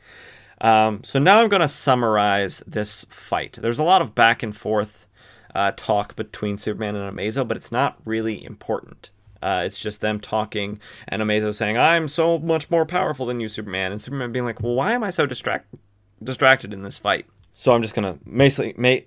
Um, 0.62 1.02
so 1.02 1.18
now 1.18 1.42
I'm 1.42 1.48
going 1.48 1.60
to 1.60 1.68
summarize 1.68 2.62
this 2.66 3.04
fight. 3.08 3.58
There's 3.60 3.80
a 3.80 3.84
lot 3.84 4.00
of 4.00 4.14
back 4.14 4.42
and 4.42 4.56
forth 4.56 5.08
uh, 5.54 5.72
talk 5.76 6.16
between 6.16 6.56
Superman 6.56 6.96
and 6.96 7.18
Amazo, 7.18 7.46
but 7.46 7.56
it's 7.56 7.72
not 7.72 7.98
really 8.04 8.42
important. 8.44 9.10
Uh, 9.42 9.64
it's 9.66 9.78
just 9.78 10.00
them 10.00 10.20
talking 10.20 10.78
and 11.08 11.20
Amazo 11.20 11.52
saying, 11.52 11.76
I'm 11.76 12.06
so 12.06 12.38
much 12.38 12.70
more 12.70 12.86
powerful 12.86 13.26
than 13.26 13.40
you, 13.40 13.48
Superman. 13.48 13.90
And 13.90 14.00
Superman 14.00 14.30
being 14.30 14.44
like, 14.44 14.62
well, 14.62 14.74
why 14.74 14.92
am 14.92 15.02
I 15.02 15.10
so 15.10 15.26
distract- 15.26 15.74
distracted 16.22 16.72
in 16.72 16.82
this 16.82 16.96
fight? 16.96 17.26
So 17.54 17.74
I'm 17.74 17.82
just 17.82 17.94
going 17.94 18.14
to 18.14 18.24
basically 18.24 18.74
ma- 18.76 19.04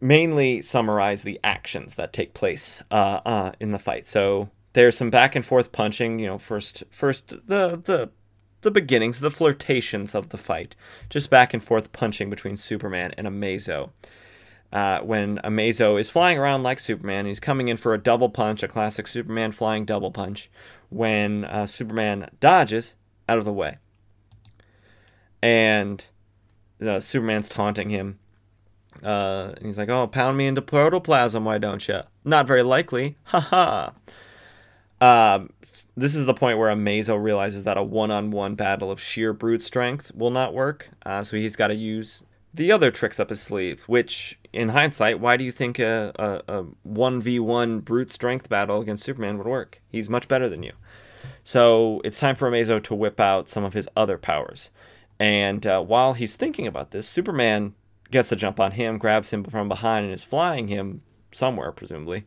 mainly 0.00 0.62
summarize 0.62 1.22
the 1.22 1.38
actions 1.44 1.94
that 1.94 2.14
take 2.14 2.32
place 2.32 2.82
uh, 2.90 3.20
uh, 3.26 3.52
in 3.60 3.72
the 3.72 3.78
fight. 3.78 4.08
So 4.08 4.48
there's 4.72 4.96
some 4.96 5.10
back 5.10 5.36
and 5.36 5.44
forth 5.44 5.70
punching. 5.70 6.18
You 6.18 6.26
know, 6.28 6.38
first, 6.38 6.84
first 6.90 7.28
the 7.28 7.80
the 7.84 8.10
the 8.62 8.70
beginnings, 8.70 9.20
the 9.20 9.30
flirtations 9.30 10.14
of 10.14 10.30
the 10.30 10.38
fight, 10.38 10.74
just 11.08 11.30
back 11.30 11.54
and 11.54 11.62
forth 11.62 11.92
punching 11.92 12.30
between 12.30 12.56
Superman 12.56 13.12
and 13.16 13.26
Amazo 13.26 13.90
uh, 14.72 15.00
when 15.00 15.38
Amazo 15.38 15.98
is 15.98 16.10
flying 16.10 16.38
around 16.38 16.62
like 16.62 16.80
Superman. 16.80 17.26
He's 17.26 17.40
coming 17.40 17.68
in 17.68 17.76
for 17.76 17.94
a 17.94 17.98
double 17.98 18.28
punch, 18.28 18.62
a 18.62 18.68
classic 18.68 19.06
Superman 19.06 19.52
flying 19.52 19.84
double 19.84 20.10
punch, 20.10 20.50
when 20.90 21.44
uh, 21.44 21.66
Superman 21.66 22.28
dodges 22.40 22.94
out 23.28 23.38
of 23.38 23.44
the 23.44 23.52
way. 23.52 23.78
And 25.42 26.06
uh, 26.84 27.00
Superman's 27.00 27.48
taunting 27.48 27.90
him. 27.90 28.18
Uh, 29.02 29.52
and 29.56 29.66
he's 29.66 29.78
like, 29.78 29.88
"Oh, 29.88 30.08
pound 30.08 30.36
me 30.36 30.48
into 30.48 30.60
protoplasm, 30.60 31.44
why 31.44 31.58
don't 31.58 31.86
you?" 31.86 32.00
Not 32.24 32.46
very 32.46 32.62
likely. 32.62 33.16
Ha 33.26 33.40
ha. 33.40 33.92
Um, 35.00 35.50
this 35.96 36.14
is 36.14 36.26
the 36.26 36.34
point 36.34 36.58
where 36.58 36.74
Amazo 36.74 37.22
realizes 37.22 37.64
that 37.64 37.76
a 37.76 37.82
one-on-one 37.82 38.54
battle 38.54 38.90
of 38.90 39.00
sheer 39.00 39.32
brute 39.32 39.62
strength 39.62 40.12
will 40.14 40.30
not 40.30 40.54
work. 40.54 40.90
Uh, 41.04 41.22
so 41.22 41.36
he's 41.36 41.56
got 41.56 41.68
to 41.68 41.74
use 41.74 42.24
the 42.52 42.72
other 42.72 42.90
tricks 42.90 43.20
up 43.20 43.30
his 43.30 43.40
sleeve, 43.40 43.84
which, 43.84 44.38
in 44.52 44.70
hindsight, 44.70 45.20
why 45.20 45.36
do 45.36 45.44
you 45.44 45.52
think 45.52 45.78
a, 45.78 46.12
a, 46.18 46.60
a 46.60 46.64
1v1 46.88 47.84
brute 47.84 48.10
strength 48.10 48.48
battle 48.48 48.80
against 48.80 49.04
Superman 49.04 49.38
would 49.38 49.46
work? 49.46 49.80
He's 49.88 50.08
much 50.08 50.28
better 50.28 50.48
than 50.48 50.62
you. 50.62 50.72
So 51.44 52.00
it's 52.04 52.20
time 52.20 52.36
for 52.36 52.50
Amazo 52.50 52.82
to 52.84 52.94
whip 52.94 53.20
out 53.20 53.48
some 53.48 53.64
of 53.64 53.74
his 53.74 53.88
other 53.96 54.18
powers. 54.18 54.70
And 55.20 55.66
uh, 55.66 55.82
while 55.82 56.14
he's 56.14 56.36
thinking 56.36 56.66
about 56.66 56.90
this, 56.90 57.08
Superman 57.08 57.74
gets 58.10 58.32
a 58.32 58.36
jump 58.36 58.60
on 58.60 58.72
him, 58.72 58.98
grabs 58.98 59.32
him 59.32 59.44
from 59.44 59.68
behind, 59.68 60.04
and 60.04 60.14
is 60.14 60.24
flying 60.24 60.68
him 60.68 61.02
somewhere, 61.32 61.72
presumably. 61.72 62.26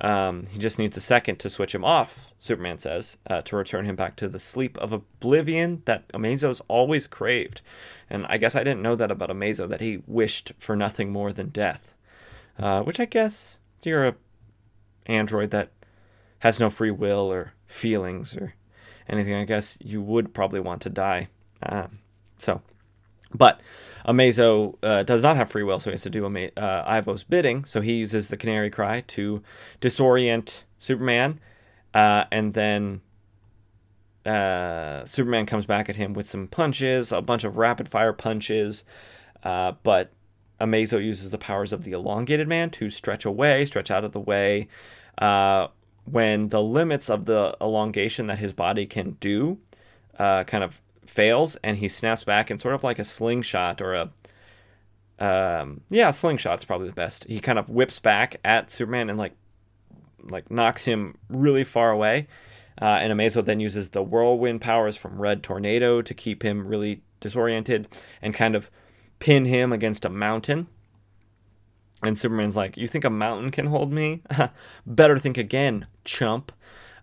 Um, 0.00 0.46
he 0.46 0.58
just 0.58 0.78
needs 0.78 0.96
a 0.96 1.00
second 1.00 1.38
to 1.40 1.50
switch 1.50 1.74
him 1.74 1.84
off, 1.84 2.32
Superman 2.38 2.78
says, 2.78 3.16
uh, 3.28 3.42
to 3.42 3.56
return 3.56 3.84
him 3.84 3.96
back 3.96 4.14
to 4.16 4.28
the 4.28 4.38
sleep 4.38 4.78
of 4.78 4.92
oblivion 4.92 5.82
that 5.86 6.04
Amazo's 6.14 6.62
always 6.68 7.08
craved. 7.08 7.62
And 8.08 8.24
I 8.26 8.38
guess 8.38 8.54
I 8.54 8.62
didn't 8.62 8.82
know 8.82 8.94
that 8.94 9.10
about 9.10 9.30
Amazo, 9.30 9.68
that 9.68 9.80
he 9.80 10.02
wished 10.06 10.52
for 10.58 10.76
nothing 10.76 11.10
more 11.10 11.32
than 11.32 11.48
death. 11.48 11.94
Uh, 12.58 12.82
which 12.82 12.98
I 12.98 13.04
guess 13.04 13.58
you're 13.84 14.06
a 14.06 14.16
android 15.06 15.50
that 15.50 15.70
has 16.40 16.60
no 16.60 16.70
free 16.70 16.90
will 16.90 17.32
or 17.32 17.52
feelings 17.66 18.36
or 18.36 18.54
anything. 19.08 19.34
I 19.34 19.44
guess 19.44 19.78
you 19.80 20.02
would 20.02 20.34
probably 20.34 20.60
want 20.60 20.82
to 20.82 20.90
die. 20.90 21.28
Um, 21.62 21.98
so, 22.36 22.62
but 23.34 23.60
Amazo 24.06 24.76
uh, 24.82 25.02
does 25.02 25.22
not 25.22 25.36
have 25.36 25.50
free 25.50 25.62
will, 25.62 25.78
so 25.78 25.90
he 25.90 25.92
has 25.92 26.02
to 26.02 26.10
do 26.10 26.24
Ama- 26.24 26.50
uh, 26.56 26.90
Ivo's 26.90 27.24
bidding. 27.24 27.64
So 27.66 27.80
he 27.80 27.94
uses 27.94 28.28
the 28.28 28.36
canary 28.36 28.70
cry 28.70 29.02
to 29.08 29.42
disorient 29.80 30.64
Superman, 30.78 31.40
uh, 31.92 32.24
and 32.32 32.54
then 32.54 33.02
uh, 34.24 35.04
Superman 35.04 35.46
comes 35.46 35.66
back 35.66 35.88
at 35.88 35.96
him 35.96 36.14
with 36.14 36.28
some 36.28 36.48
punches, 36.48 37.12
a 37.12 37.20
bunch 37.20 37.44
of 37.44 37.58
rapid 37.58 37.88
fire 37.88 38.12
punches, 38.14 38.82
uh, 39.42 39.72
but 39.82 40.12
Amazo 40.60 41.04
uses 41.04 41.30
the 41.30 41.38
powers 41.38 41.72
of 41.72 41.84
the 41.84 41.92
elongated 41.92 42.48
man 42.48 42.70
to 42.70 42.88
stretch 42.90 43.24
away, 43.24 43.64
stretch 43.66 43.90
out 43.90 44.04
of 44.04 44.12
the 44.12 44.20
way. 44.20 44.68
Uh, 45.18 45.68
when 46.04 46.48
the 46.48 46.62
limits 46.62 47.10
of 47.10 47.26
the 47.26 47.54
elongation 47.60 48.28
that 48.28 48.38
his 48.38 48.54
body 48.54 48.86
can 48.86 49.12
do 49.20 49.58
kind 50.16 50.64
of 50.64 50.80
fails, 51.08 51.56
and 51.62 51.78
he 51.78 51.88
snaps 51.88 52.24
back 52.24 52.50
and 52.50 52.60
sort 52.60 52.74
of 52.74 52.84
like 52.84 52.98
a 52.98 53.04
slingshot 53.04 53.80
or 53.80 53.94
a 53.94 54.10
um, 55.20 55.80
yeah, 55.88 56.10
slingshot's 56.10 56.64
probably 56.64 56.86
the 56.86 56.94
best. 56.94 57.24
He 57.24 57.40
kind 57.40 57.58
of 57.58 57.68
whips 57.68 57.98
back 57.98 58.36
at 58.44 58.70
Superman 58.70 59.10
and 59.10 59.18
like 59.18 59.34
like 60.22 60.50
knocks 60.50 60.84
him 60.84 61.16
really 61.28 61.64
far 61.64 61.90
away 61.90 62.28
uh, 62.80 62.98
and 63.00 63.12
Amazo 63.12 63.44
then 63.44 63.60
uses 63.60 63.90
the 63.90 64.02
whirlwind 64.02 64.60
powers 64.60 64.96
from 64.96 65.20
Red 65.20 65.42
Tornado 65.42 66.00
to 66.00 66.14
keep 66.14 66.44
him 66.44 66.66
really 66.66 67.02
disoriented 67.20 67.88
and 68.22 68.34
kind 68.34 68.54
of 68.54 68.70
pin 69.18 69.46
him 69.46 69.72
against 69.72 70.04
a 70.04 70.08
mountain. 70.08 70.68
And 72.02 72.16
Superman's 72.16 72.54
like, 72.54 72.76
You 72.76 72.86
think 72.86 73.04
a 73.04 73.10
mountain 73.10 73.50
can 73.50 73.66
hold 73.66 73.92
me? 73.92 74.22
Better 74.86 75.18
think 75.18 75.36
again, 75.36 75.86
chump. 76.04 76.52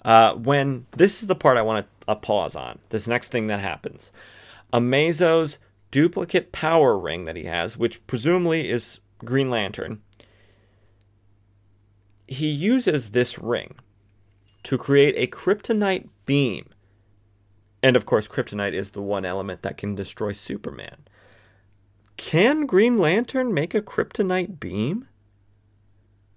Uh, 0.06 0.34
when 0.36 0.86
this 0.96 1.22
is 1.22 1.28
the 1.28 1.36
part 1.36 1.58
I 1.58 1.62
want 1.64 1.86
to 1.86 1.92
uh, 2.08 2.16
pause 2.16 2.56
on, 2.56 2.80
this 2.90 3.08
next 3.08 3.32
thing 3.32 3.48
that 3.48 3.60
happens. 3.60 4.12
Amazo's 4.74 5.60
duplicate 5.92 6.52
power 6.52 6.98
ring 6.98 7.26
that 7.26 7.36
he 7.36 7.44
has, 7.44 7.78
which 7.78 8.06
presumably 8.08 8.70
is 8.70 9.00
Green 9.24 9.50
Lantern, 9.50 10.02
he 12.28 12.48
uses 12.48 13.12
this 13.12 13.40
ring 13.40 13.76
to 14.64 14.78
create 14.78 15.16
a 15.18 15.28
kryptonite 15.28 16.10
beam. 16.26 16.68
And 17.84 17.96
of 17.96 18.06
course, 18.06 18.28
kryptonite 18.28 18.74
is 18.74 18.92
the 18.92 19.02
one 19.02 19.26
element 19.26 19.62
that 19.62 19.78
can 19.78 19.94
destroy 19.94 20.32
Superman. 20.32 21.06
Can 22.18 22.66
Green 22.66 22.98
Lantern 22.98 23.54
make 23.54 23.76
a 23.76 23.82
kryptonite 23.82 24.60
beam? 24.60 25.08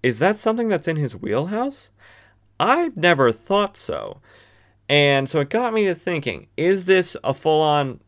Is 0.03 0.19
that 0.19 0.37
something 0.37 0.67
that's 0.67 0.87
in 0.87 0.95
his 0.95 1.15
wheelhouse? 1.15 1.89
I've 2.59 2.95
never 2.95 3.31
thought 3.31 3.77
so. 3.77 4.21
And 4.89 5.29
so 5.29 5.39
it 5.39 5.49
got 5.49 5.73
me 5.73 5.85
to 5.85 5.95
thinking 5.95 6.47
is 6.57 6.85
this 6.85 7.15
a 7.23 7.33
full 7.33 7.61
on, 7.61 8.01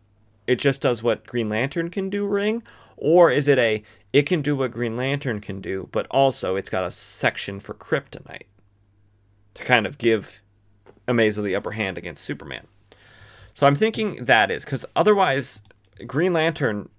it 0.48 0.58
just 0.58 0.82
does 0.82 1.02
what 1.02 1.26
Green 1.26 1.48
Lantern 1.48 1.90
can 1.90 2.10
do 2.10 2.26
ring? 2.26 2.64
Or 2.98 3.32
is 3.32 3.48
it 3.48 3.58
a, 3.58 3.84
it 4.12 4.24
can 4.24 4.42
do 4.42 4.56
what 4.56 4.72
Green 4.72 4.98
Lantern 4.98 5.40
can 5.40 5.62
do, 5.62 5.88
but 5.92 6.08
also 6.08 6.56
it's 6.56 6.70
got 6.70 6.84
a 6.84 6.92
section 6.92 7.60
for 7.60 7.74
kryptonite? 7.74 8.44
to 9.54 9.64
kind 9.64 9.86
of 9.86 9.98
give 9.98 10.42
Amazo 11.08 11.44
the 11.44 11.56
upper 11.56 11.72
hand 11.72 11.98
against 11.98 12.24
Superman. 12.24 12.68
So 13.54 13.68
I'm 13.68 13.76
thinking 13.76 14.26
that 14.26 14.50
is 14.50 14.64
because 14.64 14.86
otherwise, 14.96 15.62
Green 16.08 16.34
Lantern, 16.34 16.90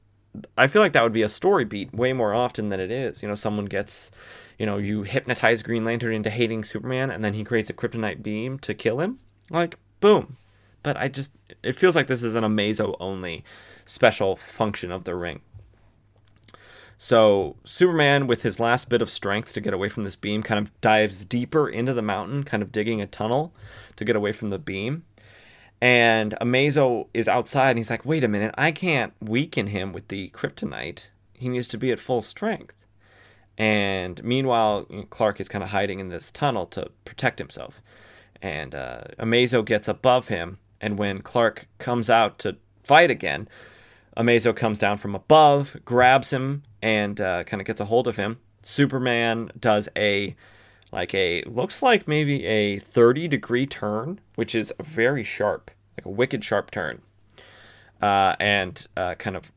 I 0.57 0.67
feel 0.67 0.83
like 0.83 0.93
that 0.93 1.03
would 1.03 1.13
be 1.13 1.23
a 1.23 1.29
story 1.29 1.65
beat 1.65 1.95
way 1.95 2.13
more 2.13 2.35
often 2.35 2.69
than 2.69 2.81
it 2.81 2.91
is. 2.91 3.23
You 3.23 3.29
know, 3.29 3.35
someone 3.35 3.67
gets, 3.67 4.11
you 4.59 4.67
know, 4.67 4.77
you 4.77 5.03
hypnotize 5.03 5.63
Green 5.63 5.85
Lantern 5.85 6.13
into 6.13 6.31
hating 6.31 6.65
Superman, 6.65 7.11
and 7.11 7.25
then 7.25 7.35
he 7.35 7.45
creates 7.45 7.71
a 7.71 7.75
kryptonite 7.75 8.23
beam 8.23 8.59
to 8.61 8.75
kill 8.75 9.01
him. 9.01 9.19
Like, 9.53 9.79
boom. 10.01 10.37
But 10.83 10.97
I 10.97 11.09
just, 11.09 11.31
it 11.63 11.77
feels 11.77 11.95
like 11.95 12.09
this 12.09 12.25
is 12.25 12.35
an 12.35 12.43
Amazo 12.43 12.97
only 12.99 13.45
special 13.85 14.35
function 14.35 14.91
of 14.91 15.05
the 15.05 15.15
ring. 15.15 15.43
So 16.99 17.57
Superman, 17.65 18.27
with 18.27 18.43
his 18.43 18.59
last 18.59 18.89
bit 18.89 19.03
of 19.03 19.11
strength 19.11 19.53
to 19.55 19.61
get 19.61 19.75
away 19.75 19.89
from 19.89 20.05
this 20.05 20.17
beam, 20.17 20.43
kind 20.43 20.59
of 20.59 20.81
dives 20.81 21.25
deeper 21.25 21.69
into 21.69 21.93
the 21.93 22.03
mountain, 22.03 22.45
kind 22.45 22.63
of 22.63 22.73
digging 22.73 23.01
a 23.01 23.07
tunnel 23.07 23.53
to 23.97 24.05
get 24.05 24.17
away 24.17 24.33
from 24.33 24.49
the 24.49 24.59
beam. 24.59 25.05
And 25.81 26.37
Amazo 26.41 27.09
is 27.13 27.27
outside 27.27 27.71
and 27.71 27.79
he's 27.79 27.91
like, 27.91 28.05
wait 28.05 28.23
a 28.23 28.29
minute, 28.29 28.55
I 28.57 28.71
can't 28.71 29.13
weaken 29.21 29.69
him 29.69 29.93
with 29.93 30.09
the 30.09 30.31
kryptonite. 30.31 31.09
He 31.35 31.49
needs 31.49 31.67
to 31.69 31.79
be 31.79 31.91
at 31.91 31.99
full 31.99 32.23
strength. 32.23 32.87
And 33.59 34.23
meanwhile, 34.23 34.85
Clark 35.11 35.41
is 35.41 35.49
kind 35.49 35.65
of 35.65 35.71
hiding 35.71 35.99
in 35.99 36.09
this 36.09 36.31
tunnel 36.31 36.67
to 36.67 36.91
protect 37.05 37.41
himself. 37.41 37.83
And 38.43 38.75
uh, 38.75 39.05
Amazo 39.19 39.65
gets 39.65 39.89
above 39.89 40.29
him. 40.29 40.59
And 40.81 40.99
when 40.99 41.23
Clark 41.23 41.69
comes 41.79 42.11
out 42.11 42.39
to 42.41 42.57
fight 42.83 43.11
again, 43.11 43.49
Amazo 44.17 44.55
comes 44.55 44.79
down 44.79 44.99
from 44.99 45.15
above, 45.15 45.77
grabs 45.85 46.33
him, 46.33 46.65
and 46.83 47.21
uh, 47.21 47.45
kind 47.45 47.61
of 47.61 47.67
gets 47.67 47.81
a 47.81 47.87
hold 47.87 48.07
of 48.07 48.17
him. 48.17 48.39
Superman 48.63 49.51
does 49.59 49.89
a 49.97 50.37
like 50.93 51.15
a 51.15 51.43
looks 51.45 51.83
like 51.83 52.07
maybe 52.07 52.45
a 52.45 52.79
30 52.79 53.29
degree 53.29 53.67
turn, 53.67 54.21
which 54.35 54.55
is 54.55 54.73
very 54.83 55.25
sharp, 55.25 55.71
like 55.97 56.05
a 56.05 56.11
wicked 56.11 56.45
sharp 56.45 56.71
turn, 56.71 57.01
uh, 58.03 58.37
and 58.39 58.87
uh, 58.97 59.15
kind 59.15 59.37
of 59.37 59.53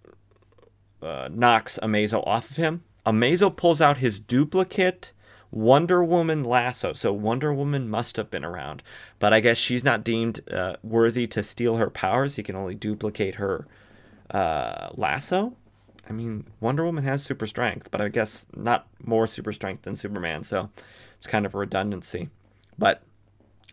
uh, 1.01 1.27
knocks 1.31 1.77
Amazo 1.83 2.25
off 2.25 2.51
of 2.51 2.57
him. 2.57 2.83
Amazo 3.05 3.55
pulls 3.55 3.81
out 3.81 3.97
his 3.97 4.19
duplicate 4.19 5.11
Wonder 5.55 6.03
Woman 6.03 6.43
lasso. 6.43 6.91
So 6.91 7.13
Wonder 7.13 7.53
Woman 7.53 7.89
must 7.89 8.17
have 8.17 8.29
been 8.29 8.43
around, 8.43 8.83
but 9.19 9.31
I 9.31 9.39
guess 9.39 9.57
she's 9.57 9.85
not 9.85 10.03
deemed 10.03 10.41
uh, 10.51 10.75
worthy 10.83 11.27
to 11.27 11.41
steal 11.41 11.77
her 11.77 11.89
powers. 11.89 12.35
He 12.35 12.43
can 12.43 12.57
only 12.57 12.75
duplicate 12.75 13.35
her 13.35 13.65
uh, 14.29 14.89
lasso. 14.95 15.55
I 16.09 16.11
mean, 16.11 16.45
Wonder 16.59 16.83
Woman 16.83 17.05
has 17.05 17.23
super 17.23 17.47
strength, 17.47 17.89
but 17.89 18.01
I 18.01 18.09
guess 18.09 18.47
not 18.53 18.87
more 19.01 19.27
super 19.27 19.53
strength 19.53 19.83
than 19.83 19.95
Superman. 19.95 20.43
So 20.43 20.69
it's 21.15 21.25
kind 21.25 21.45
of 21.45 21.55
a 21.55 21.57
redundancy. 21.57 22.29
But 22.77 23.01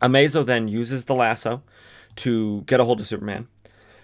Amazo 0.01 0.47
then 0.47 0.68
uses 0.68 1.07
the 1.07 1.16
lasso 1.16 1.62
to 2.16 2.62
get 2.62 2.78
a 2.78 2.85
hold 2.85 3.01
of 3.01 3.09
Superman. 3.09 3.49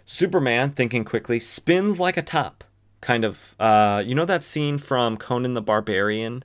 Superman, 0.04 0.72
thinking 0.72 1.04
quickly, 1.04 1.38
spins 1.38 2.00
like 2.00 2.16
a 2.16 2.22
top. 2.22 2.64
Kind 3.00 3.24
of, 3.24 3.54
uh, 3.60 4.02
you 4.04 4.16
know 4.16 4.24
that 4.24 4.42
scene 4.42 4.78
from 4.78 5.16
Conan 5.16 5.54
the 5.54 5.62
Barbarian 5.62 6.42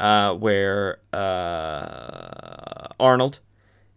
uh, 0.00 0.34
where 0.34 0.98
uh, 1.12 2.88
Arnold 2.98 3.40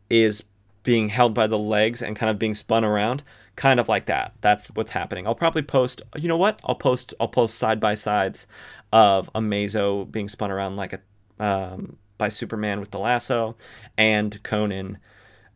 is 0.09 0.43
being 0.83 1.09
held 1.09 1.33
by 1.33 1.47
the 1.47 1.57
legs 1.57 2.01
and 2.01 2.15
kind 2.15 2.29
of 2.29 2.37
being 2.37 2.53
spun 2.53 2.83
around? 2.83 3.23
Kind 3.55 3.79
of 3.79 3.87
like 3.87 4.05
that. 4.07 4.33
That's 4.41 4.67
what's 4.69 4.91
happening. 4.91 5.25
I'll 5.25 5.35
probably 5.35 5.61
post. 5.61 6.01
You 6.15 6.27
know 6.27 6.37
what? 6.37 6.59
I'll 6.65 6.75
post. 6.75 7.13
I'll 7.19 7.27
post 7.27 7.55
side 7.55 7.79
by 7.79 7.95
sides 7.95 8.45
of 8.91 9.31
Amazo 9.33 10.11
being 10.11 10.27
spun 10.27 10.51
around 10.51 10.75
like 10.75 10.93
a 10.93 10.99
um, 11.43 11.97
by 12.17 12.29
Superman 12.29 12.79
with 12.79 12.91
the 12.91 12.99
lasso, 12.99 13.55
and 13.97 14.41
Conan 14.43 14.97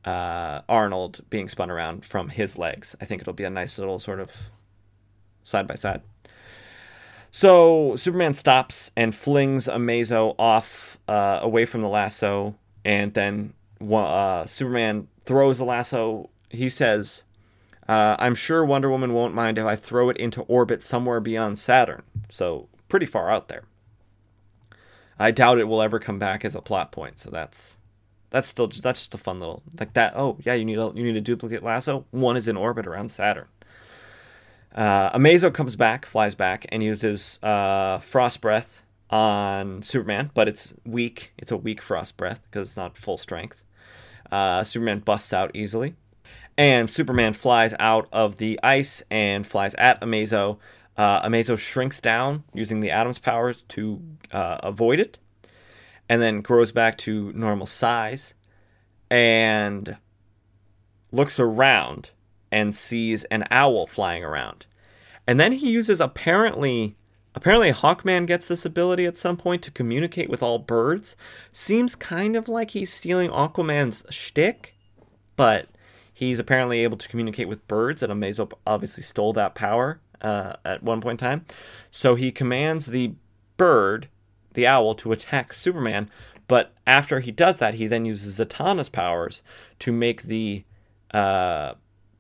uh, 0.06 0.62
Arnold 0.70 1.22
being 1.30 1.50
spun 1.50 1.70
around 1.70 2.06
from 2.06 2.30
his 2.30 2.58
legs. 2.58 2.96
I 3.02 3.06
think 3.06 3.22
it'll 3.22 3.34
be 3.34 3.44
a 3.44 3.50
nice 3.50 3.78
little 3.78 4.00
sort 4.00 4.20
of 4.20 4.32
side 5.44 5.68
by 5.68 5.76
side. 5.76 6.02
So 7.32 7.96
Superman 7.96 8.34
stops 8.34 8.92
and 8.96 9.14
flings 9.14 9.68
Amazo 9.68 10.36
off 10.40 10.98
uh, 11.08 11.40
away 11.42 11.66
from 11.66 11.82
the 11.82 11.90
lasso, 11.90 12.56
and 12.84 13.14
then 13.14 13.54
uh, 13.92 14.46
Superman 14.46 15.08
throws 15.26 15.58
the 15.60 15.66
lasso. 15.66 16.30
He 16.50 16.70
says, 16.70 17.24
uh, 17.88 18.16
"I'm 18.18 18.36
sure 18.36 18.66
Wonder 18.66 18.90
Woman 18.90 19.14
won't 19.14 19.36
mind 19.36 19.58
if 19.58 19.66
I 19.66 19.76
throw 19.76 20.10
it 20.10 20.18
into 20.18 20.42
orbit 20.44 20.84
somewhere 20.84 21.20
beyond 21.20 21.60
Saturn." 21.60 22.04
So 22.30 22.70
pretty 22.88 23.06
far 23.06 23.30
out 23.30 23.50
there. 23.50 23.64
I 25.20 25.32
doubt 25.32 25.60
it 25.60 25.68
will 25.68 25.82
ever 25.82 26.00
come 26.00 26.20
back 26.20 26.46
as 26.46 26.56
a 26.56 26.62
plot 26.62 26.92
point. 26.92 27.20
So 27.20 27.30
that's 27.30 27.78
that's 28.30 28.48
still 28.48 28.68
that's 28.68 29.02
just 29.02 29.16
a 29.16 29.18
fun 29.18 29.40
little 29.40 29.64
like 29.80 29.94
that. 29.94 30.14
Oh 30.16 30.38
yeah, 30.44 30.54
you 30.54 30.66
need 30.66 30.78
a 30.78 30.92
you 30.94 31.04
need 31.04 31.16
a 31.16 31.22
duplicate 31.22 31.64
lasso. 31.64 32.06
One 32.12 32.38
is 32.38 32.48
in 32.48 32.58
orbit 32.58 32.88
around 32.88 33.12
Saturn. 33.12 33.48
Uh, 34.78 35.18
Amazo 35.18 35.52
comes 35.52 35.76
back, 35.76 36.06
flies 36.06 36.36
back, 36.36 36.68
and 36.70 36.84
uses 36.84 37.40
uh, 37.42 37.98
frost 37.98 38.42
breath 38.42 38.84
on 39.10 39.82
Superman, 39.82 40.30
but 40.36 40.48
it's 40.48 40.76
weak. 40.86 41.34
It's 41.36 41.52
a 41.52 41.58
weak 41.58 41.82
frost 41.82 42.16
breath 42.16 42.42
because 42.44 42.70
it's 42.70 42.78
not 42.78 42.96
full 42.96 43.18
strength. 43.18 43.64
Uh, 44.32 44.64
Superman 44.64 45.00
busts 45.00 45.34
out 45.34 45.50
easily, 45.56 45.96
and 46.60 46.88
Superman 46.88 47.34
flies 47.34 47.74
out 47.80 48.08
of 48.14 48.38
the 48.38 48.60
ice 48.62 49.02
and 49.10 49.48
flies 49.48 49.74
at 49.76 50.00
Amazo, 50.02 50.60
uh, 50.96 51.28
Amazo 51.28 51.58
shrinks 51.58 52.00
down 52.00 52.44
using 52.54 52.80
the 52.80 52.92
Atom's 52.92 53.20
powers 53.20 53.64
to 53.70 54.00
uh, 54.32 54.60
avoid 54.62 55.00
it, 55.00 55.18
and 56.08 56.22
then 56.22 56.42
grows 56.42 56.72
back 56.72 57.00
to 57.00 57.32
normal 57.34 57.66
size, 57.66 58.36
and 59.10 59.98
looks 61.12 61.40
around 61.40 62.12
and 62.52 62.76
sees 62.76 63.24
an 63.26 63.46
owl 63.52 63.88
flying 63.88 64.24
around, 64.24 64.66
and 65.26 65.40
then 65.40 65.54
he 65.54 65.70
uses 65.70 66.00
apparently. 66.00 66.96
Apparently, 67.36 67.72
Hawkman 67.72 68.26
gets 68.26 68.48
this 68.48 68.66
ability 68.66 69.06
at 69.06 69.16
some 69.16 69.38
point 69.38 69.62
to 69.62 69.70
communicate 69.70 70.28
with 70.28 70.42
all 70.42 70.58
birds. 70.58 71.16
Seems 71.52 71.94
kind 71.94 72.36
of 72.36 72.50
like 72.50 72.72
he's 72.72 72.92
stealing 72.92 73.30
Aquaman's 73.30 74.04
shtick, 74.10 74.76
but 75.36 75.68
he's 76.12 76.40
apparently 76.40 76.84
able 76.84 76.98
to 76.98 77.08
communicate 77.08 77.48
with 77.48 77.68
birds, 77.68 78.02
and 78.02 78.12
Amazo 78.12 78.52
obviously 78.66 79.04
stole 79.04 79.34
that 79.34 79.54
power 79.54 80.00
uh, 80.20 80.54
at 80.66 80.82
one 80.82 81.00
point 81.00 81.22
in 81.22 81.28
time. 81.28 81.46
So 81.92 82.16
he 82.16 82.32
commands 82.32 82.88
the 82.88 83.14
bird, 83.58 84.08
the 84.54 84.66
owl, 84.66 84.96
to 84.96 85.12
attack 85.12 85.54
Superman. 85.54 86.10
But 86.48 86.74
after 86.86 87.20
he 87.20 87.32
does 87.32 87.60
that, 87.60 87.76
he 87.76 87.88
then 87.88 88.06
uses 88.06 88.40
Zatanna's 88.40 88.90
powers 88.90 89.44
to 89.80 89.92
make 89.92 90.24
the 90.24 90.64
uh, 91.14 91.74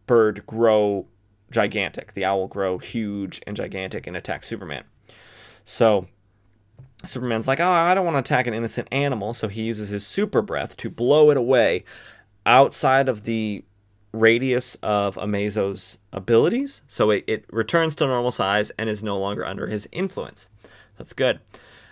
bird 0.07 0.45
grow 0.45 1.05
gigantic. 1.51 2.13
The 2.13 2.25
owl 2.25 2.47
grow 2.47 2.77
huge 2.77 3.41
and 3.45 3.55
gigantic 3.55 4.07
and 4.07 4.17
attack 4.17 4.43
Superman. 4.43 4.83
So 5.63 6.07
Superman's 7.05 7.47
like, 7.47 7.59
oh, 7.59 7.69
I 7.69 7.93
don't 7.93 8.05
want 8.05 8.15
to 8.15 8.19
attack 8.19 8.47
an 8.47 8.53
innocent 8.53 8.87
animal. 8.91 9.33
So 9.33 9.47
he 9.47 9.61
uses 9.61 9.89
his 9.89 10.05
super 10.05 10.41
breath 10.41 10.75
to 10.77 10.89
blow 10.89 11.29
it 11.29 11.37
away 11.37 11.83
outside 12.45 13.07
of 13.07 13.25
the 13.25 13.63
radius 14.13 14.75
of 14.75 15.17
Amazo's 15.17 15.99
abilities, 16.11 16.81
so 16.87 17.11
it, 17.11 17.23
it 17.27 17.45
returns 17.51 17.95
to 17.95 18.07
normal 18.07 18.31
size 18.31 18.71
and 18.71 18.89
is 18.89 19.03
no 19.03 19.17
longer 19.17 19.45
under 19.45 19.67
his 19.67 19.87
influence. 19.91 20.47
That's 20.97 21.13
good. 21.13 21.39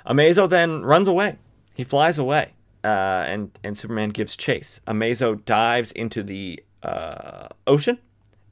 Amazo 0.07 0.49
then 0.49 0.81
runs 0.81 1.07
away. 1.07 1.37
He 1.75 1.83
flies 1.83 2.17
away, 2.17 2.53
uh, 2.83 2.87
and 3.27 3.57
and 3.63 3.77
Superman 3.77 4.09
gives 4.09 4.35
chase. 4.35 4.79
Amazo 4.87 5.43
dives 5.45 5.91
into 5.91 6.23
the 6.23 6.63
uh, 6.85 7.47
ocean, 7.67 7.99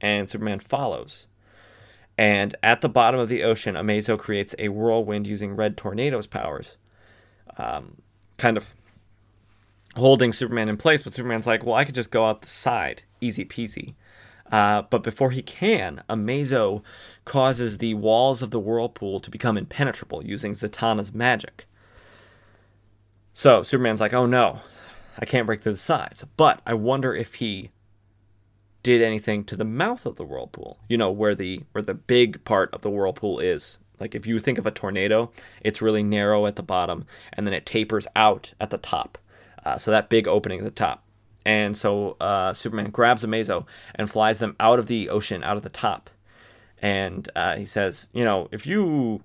and 0.00 0.28
Superman 0.28 0.58
follows. 0.58 1.26
And 2.16 2.54
at 2.62 2.80
the 2.80 2.88
bottom 2.88 3.18
of 3.18 3.28
the 3.28 3.42
ocean, 3.42 3.74
Amazo 3.74 4.18
creates 4.18 4.54
a 4.58 4.68
whirlwind 4.68 5.26
using 5.26 5.56
Red 5.56 5.76
Tornado's 5.76 6.26
powers, 6.26 6.76
um, 7.56 7.96
kind 8.36 8.56
of 8.56 8.74
holding 9.96 10.32
Superman 10.32 10.68
in 10.68 10.76
place. 10.76 11.02
But 11.02 11.14
Superman's 11.14 11.46
like, 11.46 11.64
well, 11.64 11.74
I 11.74 11.84
could 11.84 11.94
just 11.94 12.10
go 12.10 12.26
out 12.26 12.42
the 12.42 12.48
side 12.48 13.02
easy 13.20 13.44
peasy. 13.44 13.94
Uh, 14.52 14.82
but 14.82 15.02
before 15.02 15.30
he 15.30 15.42
can, 15.42 16.02
Amazo 16.08 16.82
causes 17.24 17.78
the 17.78 17.94
walls 17.94 18.42
of 18.42 18.50
the 18.50 18.60
whirlpool 18.60 19.18
to 19.20 19.30
become 19.30 19.56
impenetrable 19.56 20.24
using 20.24 20.52
Zatanna's 20.52 21.14
magic. 21.14 21.66
So 23.32 23.62
Superman's 23.62 24.00
like, 24.00 24.14
oh 24.14 24.26
no, 24.26 24.60
I 25.18 25.24
can't 25.24 25.46
break 25.46 25.62
through 25.62 25.72
the 25.72 25.78
sides. 25.78 26.24
But 26.36 26.60
I 26.66 26.74
wonder 26.74 27.14
if 27.14 27.34
he 27.34 27.70
did 28.84 29.02
anything 29.02 29.42
to 29.44 29.56
the 29.56 29.64
mouth 29.64 30.06
of 30.06 30.14
the 30.14 30.24
whirlpool. 30.24 30.78
You 30.88 30.96
know, 30.96 31.10
where 31.10 31.34
the 31.34 31.62
where 31.72 31.82
the 31.82 31.94
big 31.94 32.44
part 32.44 32.72
of 32.72 32.82
the 32.82 32.90
whirlpool 32.90 33.40
is. 33.40 33.78
Like 33.98 34.14
if 34.14 34.26
you 34.26 34.38
think 34.38 34.58
of 34.58 34.66
a 34.66 34.70
tornado, 34.70 35.32
it's 35.60 35.82
really 35.82 36.02
narrow 36.02 36.46
at 36.46 36.56
the 36.56 36.62
bottom 36.62 37.06
and 37.32 37.46
then 37.46 37.54
it 37.54 37.66
tapers 37.66 38.06
out 38.14 38.54
at 38.60 38.70
the 38.70 38.78
top. 38.78 39.18
Uh, 39.64 39.78
so 39.78 39.90
that 39.90 40.08
big 40.08 40.28
opening 40.28 40.58
at 40.58 40.64
the 40.64 40.70
top. 40.70 41.02
And 41.46 41.76
so 41.76 42.16
uh, 42.20 42.52
Superman 42.52 42.90
grabs 42.90 43.24
Amazo 43.24 43.66
and 43.94 44.10
flies 44.10 44.38
them 44.38 44.56
out 44.60 44.78
of 44.78 44.86
the 44.86 45.08
ocean, 45.08 45.42
out 45.44 45.56
of 45.56 45.62
the 45.62 45.68
top. 45.68 46.10
And 46.80 47.28
uh, 47.34 47.56
he 47.56 47.64
says, 47.64 48.08
You 48.12 48.24
know, 48.24 48.48
if 48.50 48.66
you 48.66 49.22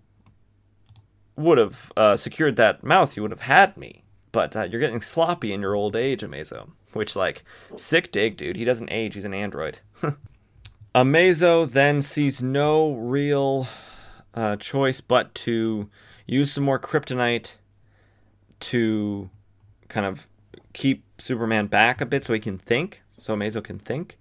would 1.36 1.58
have 1.58 1.92
uh, 1.98 2.16
secured 2.16 2.56
that 2.58 2.84
mouth, 2.84 3.16
you 3.16 3.22
would 3.24 3.32
have 3.32 3.42
had 3.42 3.76
me. 3.78 4.04
But 4.32 4.56
uh, 4.56 4.64
you're 4.64 4.82
getting 4.82 5.02
sloppy 5.02 5.52
in 5.52 5.62
your 5.62 5.76
old 5.76 5.96
age, 5.96 6.22
Amazo. 6.22 6.70
Which, 6.94 7.16
like, 7.16 7.44
sick 7.76 8.12
dig, 8.12 8.38
dude. 8.38 8.56
He 8.56 8.66
doesn't 8.66 8.92
age, 8.92 9.14
he's 9.14 9.26
an 9.26 9.34
android. 9.34 9.80
Amazo 10.96 11.70
then 11.70 12.02
sees 12.02 12.42
no 12.42 12.94
real 12.94 13.68
uh, 14.34 14.56
choice 14.56 15.02
but 15.02 15.34
to 15.36 15.90
use 16.26 16.52
some 16.52 16.64
more 16.64 16.80
kryptonite 16.80 17.56
to 18.60 19.30
kind 19.88 20.06
of 20.06 20.28
keep 20.74 21.04
Superman 21.20 21.68
back 21.68 22.02
a 22.02 22.06
bit 22.06 22.26
so 22.26 22.34
he 22.34 22.40
can 22.40 22.58
think, 22.58 23.04
so 23.18 23.36
Amazo 23.36 23.64
can 23.64 23.80
think. 23.80 24.18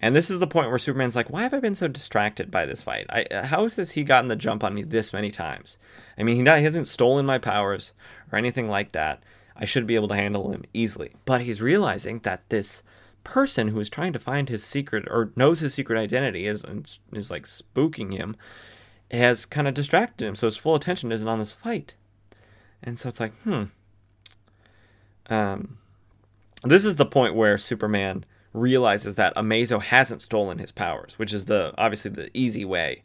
And 0.00 0.14
this 0.14 0.30
is 0.30 0.38
the 0.38 0.46
point 0.46 0.68
where 0.68 0.78
Superman's 0.78 1.16
like, 1.16 1.28
"Why 1.28 1.42
have 1.42 1.52
I 1.52 1.58
been 1.58 1.74
so 1.74 1.88
distracted 1.88 2.50
by 2.50 2.66
this 2.66 2.82
fight? 2.82 3.06
I, 3.10 3.24
how 3.44 3.68
has 3.68 3.90
he 3.92 4.04
gotten 4.04 4.28
the 4.28 4.36
jump 4.36 4.62
on 4.62 4.74
me 4.74 4.82
this 4.82 5.12
many 5.12 5.30
times? 5.30 5.76
I 6.16 6.22
mean, 6.22 6.36
he, 6.36 6.42
not, 6.42 6.58
he 6.58 6.64
hasn't 6.64 6.86
stolen 6.86 7.26
my 7.26 7.38
powers 7.38 7.92
or 8.30 8.38
anything 8.38 8.68
like 8.68 8.92
that. 8.92 9.22
I 9.58 9.64
should 9.64 9.86
be 9.86 9.96
able 9.96 10.08
to 10.08 10.16
handle 10.16 10.52
him 10.52 10.64
easily." 10.72 11.12
But 11.24 11.42
he's 11.42 11.60
realizing 11.60 12.20
that 12.20 12.48
this 12.48 12.82
person 13.24 13.68
who 13.68 13.80
is 13.80 13.90
trying 13.90 14.12
to 14.14 14.18
find 14.18 14.48
his 14.48 14.64
secret 14.64 15.06
or 15.10 15.32
knows 15.36 15.60
his 15.60 15.74
secret 15.74 15.98
identity 15.98 16.46
is 16.46 16.64
is 17.12 17.30
like 17.30 17.44
spooking 17.44 18.14
him 18.14 18.36
has 19.10 19.44
kind 19.44 19.68
of 19.68 19.74
distracted 19.74 20.26
him 20.26 20.34
so 20.34 20.46
his 20.46 20.56
full 20.56 20.74
attention 20.74 21.12
isn't 21.12 21.28
on 21.28 21.38
this 21.38 21.52
fight. 21.52 21.94
And 22.82 22.98
so 22.98 23.08
it's 23.08 23.20
like 23.20 23.34
hmm. 23.42 23.64
Um 25.28 25.78
this 26.64 26.84
is 26.84 26.96
the 26.96 27.06
point 27.06 27.34
where 27.34 27.58
superman 27.58 28.24
realizes 28.52 29.14
that 29.16 29.34
amazo 29.36 29.80
hasn't 29.80 30.22
stolen 30.22 30.58
his 30.58 30.72
powers 30.72 31.18
which 31.18 31.34
is 31.34 31.44
the 31.44 31.72
obviously 31.76 32.10
the 32.10 32.30
easy 32.32 32.64
way 32.64 33.02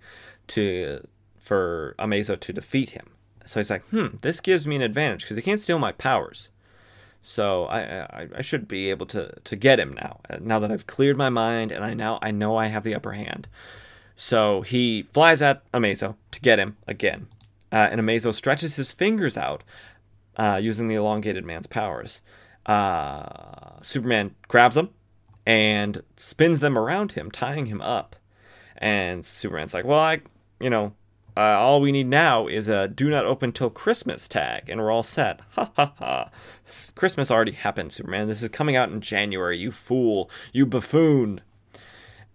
to 0.47 1.05
for 1.37 1.95
amazo 1.99 2.39
to 2.39 2.53
defeat 2.53 2.91
him 2.91 3.12
so 3.45 3.59
he's 3.59 3.69
like 3.69 3.83
hmm 3.89 4.07
this 4.21 4.39
gives 4.39 4.65
me 4.65 4.75
an 4.75 4.81
advantage 4.81 5.21
because 5.23 5.37
he 5.37 5.43
can't 5.43 5.59
steal 5.59 5.79
my 5.79 5.91
powers 5.91 6.49
so 7.25 7.65
I, 7.65 7.79
I, 7.79 8.27
I 8.35 8.41
should 8.41 8.67
be 8.67 8.89
able 8.89 9.05
to 9.07 9.33
to 9.45 9.55
get 9.55 9.79
him 9.79 9.93
now. 9.93 10.19
Uh, 10.29 10.37
now 10.41 10.59
that 10.59 10.71
I've 10.71 10.85
cleared 10.85 11.17
my 11.17 11.29
mind 11.29 11.71
and 11.71 11.83
I 11.83 11.93
now 11.93 12.19
I 12.21 12.31
know 12.31 12.57
I 12.57 12.67
have 12.67 12.83
the 12.83 12.93
upper 12.93 13.13
hand. 13.13 13.47
So 14.15 14.61
he 14.61 15.03
flies 15.13 15.41
at 15.41 15.63
Amazo 15.71 16.15
to 16.31 16.41
get 16.41 16.59
him 16.59 16.77
again, 16.85 17.27
uh, 17.71 17.87
and 17.89 17.99
Amazo 17.99 18.33
stretches 18.33 18.75
his 18.75 18.91
fingers 18.91 19.37
out 19.37 19.63
uh, 20.35 20.59
using 20.61 20.87
the 20.87 20.95
elongated 20.95 21.45
man's 21.45 21.65
powers. 21.65 22.21
Uh, 22.65 23.81
Superman 23.81 24.35
grabs 24.49 24.77
him 24.77 24.89
and 25.45 26.03
spins 26.17 26.59
them 26.59 26.77
around 26.77 27.13
him, 27.13 27.31
tying 27.31 27.65
him 27.67 27.81
up. 27.81 28.17
And 28.77 29.25
Superman's 29.25 29.73
like, 29.73 29.85
"Well, 29.85 29.99
I, 29.99 30.19
you 30.59 30.69
know, 30.69 30.93
uh, 31.35 31.39
all 31.39 31.81
we 31.81 31.91
need 31.91 32.07
now 32.07 32.47
is 32.47 32.67
a 32.67 32.87
do 32.87 33.09
not 33.09 33.25
open 33.25 33.51
till 33.51 33.69
Christmas 33.69 34.27
tag, 34.27 34.69
and 34.69 34.79
we're 34.79 34.91
all 34.91 35.03
set. 35.03 35.39
Ha 35.53 35.71
ha 35.75 35.93
ha. 35.97 36.29
Christmas 36.95 37.31
already 37.31 37.51
happened, 37.51 37.93
Superman. 37.93 38.27
This 38.27 38.43
is 38.43 38.49
coming 38.49 38.75
out 38.75 38.89
in 38.89 39.01
January, 39.01 39.57
you 39.57 39.71
fool. 39.71 40.29
You 40.51 40.65
buffoon. 40.65 41.41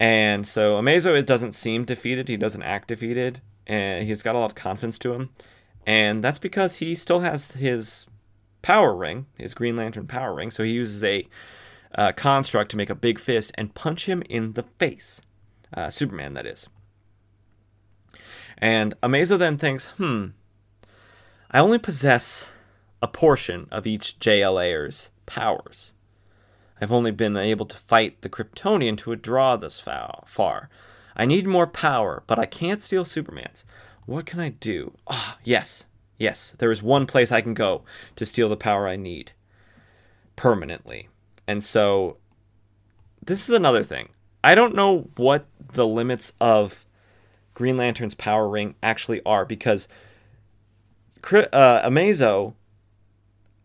And 0.01 0.46
so 0.46 0.76
Amazo 0.76 1.24
doesn't 1.24 1.53
seem 1.53 1.84
defeated. 1.84 2.28
He 2.28 2.36
doesn't 2.36 2.62
act 2.62 2.88
defeated. 2.88 3.40
And 3.66 4.07
he's 4.07 4.22
got 4.22 4.34
a 4.34 4.38
lot 4.38 4.53
of 4.53 4.55
confidence 4.55 4.99
to 5.01 5.12
him. 5.12 5.30
And 5.86 6.22
that's 6.22 6.38
because 6.38 6.76
he 6.76 6.94
still 6.94 7.20
has 7.20 7.53
his 7.53 8.07
power 8.62 8.94
ring, 8.94 9.26
his 9.36 9.55
Green 9.55 9.76
Lantern 9.76 10.07
power 10.07 10.34
ring. 10.34 10.51
So 10.51 10.62
he 10.62 10.72
uses 10.72 11.03
a 11.03 11.26
uh, 11.94 12.12
construct 12.12 12.70
to 12.70 12.76
make 12.76 12.90
a 12.90 12.94
big 12.94 13.18
fist 13.18 13.53
and 13.57 13.74
punch 13.74 14.07
him 14.07 14.22
in 14.28 14.53
the 14.53 14.64
face. 14.78 15.20
Uh, 15.74 15.90
Superman, 15.90 16.34
that 16.34 16.46
is. 16.46 16.68
And 18.59 19.00
Amazo 19.02 19.38
then 19.38 19.56
thinks, 19.56 19.86
hmm, 19.86 20.28
I 21.50 21.61
only 21.61 21.78
possess 21.78 22.46
a 23.00 23.09
portion 23.09 23.68
of 23.70 23.86
each 23.86 24.18
JLAer's 24.18 25.11
powers. 25.26 25.92
I've 26.80 26.92
only 26.92 27.11
been 27.11 27.36
able 27.36 27.66
to 27.66 27.76
fight 27.76 28.22
the 28.22 28.28
Kryptonian 28.28 28.96
to 28.98 29.12
a 29.12 29.16
draw 29.16 29.56
this 29.56 29.80
far. 29.80 30.68
I 31.16 31.24
need 31.24 31.46
more 31.46 31.66
power, 31.66 32.22
but 32.26 32.38
I 32.38 32.46
can't 32.46 32.82
steal 32.82 33.04
Superman's. 33.04 33.64
What 34.06 34.26
can 34.26 34.40
I 34.40 34.50
do? 34.50 34.96
Ah, 35.09 35.36
oh, 35.36 35.40
yes, 35.44 35.86
yes, 36.16 36.54
there 36.59 36.70
is 36.70 36.82
one 36.82 37.06
place 37.06 37.32
I 37.32 37.40
can 37.40 37.54
go 37.54 37.82
to 38.16 38.26
steal 38.26 38.48
the 38.48 38.56
power 38.56 38.86
I 38.86 38.96
need 38.96 39.32
permanently. 40.36 41.09
And 41.46 41.64
so, 41.64 42.18
this 43.24 43.48
is 43.48 43.54
another 43.54 43.82
thing. 43.82 44.11
I 44.44 44.54
don't 44.54 44.74
know 44.74 45.11
what 45.16 45.46
the 45.72 45.86
limits 45.86 46.32
of 46.40 46.86
Green 47.59 47.76
Lantern's 47.76 48.14
power 48.14 48.48
ring 48.48 48.76
actually 48.84 49.20
are 49.26 49.44
because 49.44 49.88
uh, 51.24 51.82
Amazo 51.84 52.54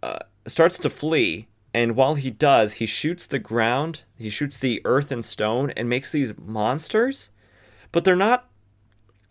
uh, 0.02 0.18
starts 0.48 0.80
to 0.80 0.90
flee, 0.90 1.48
and 1.76 1.96
while 1.96 2.16
he 2.16 2.32
does, 2.32 2.74
he 2.74 2.88
shoots 2.88 3.28
the 3.28 3.38
ground, 3.38 4.02
he 4.18 4.32
shoots 4.32 4.58
the 4.58 4.82
earth 4.84 5.12
and 5.12 5.24
stone, 5.24 5.70
and 5.78 5.88
makes 5.88 6.12
these 6.12 6.34
monsters, 6.40 7.30
but 7.92 8.04
they're 8.04 8.16
not 8.16 8.50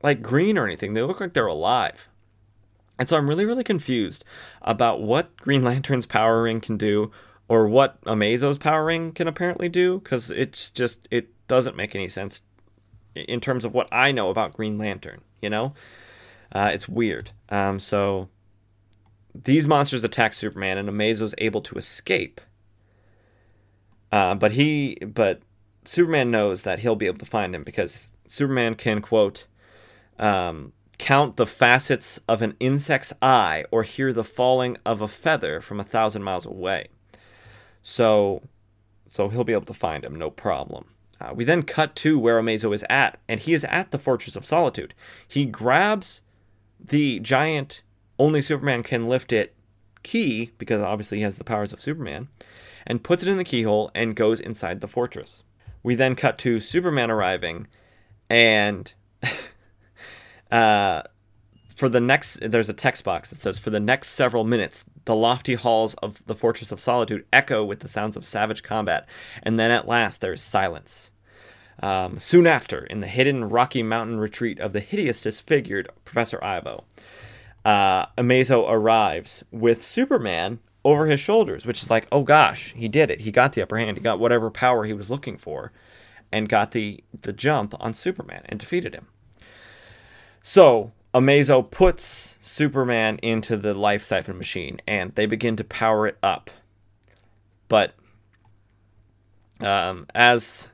like 0.00 0.22
green 0.22 0.56
or 0.56 0.64
anything. 0.64 0.94
They 0.94 1.02
look 1.02 1.20
like 1.20 1.32
they're 1.32 1.44
alive. 1.48 2.08
And 3.00 3.08
so 3.08 3.16
I'm 3.16 3.28
really, 3.28 3.44
really 3.44 3.64
confused 3.64 4.24
about 4.62 5.02
what 5.02 5.36
Green 5.38 5.64
Lantern's 5.64 6.06
power 6.06 6.40
ring 6.40 6.60
can 6.60 6.76
do 6.76 7.10
or 7.48 7.66
what 7.66 8.00
Amazo's 8.02 8.58
power 8.58 8.84
ring 8.84 9.10
can 9.10 9.26
apparently 9.26 9.68
do 9.68 9.98
because 9.98 10.30
it's 10.30 10.70
just, 10.70 11.08
it 11.10 11.30
doesn't 11.48 11.74
make 11.74 11.96
any 11.96 12.08
sense 12.08 12.42
in 13.14 13.40
terms 13.40 13.64
of 13.64 13.74
what 13.74 13.88
I 13.92 14.12
know 14.12 14.30
about 14.30 14.54
Green 14.54 14.78
Lantern. 14.78 15.20
You 15.40 15.50
know, 15.50 15.74
uh, 16.52 16.70
it's 16.72 16.88
weird. 16.88 17.30
Um, 17.48 17.80
so 17.80 18.28
these 19.34 19.66
monsters 19.66 20.04
attack 20.04 20.32
Superman, 20.32 20.78
and 20.78 20.88
Amazo's 20.88 21.34
able 21.38 21.62
to 21.62 21.76
escape. 21.76 22.40
Uh, 24.10 24.34
but 24.34 24.52
he, 24.52 24.98
but 25.06 25.40
Superman 25.84 26.30
knows 26.30 26.64
that 26.64 26.80
he'll 26.80 26.96
be 26.96 27.06
able 27.06 27.18
to 27.18 27.24
find 27.26 27.54
him 27.54 27.64
because 27.64 28.12
Superman 28.26 28.74
can 28.74 29.00
quote, 29.00 29.46
um, 30.18 30.72
count 30.98 31.36
the 31.36 31.46
facets 31.46 32.20
of 32.28 32.42
an 32.42 32.54
insect's 32.60 33.12
eye 33.20 33.64
or 33.70 33.82
hear 33.82 34.12
the 34.12 34.22
falling 34.22 34.76
of 34.84 35.00
a 35.00 35.08
feather 35.08 35.60
from 35.60 35.80
a 35.80 35.84
thousand 35.84 36.22
miles 36.22 36.46
away. 36.46 36.88
So, 37.82 38.42
so 39.10 39.28
he'll 39.28 39.44
be 39.44 39.52
able 39.52 39.66
to 39.66 39.74
find 39.74 40.04
him, 40.04 40.14
no 40.14 40.30
problem. 40.30 40.91
Uh, 41.22 41.32
we 41.32 41.44
then 41.44 41.62
cut 41.62 41.94
to 41.94 42.18
where 42.18 42.40
Amazo 42.40 42.74
is 42.74 42.84
at, 42.90 43.18
and 43.28 43.38
he 43.38 43.54
is 43.54 43.64
at 43.64 43.92
the 43.92 43.98
Fortress 43.98 44.34
of 44.34 44.44
Solitude. 44.44 44.92
He 45.28 45.44
grabs 45.44 46.22
the 46.80 47.20
giant, 47.20 47.82
only 48.18 48.40
Superman 48.40 48.82
can 48.82 49.08
lift 49.08 49.32
it 49.32 49.54
key, 50.02 50.50
because 50.58 50.82
obviously 50.82 51.18
he 51.18 51.24
has 51.24 51.36
the 51.36 51.44
powers 51.44 51.72
of 51.72 51.80
Superman, 51.80 52.28
and 52.86 53.04
puts 53.04 53.22
it 53.22 53.28
in 53.28 53.36
the 53.36 53.44
keyhole 53.44 53.92
and 53.94 54.16
goes 54.16 54.40
inside 54.40 54.80
the 54.80 54.88
fortress. 54.88 55.44
We 55.84 55.94
then 55.94 56.16
cut 56.16 56.38
to 56.38 56.58
Superman 56.58 57.10
arriving, 57.10 57.68
and 58.28 58.92
uh, 60.50 61.02
for 61.82 61.88
the 61.88 62.00
next, 62.00 62.38
there's 62.40 62.68
a 62.68 62.72
text 62.72 63.02
box 63.02 63.30
that 63.30 63.42
says, 63.42 63.58
For 63.58 63.70
the 63.70 63.80
next 63.80 64.10
several 64.10 64.44
minutes, 64.44 64.84
the 65.04 65.16
lofty 65.16 65.54
halls 65.54 65.94
of 65.94 66.24
the 66.26 66.34
Fortress 66.36 66.70
of 66.70 66.78
Solitude 66.78 67.24
echo 67.32 67.64
with 67.64 67.80
the 67.80 67.88
sounds 67.88 68.16
of 68.16 68.24
savage 68.24 68.62
combat, 68.62 69.04
and 69.42 69.58
then 69.58 69.72
at 69.72 69.88
last 69.88 70.20
there 70.20 70.32
is 70.32 70.40
silence. 70.40 71.10
Um, 71.82 72.20
soon 72.20 72.46
after, 72.46 72.84
in 72.84 73.00
the 73.00 73.08
hidden 73.08 73.48
Rocky 73.48 73.82
Mountain 73.82 74.20
retreat 74.20 74.60
of 74.60 74.72
the 74.72 74.78
hideous 74.78 75.20
disfigured 75.20 75.88
Professor 76.04 76.38
Ivo, 76.44 76.84
uh, 77.64 78.06
Amazo 78.16 78.64
arrives 78.70 79.42
with 79.50 79.84
Superman 79.84 80.60
over 80.84 81.08
his 81.08 81.18
shoulders, 81.18 81.66
which 81.66 81.82
is 81.82 81.90
like, 81.90 82.06
oh 82.12 82.22
gosh, 82.22 82.74
he 82.76 82.86
did 82.86 83.10
it. 83.10 83.22
He 83.22 83.32
got 83.32 83.54
the 83.54 83.62
upper 83.62 83.78
hand. 83.78 83.96
He 83.96 84.04
got 84.04 84.20
whatever 84.20 84.52
power 84.52 84.84
he 84.84 84.92
was 84.92 85.10
looking 85.10 85.36
for, 85.36 85.72
and 86.30 86.48
got 86.48 86.70
the 86.70 87.02
the 87.22 87.32
jump 87.32 87.74
on 87.80 87.92
Superman 87.92 88.42
and 88.44 88.60
defeated 88.60 88.94
him. 88.94 89.08
So 90.44 90.92
Amazo 91.14 91.70
puts 91.70 92.38
Superman 92.40 93.18
into 93.22 93.56
the 93.56 93.74
life 93.74 94.02
siphon 94.02 94.38
machine, 94.38 94.80
and 94.86 95.12
they 95.12 95.26
begin 95.26 95.56
to 95.56 95.64
power 95.64 96.06
it 96.06 96.18
up. 96.22 96.50
But 97.68 97.94
um, 99.60 100.06
as 100.14 100.68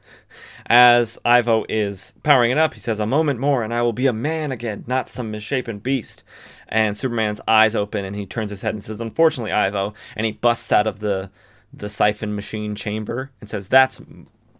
as 0.68 1.18
Ivo 1.24 1.64
is 1.68 2.12
powering 2.22 2.50
it 2.50 2.58
up, 2.58 2.74
he 2.74 2.80
says, 2.80 3.00
A 3.00 3.06
moment 3.06 3.40
more 3.40 3.62
and 3.62 3.72
I 3.72 3.82
will 3.82 3.92
be 3.92 4.06
a 4.06 4.12
man 4.12 4.52
again, 4.52 4.84
not 4.86 5.08
some 5.08 5.30
misshapen 5.30 5.78
beast. 5.78 6.22
And 6.68 6.96
Superman's 6.96 7.40
eyes 7.48 7.74
open 7.74 8.04
and 8.04 8.14
he 8.14 8.26
turns 8.26 8.50
his 8.50 8.62
head 8.62 8.74
and 8.74 8.84
says, 8.84 9.00
Unfortunately, 9.00 9.52
Ivo. 9.52 9.94
And 10.14 10.26
he 10.26 10.32
busts 10.32 10.70
out 10.70 10.86
of 10.86 11.00
the, 11.00 11.30
the 11.72 11.88
siphon 11.88 12.34
machine 12.34 12.74
chamber 12.74 13.30
and 13.40 13.48
says, 13.48 13.68
That's 13.68 14.00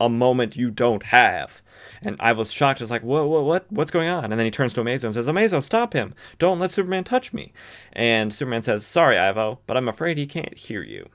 a 0.01 0.09
moment 0.09 0.57
you 0.57 0.70
don't 0.70 1.05
have. 1.05 1.62
And 2.03 2.18
Ivo's 2.18 2.53
shocked. 2.53 2.80
It's 2.80 2.90
like, 2.90 3.03
"What? 3.03 3.26
whoa, 3.26 3.42
what? 3.42 3.70
What's 3.70 3.90
going 3.90 4.09
on? 4.09 4.24
And 4.24 4.38
then 4.38 4.44
he 4.44 4.51
turns 4.51 4.74
to 4.74 4.80
Amazo 4.80 5.05
and 5.05 5.14
says, 5.14 5.26
Amazo, 5.26 5.62
stop 5.62 5.92
him. 5.92 6.14
Don't 6.38 6.59
let 6.59 6.70
Superman 6.70 7.05
touch 7.05 7.32
me. 7.32 7.53
And 7.92 8.32
Superman 8.32 8.62
says, 8.62 8.86
Sorry, 8.86 9.18
Ivo, 9.18 9.61
but 9.66 9.76
I'm 9.76 9.88
afraid 9.88 10.18
he 10.18 10.26
can't 10.26 10.57
hear 10.57 10.82
you. 10.82 11.09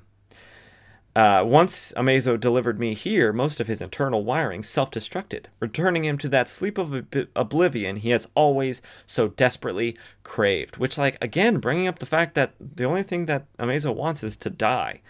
Uh, 1.16 1.44
once 1.46 1.94
Amazo 1.96 2.40
delivered 2.40 2.80
me 2.80 2.96
here, 2.96 3.32
most 3.32 3.60
of 3.60 3.68
his 3.68 3.84
internal 3.84 4.24
wiring 4.24 4.64
self 4.64 4.90
destructed, 4.90 5.46
returning 5.60 6.06
him 6.06 6.18
to 6.18 6.30
that 6.30 6.50
sleep 6.50 6.80
of 6.80 6.94
ob- 6.94 7.28
oblivion 7.36 7.98
he 7.98 8.10
has 8.10 8.28
always 8.34 8.82
so 9.06 9.28
desperately 9.28 9.96
craved. 10.24 10.78
Which, 10.78 10.98
like, 10.98 11.18
again, 11.22 11.60
bringing 11.60 11.88
up 11.88 12.00
the 12.00 12.08
fact 12.08 12.34
that 12.34 12.54
the 12.60 12.86
only 12.86 13.04
thing 13.04 13.28
that 13.28 13.46
Amazo 13.58 13.94
wants 13.94 14.24
is 14.24 14.36
to 14.38 14.50
die. 14.50 15.02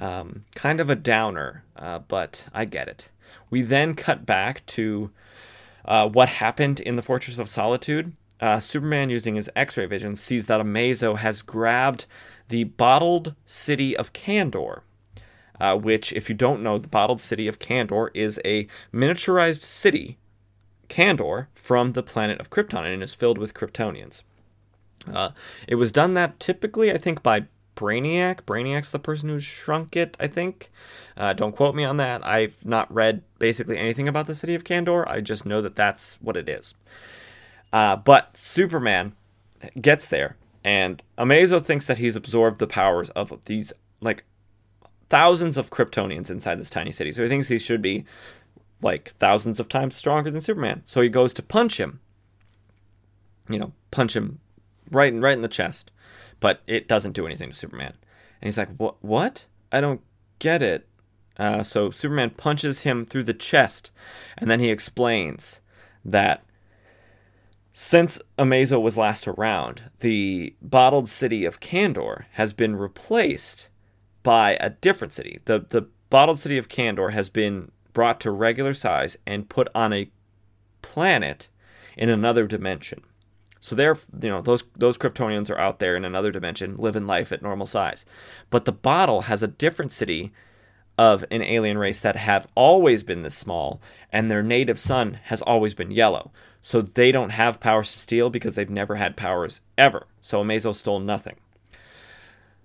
Um, 0.00 0.44
kind 0.54 0.80
of 0.80 0.90
a 0.90 0.96
downer, 0.96 1.64
uh, 1.76 2.00
but 2.00 2.46
I 2.52 2.64
get 2.64 2.88
it. 2.88 3.10
We 3.50 3.62
then 3.62 3.94
cut 3.94 4.26
back 4.26 4.64
to 4.66 5.10
uh, 5.84 6.08
what 6.08 6.28
happened 6.28 6.80
in 6.80 6.96
the 6.96 7.02
Fortress 7.02 7.38
of 7.38 7.48
Solitude. 7.48 8.14
Uh, 8.40 8.58
Superman, 8.58 9.10
using 9.10 9.34
his 9.34 9.50
X 9.54 9.76
ray 9.76 9.86
vision, 9.86 10.16
sees 10.16 10.46
that 10.46 10.60
Amazo 10.60 11.18
has 11.18 11.42
grabbed 11.42 12.06
the 12.48 12.64
bottled 12.64 13.34
city 13.44 13.96
of 13.96 14.12
Kandor 14.12 14.80
uh, 15.60 15.76
which, 15.76 16.12
if 16.12 16.28
you 16.28 16.34
don't 16.34 16.62
know, 16.62 16.78
the 16.78 16.88
bottled 16.88 17.20
city 17.20 17.46
of 17.46 17.58
Kandor 17.58 18.08
is 18.14 18.40
a 18.44 18.66
miniaturized 18.92 19.62
city, 19.62 20.16
Kandor, 20.88 21.48
from 21.54 21.92
the 21.92 22.02
planet 22.02 22.40
of 22.40 22.50
Krypton, 22.50 22.92
and 22.92 23.02
is 23.02 23.14
filled 23.14 23.38
with 23.38 23.54
Kryptonians. 23.54 24.22
Uh, 25.12 25.30
it 25.68 25.74
was 25.74 25.92
done 25.92 26.14
that 26.14 26.40
typically, 26.40 26.90
I 26.90 26.96
think, 26.96 27.22
by 27.22 27.44
Brainiac. 27.80 28.42
Brainiac's 28.42 28.90
the 28.90 28.98
person 28.98 29.30
who 29.30 29.40
shrunk 29.40 29.96
it, 29.96 30.14
I 30.20 30.26
think. 30.26 30.70
Uh, 31.16 31.32
don't 31.32 31.56
quote 31.56 31.74
me 31.74 31.82
on 31.82 31.96
that. 31.96 32.24
I've 32.26 32.62
not 32.64 32.92
read 32.92 33.22
basically 33.38 33.78
anything 33.78 34.06
about 34.06 34.26
the 34.26 34.34
city 34.34 34.54
of 34.54 34.64
Kandor. 34.64 35.08
I 35.08 35.22
just 35.22 35.46
know 35.46 35.62
that 35.62 35.76
that's 35.76 36.18
what 36.20 36.36
it 36.36 36.46
is. 36.46 36.74
Uh, 37.72 37.96
but 37.96 38.36
Superman 38.36 39.14
gets 39.80 40.06
there, 40.06 40.36
and 40.62 41.02
Amazo 41.16 41.62
thinks 41.62 41.86
that 41.86 41.98
he's 41.98 42.16
absorbed 42.16 42.58
the 42.58 42.66
powers 42.66 43.08
of 43.10 43.32
these, 43.46 43.72
like, 44.02 44.24
thousands 45.08 45.56
of 45.56 45.70
Kryptonians 45.70 46.30
inside 46.30 46.60
this 46.60 46.70
tiny 46.70 46.92
city. 46.92 47.12
So 47.12 47.22
he 47.22 47.28
thinks 47.28 47.48
he 47.48 47.58
should 47.58 47.80
be, 47.80 48.04
like, 48.82 49.14
thousands 49.18 49.58
of 49.58 49.68
times 49.68 49.96
stronger 49.96 50.30
than 50.30 50.42
Superman. 50.42 50.82
So 50.84 51.00
he 51.00 51.08
goes 51.08 51.32
to 51.34 51.42
punch 51.42 51.80
him. 51.80 52.00
You 53.48 53.58
know, 53.58 53.72
punch 53.90 54.14
him 54.14 54.38
right, 54.90 55.14
right 55.14 55.32
in 55.32 55.42
the 55.42 55.48
chest. 55.48 55.90
But 56.40 56.62
it 56.66 56.88
doesn't 56.88 57.12
do 57.12 57.26
anything 57.26 57.50
to 57.50 57.54
Superman. 57.54 57.94
And 58.40 58.48
he's 58.48 58.58
like, 58.58 58.74
what? 58.76 58.96
What? 59.02 59.46
I 59.70 59.80
don't 59.80 60.00
get 60.38 60.62
it. 60.62 60.88
Uh, 61.38 61.62
so 61.62 61.90
Superman 61.90 62.30
punches 62.30 62.82
him 62.82 63.06
through 63.06 63.22
the 63.22 63.34
chest, 63.34 63.90
and 64.36 64.50
then 64.50 64.60
he 64.60 64.70
explains 64.70 65.60
that 66.04 66.44
since 67.72 68.20
Amazo 68.38 68.80
was 68.80 68.98
last 68.98 69.26
around, 69.26 69.90
the 70.00 70.54
bottled 70.60 71.08
city 71.08 71.44
of 71.44 71.60
Kandor 71.60 72.24
has 72.32 72.52
been 72.52 72.76
replaced 72.76 73.68
by 74.22 74.58
a 74.60 74.70
different 74.70 75.12
city. 75.12 75.40
The 75.44 75.60
the 75.66 75.88
bottled 76.10 76.40
city 76.40 76.58
of 76.58 76.68
Kandor 76.68 77.12
has 77.12 77.30
been 77.30 77.70
brought 77.92 78.20
to 78.20 78.30
regular 78.30 78.74
size 78.74 79.16
and 79.26 79.48
put 79.48 79.68
on 79.74 79.92
a 79.92 80.10
planet 80.82 81.48
in 81.96 82.08
another 82.08 82.46
dimension. 82.46 83.02
So 83.60 83.74
they're 83.74 83.96
you 84.22 84.30
know 84.30 84.40
those 84.40 84.64
those 84.76 84.98
Kryptonians 84.98 85.50
are 85.50 85.58
out 85.58 85.78
there 85.78 85.96
in 85.96 86.04
another 86.04 86.32
dimension, 86.32 86.76
living 86.76 87.06
life 87.06 87.30
at 87.30 87.42
normal 87.42 87.66
size. 87.66 88.04
But 88.48 88.64
the 88.64 88.72
bottle 88.72 89.22
has 89.22 89.42
a 89.42 89.48
different 89.48 89.92
city 89.92 90.32
of 90.98 91.24
an 91.30 91.42
alien 91.42 91.78
race 91.78 92.00
that 92.00 92.16
have 92.16 92.48
always 92.54 93.02
been 93.02 93.22
this 93.22 93.34
small, 93.34 93.80
and 94.12 94.30
their 94.30 94.42
native 94.42 94.78
sun 94.78 95.18
has 95.24 95.40
always 95.42 95.74
been 95.74 95.90
yellow. 95.90 96.30
So 96.62 96.82
they 96.82 97.10
don't 97.10 97.30
have 97.30 97.60
powers 97.60 97.92
to 97.92 97.98
steal 97.98 98.28
because 98.28 98.54
they've 98.54 98.68
never 98.68 98.96
had 98.96 99.16
powers 99.16 99.60
ever. 99.78 100.06
So 100.20 100.42
Amazo 100.42 100.74
stole 100.74 101.00
nothing. 101.00 101.36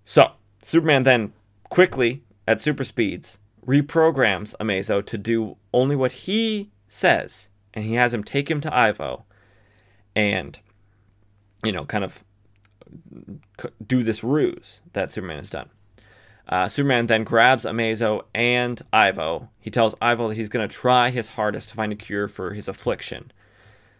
So 0.04 0.32
Superman 0.62 1.04
then 1.04 1.34
quickly, 1.70 2.24
at 2.48 2.62
super 2.62 2.84
speeds, 2.84 3.38
reprograms 3.66 4.54
Amazo 4.60 5.06
to 5.06 5.18
do 5.18 5.58
only 5.74 5.96
what 5.96 6.12
he 6.12 6.72
says, 6.90 7.50
and 7.74 7.86
he 7.86 7.94
has 7.96 8.14
him 8.14 8.24
take 8.24 8.50
him 8.50 8.62
to 8.62 8.76
Ivo 8.76 9.26
and, 10.16 10.60
you 11.66 11.72
know, 11.72 11.86
kind 11.86 12.04
of 12.04 12.24
do 13.86 14.04
this 14.04 14.24
ruse 14.24 14.82
that 14.94 15.12
Superman 15.12 15.38
has 15.38 15.50
done. 15.50 15.70
Uh, 16.48 16.68
Superman 16.68 17.08
then 17.08 17.24
grabs 17.24 17.66
Amazo 17.66 18.22
and 18.34 18.82
Ivo. 18.94 19.50
He 19.60 19.72
tells 19.72 19.96
Ivo 20.02 20.28
that 20.28 20.36
he's 20.36 20.50
going 20.50 20.68
to 20.68 20.74
try 20.74 21.10
his 21.10 21.30
hardest 21.30 21.70
to 21.70 21.76
find 21.76 21.92
a 21.92 21.96
cure 21.96 22.28
for 22.28 22.54
his 22.54 22.68
affliction 22.68 23.32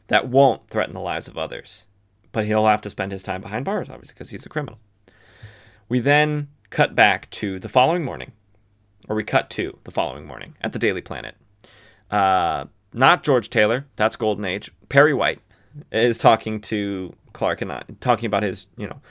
that 0.08 0.28
won't 0.28 0.70
threaten 0.70 0.94
the 0.94 1.00
lives 1.00 1.28
of 1.28 1.38
others. 1.38 1.88
But 2.32 2.46
he'll 2.46 2.68
have 2.68 2.82
to 2.82 2.90
spend 2.90 3.12
his 3.12 3.24
time 3.24 3.42
behind 3.42 3.66
bars, 3.66 3.90
obviously, 3.90 4.14
because 4.14 4.30
he's 4.30 4.46
a 4.46 4.50
criminal. 4.50 4.78
We 5.90 6.00
then 6.00 6.50
cut 6.70 6.94
back 6.94 7.30
to 7.32 7.60
the 7.60 7.70
following 7.70 8.04
morning, 8.04 8.34
or 9.08 9.16
we 9.16 9.24
cut 9.24 9.50
to 9.52 9.78
the 9.84 9.92
following 9.92 10.28
morning 10.28 10.56
at 10.62 10.74
the 10.74 10.80
Daily 10.80 11.02
Planet. 11.02 11.36
Uh, 12.12 12.66
not 12.94 13.24
George 13.24 13.50
Taylor, 13.50 13.86
that's 13.96 14.16
Golden 14.16 14.46
Age. 14.46 14.72
Perry 14.90 15.14
White 15.14 15.40
is 15.92 16.18
talking 16.18 16.62
to 16.62 17.14
Clark 17.34 17.62
and 17.62 17.72
I, 17.72 17.84
talking 18.00 18.28
about 18.28 18.44
his, 18.44 18.68
you 18.78 18.88
know, 18.88 19.02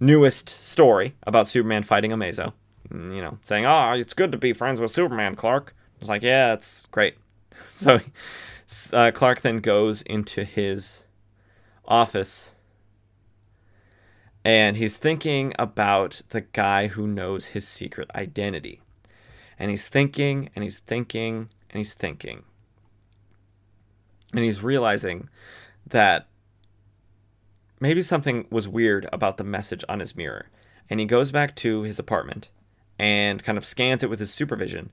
newest 0.00 0.48
story 0.48 1.14
about 1.24 1.48
Superman 1.48 1.82
fighting 1.82 2.10
Amazo. 2.10 2.52
Mm, 2.90 3.14
you 3.14 3.22
know, 3.22 3.38
saying, 3.44 3.66
"Oh, 3.66 3.92
it's 3.92 4.14
good 4.14 4.32
to 4.32 4.38
be 4.38 4.52
friends 4.52 4.80
with 4.80 4.90
Superman, 4.90 5.36
Clark." 5.36 5.74
It's 5.98 6.08
like, 6.08 6.22
"Yeah, 6.22 6.52
it's 6.52 6.86
great." 6.90 7.16
So 7.66 8.00
uh, 8.92 9.10
Clark 9.14 9.42
then 9.42 9.58
goes 9.58 10.02
into 10.02 10.42
his 10.42 11.04
office 11.86 12.54
and 14.44 14.76
he's 14.76 14.98
thinking 14.98 15.54
about 15.58 16.20
the 16.28 16.42
guy 16.42 16.88
who 16.88 17.06
knows 17.06 17.46
his 17.46 17.66
secret 17.66 18.10
identity. 18.14 18.82
And 19.58 19.70
he's 19.70 19.88
thinking 19.88 20.50
and 20.54 20.62
he's 20.62 20.80
thinking 20.80 21.48
and 21.70 21.78
he's 21.78 21.94
thinking. 21.94 22.44
And 24.34 24.44
he's 24.44 24.62
realizing 24.62 25.30
that 25.86 26.28
maybe 27.80 28.02
something 28.02 28.46
was 28.50 28.68
weird 28.68 29.08
about 29.12 29.36
the 29.36 29.44
message 29.44 29.84
on 29.88 30.00
his 30.00 30.16
mirror. 30.16 30.46
And 30.88 31.00
he 31.00 31.06
goes 31.06 31.30
back 31.30 31.54
to 31.56 31.82
his 31.82 31.98
apartment 31.98 32.50
and 32.98 33.42
kind 33.42 33.58
of 33.58 33.64
scans 33.64 34.02
it 34.02 34.10
with 34.10 34.20
his 34.20 34.32
supervision 34.32 34.90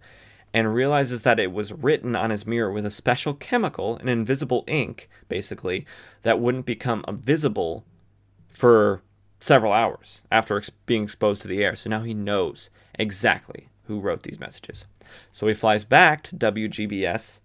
and 0.54 0.74
realizes 0.74 1.22
that 1.22 1.40
it 1.40 1.52
was 1.52 1.72
written 1.72 2.16
on 2.16 2.30
his 2.30 2.46
mirror 2.46 2.72
with 2.72 2.86
a 2.86 2.92
special 2.92 3.34
chemical, 3.34 3.96
an 3.98 4.10
invisible 4.10 4.64
ink, 4.68 5.10
basically, 5.30 5.86
that 6.24 6.40
wouldn't 6.40 6.66
become 6.66 7.06
visible 7.10 7.86
for 8.50 9.02
several 9.40 9.72
hours 9.72 10.22
after 10.30 10.58
ex- 10.58 10.70
being 10.70 11.04
exposed 11.04 11.42
to 11.42 11.48
the 11.48 11.64
air. 11.64 11.76
So 11.76 11.90
now 11.90 12.02
he 12.02 12.14
knows 12.14 12.70
exactly 12.96 13.70
who 13.86 14.00
wrote 14.00 14.24
these 14.24 14.40
messages. 14.40 14.86
So 15.32 15.48
he 15.48 15.54
flies 15.54 15.84
back 15.84 16.24
to 16.24 16.36
WGBS 16.36 17.40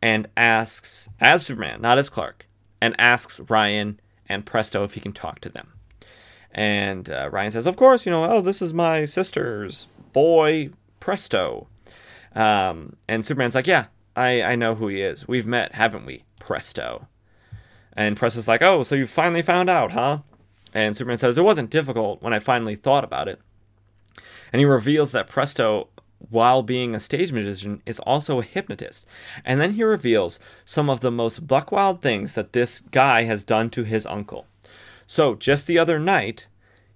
and 0.00 0.28
asks, 0.36 1.08
as 1.20 1.44
Superman, 1.44 1.80
not 1.80 1.98
as 1.98 2.08
Clark, 2.08 2.46
and 2.82 2.96
asks 2.98 3.38
Ryan 3.48 4.00
and 4.28 4.44
Presto 4.44 4.82
if 4.82 4.94
he 4.94 5.00
can 5.00 5.12
talk 5.12 5.38
to 5.42 5.48
them. 5.48 5.74
And 6.50 7.08
uh, 7.08 7.30
Ryan 7.30 7.52
says, 7.52 7.64
Of 7.64 7.76
course, 7.76 8.04
you 8.04 8.10
know, 8.10 8.24
oh, 8.24 8.40
this 8.40 8.60
is 8.60 8.74
my 8.74 9.04
sister's 9.04 9.86
boy, 10.12 10.70
Presto. 10.98 11.68
Um, 12.34 12.96
and 13.06 13.24
Superman's 13.24 13.54
like, 13.54 13.68
yeah, 13.68 13.86
I, 14.16 14.42
I 14.42 14.56
know 14.56 14.74
who 14.74 14.88
he 14.88 15.00
is. 15.00 15.28
We've 15.28 15.46
met, 15.46 15.76
haven't 15.76 16.04
we? 16.04 16.24
Presto. 16.40 17.06
And 17.92 18.16
Presto's 18.16 18.48
like, 18.48 18.62
oh, 18.62 18.82
so 18.82 18.96
you 18.96 19.06
finally 19.06 19.42
found 19.42 19.70
out, 19.70 19.92
huh? 19.92 20.18
And 20.74 20.96
Superman 20.96 21.20
says, 21.20 21.38
it 21.38 21.44
wasn't 21.44 21.70
difficult 21.70 22.20
when 22.20 22.32
I 22.32 22.40
finally 22.40 22.74
thought 22.74 23.04
about 23.04 23.28
it. 23.28 23.40
And 24.52 24.58
he 24.58 24.66
reveals 24.66 25.12
that 25.12 25.28
Presto, 25.28 25.88
while 26.30 26.62
being 26.62 26.94
a 26.94 27.00
stage 27.00 27.32
magician, 27.32 27.82
is 27.86 27.98
also 28.00 28.40
a 28.40 28.44
hypnotist. 28.44 29.06
And 29.44 29.60
then 29.60 29.74
he 29.74 29.84
reveals 29.84 30.38
some 30.64 30.88
of 30.88 31.00
the 31.00 31.10
most 31.10 31.46
buckwild 31.46 32.02
things 32.02 32.34
that 32.34 32.52
this 32.52 32.80
guy 32.80 33.24
has 33.24 33.44
done 33.44 33.70
to 33.70 33.84
his 33.84 34.06
uncle. 34.06 34.46
So, 35.06 35.34
just 35.34 35.66
the 35.66 35.78
other 35.78 35.98
night, 35.98 36.46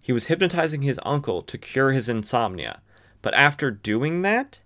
he 0.01 0.13
was 0.13 0.27
hypnotizing 0.27 0.83
his 0.83 1.01
uncle 1.05 1.43
to 1.43 1.59
cure 1.59 1.93
his 1.93 2.09
insomnia. 2.09 2.81
But 3.23 3.35
after 3.35 3.71
doing 3.71 4.23
that, 4.23 4.61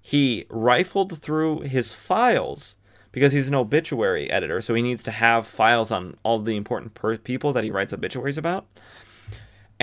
he 0.00 0.46
rifled 0.48 1.18
through 1.20 1.60
his 1.60 1.92
files 1.92 2.76
because 3.12 3.32
he's 3.32 3.48
an 3.48 3.54
obituary 3.54 4.28
editor, 4.30 4.60
so 4.60 4.74
he 4.74 4.82
needs 4.82 5.02
to 5.04 5.10
have 5.10 5.46
files 5.46 5.90
on 5.90 6.16
all 6.24 6.40
the 6.40 6.56
important 6.56 6.94
per- 6.94 7.16
people 7.16 7.52
that 7.52 7.62
he 7.62 7.70
writes 7.70 7.92
obituaries 7.92 8.36
about. 8.36 8.66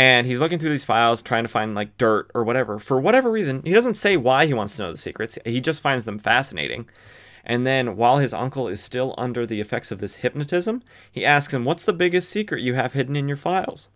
And 0.02 0.26
he's 0.26 0.40
looking 0.40 0.58
through 0.58 0.72
these 0.72 0.84
files, 0.84 1.22
trying 1.22 1.44
to 1.44 1.50
find 1.50 1.76
like 1.76 1.96
dirt 1.98 2.32
or 2.34 2.44
whatever. 2.44 2.80
For 2.80 3.00
whatever 3.00 3.30
reason, 3.30 3.62
he 3.64 3.72
doesn't 3.72 3.94
say 3.94 4.18
why 4.18 4.48
he 4.48 4.54
wants 4.54 4.76
to 4.76 4.82
know 4.82 4.92
the 4.92 4.98
secrets. 4.98 5.38
He 5.46 5.62
just 5.62 5.80
finds 5.80 6.06
them 6.06 6.18
fascinating. 6.18 6.88
And 7.46 7.68
then, 7.68 7.96
while 7.96 8.18
his 8.18 8.34
uncle 8.34 8.68
is 8.68 8.82
still 8.82 9.14
under 9.18 9.46
the 9.46 9.62
effects 9.62 9.92
of 9.92 10.00
this 10.00 10.16
hypnotism, 10.16 10.82
he 11.12 11.26
asks 11.26 11.54
him, 11.54 11.66
What's 11.66 11.86
the 11.86 11.94
biggest 11.94 12.30
secret 12.30 12.62
you 12.62 12.74
have 12.74 12.94
hidden 12.94 13.16
in 13.16 13.28
your 13.28 13.38
files? 13.38 13.90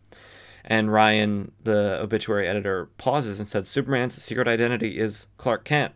And 0.64 0.92
Ryan, 0.92 1.52
the 1.64 2.00
obituary 2.02 2.48
editor, 2.48 2.90
pauses 2.98 3.40
and 3.40 3.48
says 3.48 3.68
Superman's 3.68 4.22
secret 4.22 4.48
identity 4.48 5.00
is 5.00 5.28
Clark 5.38 5.64
Kent 5.64 5.94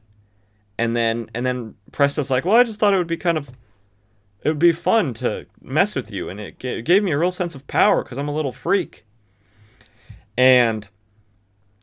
and 0.80 0.96
then 0.96 1.30
and 1.34 1.46
then 1.46 1.76
Presto's 1.92 2.32
like, 2.32 2.46
well, 2.46 2.56
I 2.56 2.64
just 2.64 2.80
thought 2.80 2.94
it 2.94 2.98
would 2.98 3.06
be 3.06 3.18
kind 3.18 3.38
of 3.38 3.52
it 4.44 4.48
would 4.48 4.60
be 4.60 4.72
fun 4.72 5.14
to 5.16 5.46
mess 5.62 5.94
with 5.94 6.12
you, 6.12 6.30
and 6.30 6.40
it, 6.40 6.60
g- 6.60 6.70
it 6.70 6.86
gave 6.86 7.04
me 7.04 7.12
a 7.12 7.18
real 7.18 7.32
sense 7.32 7.54
of 7.54 7.68
power 7.68 8.02
because 8.02 8.18
I'm 8.18 8.30
a 8.30 8.34
little 8.34 8.54
freak. 8.54 9.04
And 10.40 10.88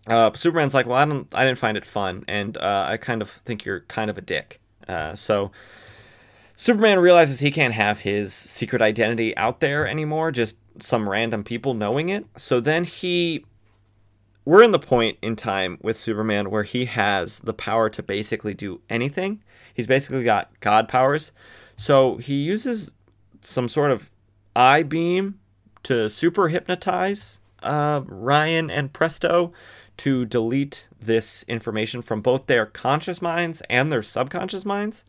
uh, 0.06 0.32
Superman's 0.32 0.72
like, 0.72 0.86
well, 0.86 0.96
I 0.96 1.04
don't, 1.04 1.28
I 1.34 1.44
didn't 1.44 1.58
find 1.58 1.76
it 1.76 1.84
fun, 1.84 2.24
and 2.26 2.56
uh, 2.56 2.86
I 2.88 2.96
kind 2.96 3.20
of 3.20 3.28
think 3.28 3.66
you're 3.66 3.80
kind 3.80 4.08
of 4.08 4.16
a 4.16 4.22
dick. 4.22 4.62
Uh, 4.88 5.14
so 5.14 5.50
Superman 6.56 6.98
realizes 6.98 7.40
he 7.40 7.50
can't 7.50 7.74
have 7.74 8.00
his 8.00 8.32
secret 8.32 8.80
identity 8.80 9.36
out 9.36 9.60
there 9.60 9.86
anymore, 9.86 10.32
just 10.32 10.56
some 10.80 11.06
random 11.06 11.44
people 11.44 11.74
knowing 11.74 12.08
it. 12.08 12.24
So 12.38 12.58
then 12.58 12.84
he 12.84 13.44
we're 14.46 14.62
in 14.62 14.70
the 14.70 14.78
point 14.78 15.18
in 15.20 15.36
time 15.36 15.76
with 15.82 15.98
Superman 15.98 16.50
where 16.50 16.62
he 16.62 16.86
has 16.86 17.40
the 17.40 17.52
power 17.52 17.90
to 17.90 18.02
basically 18.02 18.54
do 18.54 18.80
anything. 18.88 19.42
He's 19.74 19.86
basically 19.88 20.24
got 20.24 20.58
God 20.60 20.88
powers. 20.88 21.30
So 21.76 22.16
he 22.16 22.36
uses 22.36 22.90
some 23.42 23.68
sort 23.68 23.90
of 23.90 24.10
eye 24.54 24.82
beam 24.82 25.40
to 25.82 26.08
super 26.08 26.48
hypnotize 26.48 27.40
uh, 27.62 28.02
Ryan 28.06 28.70
and 28.70 28.92
Presto 28.92 29.52
to 29.98 30.24
delete 30.24 30.88
this 31.00 31.44
information 31.48 32.02
from 32.02 32.20
both 32.20 32.46
their 32.46 32.66
conscious 32.66 33.22
minds 33.22 33.62
and 33.70 33.90
their 33.90 34.02
subconscious 34.02 34.64
minds. 34.64 35.04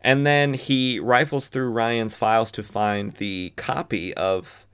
And 0.00 0.26
then 0.26 0.54
he 0.54 1.00
rifles 1.00 1.48
through 1.48 1.70
Ryan's 1.70 2.14
files 2.14 2.50
to 2.52 2.62
find 2.62 3.12
the 3.12 3.52
copy 3.56 4.12
of 4.14 4.66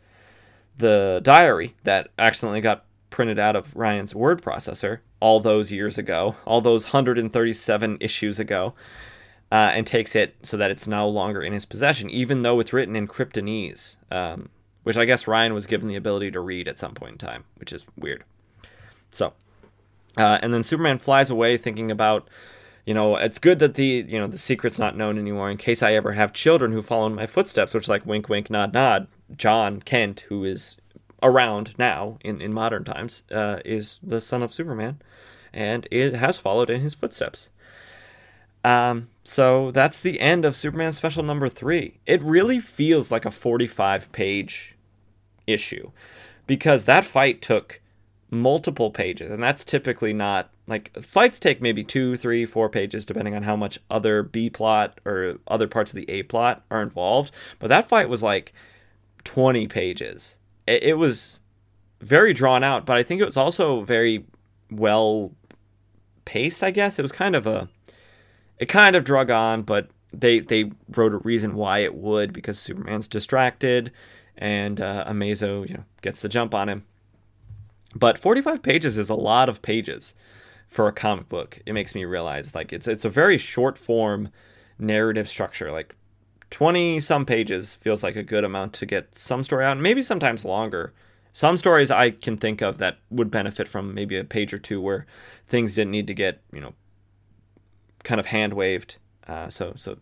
the 0.77 1.21
diary 1.23 1.77
that 1.85 2.09
accidentally 2.19 2.61
got 2.61 2.85
printed 3.11 3.39
out 3.39 3.57
of 3.57 3.75
Ryan's 3.77 4.15
word 4.15 4.43
processor 4.43 5.01
all 5.21 5.41
those 5.41 5.71
years 5.71 5.99
ago, 5.99 6.37
all 6.45 6.61
those 6.61 6.87
137 6.87 7.99
issues 8.01 8.41
ago, 8.41 8.75
uh, 9.53 9.71
and 9.75 9.87
takes 9.87 10.17
it 10.17 10.37
so 10.43 10.57
that 10.57 10.71
it's 10.71 10.89
no 10.89 11.09
longer 11.09 11.43
in 11.43 11.53
his 11.53 11.67
possession, 11.67 12.09
even 12.11 12.43
though 12.43 12.61
it's 12.61 12.73
written 12.73 12.97
in 12.97 13.07
Kryptonese, 13.07 13.97
um, 14.11 14.49
which 14.83 14.97
I 14.97 15.05
guess 15.05 15.27
Ryan 15.27 15.55
was 15.55 15.67
given 15.67 15.89
the 15.89 15.97
ability 15.97 16.31
to 16.33 16.41
read 16.41 16.69
at 16.69 16.79
some 16.79 16.95
point 16.95 17.13
in 17.13 17.19
time, 17.19 17.45
which 17.57 17.73
is 17.73 17.87
weird. 17.97 18.25
So, 19.11 19.33
uh, 20.17 20.39
and 20.43 20.53
then 20.55 20.63
Superman 20.63 20.99
flies 20.99 21.31
away 21.31 21.57
thinking 21.57 21.91
about, 21.91 22.29
you 22.87 22.95
know, 22.95 23.17
it's 23.17 23.39
good 23.39 23.59
that 23.59 23.75
the 23.75 24.05
you 24.09 24.19
know 24.19 24.27
the 24.27 24.39
secret's 24.39 24.79
not 24.79 24.97
known 24.97 25.19
anymore 25.19 25.51
in 25.51 25.57
case 25.57 25.83
I 25.83 25.95
ever 25.95 26.13
have 26.13 26.33
children 26.33 26.73
who 26.73 26.83
follow 26.83 27.07
in 27.07 27.15
my 27.15 27.27
footsteps, 27.27 27.75
which 27.75 27.89
like 27.89 28.07
wink, 28.07 28.29
wink, 28.29 28.51
nod, 28.51 28.73
nod. 28.73 29.07
Jon 29.37 29.81
Kent, 29.81 30.27
who 30.29 30.45
is 30.45 30.77
around 31.23 31.79
now 31.79 32.19
in, 32.23 32.41
in 32.41 32.53
modern 32.53 32.85
times, 32.85 33.23
uh, 33.31 33.59
is 33.65 33.99
the 34.03 34.21
son 34.21 34.43
of 34.43 34.53
Superman, 34.53 35.01
and 35.53 35.87
it 35.91 36.15
has 36.15 36.39
followed 36.39 36.71
in 36.71 36.81
his 36.81 36.95
footsteps. 36.95 37.51
Um, 38.65 39.09
so 39.31 39.71
that's 39.71 40.01
the 40.01 40.21
end 40.21 40.45
of 40.45 40.57
Superman 40.57 40.93
special 40.93 41.23
number 41.23 41.49
three. 41.49 42.01
It 42.05 42.21
really 42.21 42.59
feels 42.59 43.13
like 43.13 43.25
a 43.25 43.31
45 43.31 44.11
page 44.11 44.77
issue 45.47 45.93
because 46.49 46.87
that 46.87 47.05
fight 47.05 47.41
took 47.41 47.81
multiple 48.29 48.91
pages, 48.91 49.31
and 49.31 49.41
that's 49.41 49.65
typically 49.65 50.13
not 50.13 50.51
like 50.67 51.01
fights 51.01 51.39
take 51.39 51.63
maybe 51.63 51.85
two, 51.85 52.17
three, 52.17 52.45
four 52.45 52.69
pages 52.69 53.05
depending 53.05 53.37
on 53.37 53.45
how 53.45 53.55
much 53.55 53.79
other 53.89 54.25
B 54.25 54.51
plot 54.51 55.01
or 55.07 55.37
other 55.47 55.69
parts 55.69 55.93
of 55.93 55.97
the 55.97 56.11
A 56.11 56.25
plot 56.25 56.65
are 56.69 56.83
involved. 56.83 57.31
But 57.61 57.69
that 57.69 57.87
fight 57.87 58.09
was 58.09 58.25
like 58.25 58.53
20 59.23 59.69
pages. 59.69 60.39
It, 60.67 60.83
it 60.83 60.95
was 60.95 61.41
very 62.01 62.35
drawn 62.35 62.65
out, 62.65 62.85
but 62.85 62.97
I 62.97 63.05
think 63.05 63.21
it 63.21 63.27
was 63.27 63.37
also 63.37 63.83
very 63.83 64.25
well 64.73 65.31
paced, 66.25 66.65
I 66.65 66.73
guess. 66.73 66.99
It 66.99 67.03
was 67.03 67.13
kind 67.13 67.37
of 67.37 67.47
a 67.47 67.69
it 68.61 68.69
kind 68.69 68.95
of 68.95 69.05
drug 69.05 69.31
on, 69.31 69.63
but 69.63 69.91
they 70.13 70.41
they 70.41 70.71
wrote 70.95 71.15
a 71.15 71.19
reason 71.19 71.55
why 71.55 71.79
it 71.79 71.95
would 71.95 72.33
because 72.33 72.59
Superman's 72.59 73.09
distracted 73.09 73.91
and 74.37 74.81
uh, 74.81 75.05
Amazo 75.09 75.69
you 75.69 75.75
know 75.75 75.85
gets 76.03 76.21
the 76.21 76.29
jump 76.29 76.55
on 76.55 76.69
him. 76.69 76.85
But 77.95 78.19
45 78.19 78.63
pages 78.63 78.97
is 78.97 79.09
a 79.09 79.15
lot 79.15 79.49
of 79.49 79.63
pages 79.63 80.15
for 80.69 80.87
a 80.87 80.93
comic 80.93 81.29
book. 81.29 81.61
It 81.67 81.73
makes 81.73 81.95
me 81.95 82.05
realize 82.05 82.55
like 82.55 82.73
it's 82.73 82.87
it's 82.87 83.05
a 83.05 83.11
very 83.11 83.39
short 83.39 83.79
form 83.79 84.29
narrative 84.79 85.29
structure. 85.29 85.73
Like 85.73 85.97
20 86.51 87.01
some 87.01 87.25
pages 87.25 87.75
feels 87.75 88.03
like 88.03 88.17
a 88.17 88.23
good 88.23 88.45
amount 88.45 88.75
to 88.75 88.87
get 88.87 89.19
some 89.19 89.43
story 89.43 89.65
out, 89.65 89.73
and 89.73 89.83
maybe 89.83 90.03
sometimes 90.03 90.45
longer. 90.45 90.93
Some 91.33 91.57
stories 91.57 91.93
I 91.93 92.11
can 92.11 92.37
think 92.37 92.61
of 92.61 92.79
that 92.79 92.99
would 93.09 93.31
benefit 93.31 93.69
from 93.69 93.95
maybe 93.95 94.19
a 94.19 94.25
page 94.25 94.53
or 94.53 94.59
two 94.59 94.81
where 94.81 95.07
things 95.47 95.77
didn't 95.77 95.93
need 95.93 96.09
to 96.09 96.15
get, 96.15 96.43
you 96.53 96.61
know, 96.61 96.75
kind 98.05 98.21
of 98.21 98.27
hand 98.27 98.55
waved. 98.55 98.97
Uh, 99.27 99.49
so, 99.49 99.73
so, 99.77 99.99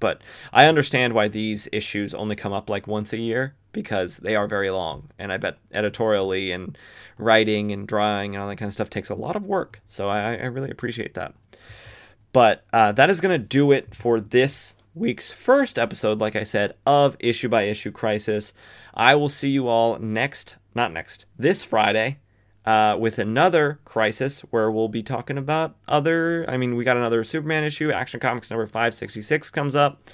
but 0.00 0.22
I 0.52 0.66
understand 0.66 1.12
why 1.12 1.28
these 1.28 1.68
issues 1.72 2.14
only 2.14 2.36
come 2.36 2.52
up 2.52 2.68
like 2.68 2.86
once 2.86 3.12
a 3.12 3.18
year 3.18 3.54
because 3.72 4.18
they 4.18 4.36
are 4.36 4.46
very 4.46 4.70
long. 4.70 5.10
And 5.18 5.32
I 5.32 5.36
bet 5.36 5.58
editorially 5.72 6.52
and 6.52 6.76
writing 7.18 7.72
and 7.72 7.86
drawing 7.86 8.34
and 8.34 8.42
all 8.42 8.48
that 8.48 8.56
kind 8.56 8.68
of 8.68 8.74
stuff 8.74 8.90
takes 8.90 9.10
a 9.10 9.14
lot 9.14 9.36
of 9.36 9.44
work. 9.44 9.80
So 9.88 10.08
I, 10.08 10.34
I 10.34 10.44
really 10.44 10.70
appreciate 10.70 11.14
that. 11.14 11.34
But 12.32 12.64
uh, 12.72 12.92
that 12.92 13.10
is 13.10 13.20
going 13.20 13.38
to 13.38 13.46
do 13.46 13.72
it 13.72 13.94
for 13.94 14.20
this 14.20 14.74
week's 14.94 15.30
first 15.30 15.78
episode, 15.78 16.18
like 16.18 16.36
I 16.36 16.44
said, 16.44 16.74
of 16.86 17.16
Issue 17.18 17.48
by 17.48 17.62
Issue 17.62 17.90
Crisis. 17.90 18.52
I 18.94 19.14
will 19.14 19.28
see 19.28 19.50
you 19.50 19.68
all 19.68 19.98
next, 19.98 20.56
not 20.74 20.92
next, 20.92 21.24
this 21.38 21.62
Friday. 21.62 22.18
Uh, 22.64 22.96
with 22.96 23.18
another 23.18 23.80
crisis 23.84 24.40
where 24.50 24.70
we'll 24.70 24.88
be 24.88 25.02
talking 25.02 25.36
about 25.36 25.74
other. 25.88 26.44
I 26.48 26.56
mean, 26.56 26.76
we 26.76 26.84
got 26.84 26.96
another 26.96 27.24
Superman 27.24 27.64
issue. 27.64 27.90
Action 27.90 28.20
Comics 28.20 28.50
number 28.50 28.66
566 28.66 29.50
comes 29.50 29.74
up. 29.74 30.08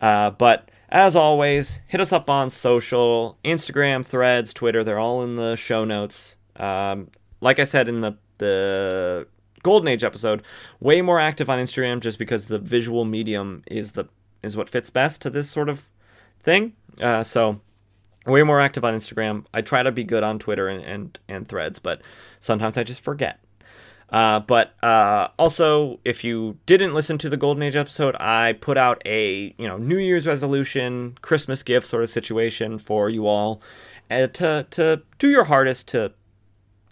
Uh, 0.00 0.30
but 0.30 0.70
as 0.90 1.16
always, 1.16 1.80
hit 1.88 2.00
us 2.00 2.12
up 2.12 2.30
on 2.30 2.50
social 2.50 3.38
Instagram, 3.44 4.04
threads, 4.04 4.52
Twitter. 4.52 4.84
They're 4.84 4.98
all 4.98 5.24
in 5.24 5.36
the 5.36 5.56
show 5.56 5.84
notes. 5.84 6.36
Um, 6.56 7.08
like 7.40 7.58
I 7.58 7.64
said 7.64 7.88
in 7.88 8.00
the, 8.00 8.12
the 8.38 9.26
Golden 9.62 9.88
Age 9.88 10.04
episode, 10.04 10.42
way 10.80 11.00
more 11.02 11.18
active 11.18 11.48
on 11.48 11.58
Instagram 11.58 12.00
just 12.00 12.18
because 12.18 12.46
the 12.46 12.58
visual 12.58 13.04
medium 13.04 13.62
is 13.66 13.92
the 13.92 14.04
is 14.42 14.56
what 14.56 14.68
fits 14.68 14.90
best 14.90 15.22
to 15.22 15.30
this 15.30 15.48
sort 15.48 15.68
of 15.68 15.88
thing. 16.40 16.74
Uh, 17.00 17.22
so 17.22 17.60
way 18.26 18.42
more 18.42 18.60
active 18.60 18.84
on 18.84 18.94
Instagram. 18.94 19.44
I 19.52 19.62
try 19.62 19.82
to 19.82 19.92
be 19.92 20.04
good 20.04 20.22
on 20.22 20.38
Twitter 20.38 20.68
and 20.68 20.82
and, 20.84 21.18
and 21.28 21.48
threads, 21.48 21.78
but 21.78 22.02
sometimes 22.40 22.76
I 22.76 22.84
just 22.84 23.00
forget. 23.00 23.40
Uh, 24.10 24.40
but 24.40 24.74
uh, 24.84 25.28
also, 25.38 25.98
if 26.04 26.22
you 26.22 26.58
didn't 26.66 26.92
listen 26.92 27.16
to 27.16 27.30
the 27.30 27.38
Golden 27.38 27.62
Age 27.62 27.76
episode, 27.76 28.14
I 28.20 28.52
put 28.52 28.76
out 28.76 29.00
a 29.06 29.54
you 29.58 29.66
know 29.66 29.78
New 29.78 29.98
Year's 29.98 30.26
resolution, 30.26 31.16
Christmas 31.22 31.62
gift 31.62 31.86
sort 31.86 32.02
of 32.02 32.10
situation 32.10 32.78
for 32.78 33.08
you 33.08 33.26
all, 33.26 33.62
and 34.10 34.32
to 34.34 34.66
to 34.70 35.02
do 35.18 35.28
your 35.28 35.44
hardest 35.44 35.88
to 35.88 36.12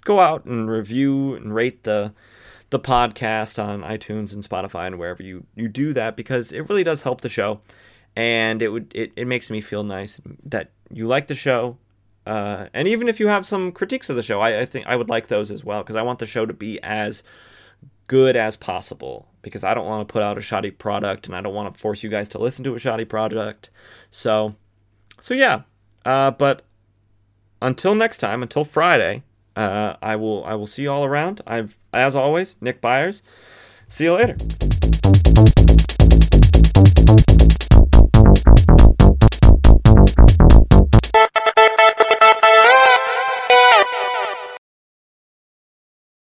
go 0.05 0.21
out 0.21 0.47
and 0.47 0.71
review 0.71 1.35
and 1.35 1.55
rate 1.55 1.85
the 1.85 2.15
the 2.71 2.81
podcast 2.81 3.63
on 3.63 3.83
iTunes 3.83 4.33
and 4.33 4.43
Spotify 4.43 4.87
and 4.87 4.99
wherever 4.99 5.23
you, 5.23 5.45
you 5.57 5.69
do 5.69 5.93
that 5.93 6.17
because 6.17 6.53
it 6.53 6.69
really 6.69 6.85
does 6.85 7.03
help 7.03 7.21
the 7.21 7.29
show. 7.29 7.61
And 8.17 8.63
it 8.63 8.69
would 8.69 8.93
it, 8.95 9.13
it 9.17 9.27
makes 9.27 9.51
me 9.51 9.61
feel 9.61 9.85
nice 9.85 10.21
that 10.45 10.71
you 10.93 11.07
like 11.07 11.29
the 11.29 11.35
show. 11.35 11.79
Uh, 12.27 12.67
and 12.75 12.87
even 12.87 13.09
if 13.09 13.19
you 13.19 13.29
have 13.29 13.47
some 13.47 13.73
critiques 13.73 14.11
of 14.11 14.17
the 14.17 14.23
show, 14.23 14.41
I, 14.41 14.61
I 14.61 14.65
think 14.65 14.87
I 14.87 14.97
would 14.97 15.09
like 15.09 15.29
those 15.29 15.51
as 15.51 15.65
well 15.65 15.83
because 15.83 15.97
I 15.97 16.03
want 16.03 16.19
the 16.19 16.27
show 16.27 16.47
to 16.47 16.53
be 16.53 16.81
as 16.83 17.23
good 18.07 18.37
as 18.37 18.57
possible 18.57 19.29
because 19.43 19.65
I 19.65 19.73
don't 19.73 19.87
want 19.87 20.07
to 20.07 20.13
put 20.13 20.23
out 20.23 20.37
a 20.37 20.41
shoddy 20.41 20.71
product 20.71 21.27
and 21.27 21.35
I 21.35 21.41
don't 21.41 21.55
want 21.55 21.73
to 21.73 21.81
force 21.81 22.03
you 22.03 22.11
guys 22.11 22.29
to 22.31 22.39
listen 22.39 22.65
to 22.65 22.75
a 22.75 22.79
shoddy 22.79 23.05
product. 23.05 23.71
So, 24.11 24.55
so 25.21 25.35
yeah. 25.35 25.63
Uh, 26.05 26.31
but 26.31 26.63
until 27.63 27.95
next 27.95 28.19
time, 28.19 28.43
until 28.43 28.65
Friday, 28.65 29.23
uh, 29.57 29.97
I 30.03 30.17
will 30.17 30.45
I 30.45 30.55
will 30.55 30.67
see 30.67 30.83
you 30.83 30.91
all 30.91 31.05
around. 31.05 31.41
I've 31.47 31.79
as 31.93 32.17
always 32.17 32.57
Nick 32.61 32.81
Byers. 32.81 33.23
See 33.89 34.05
you 34.05 34.15
later. 34.15 34.37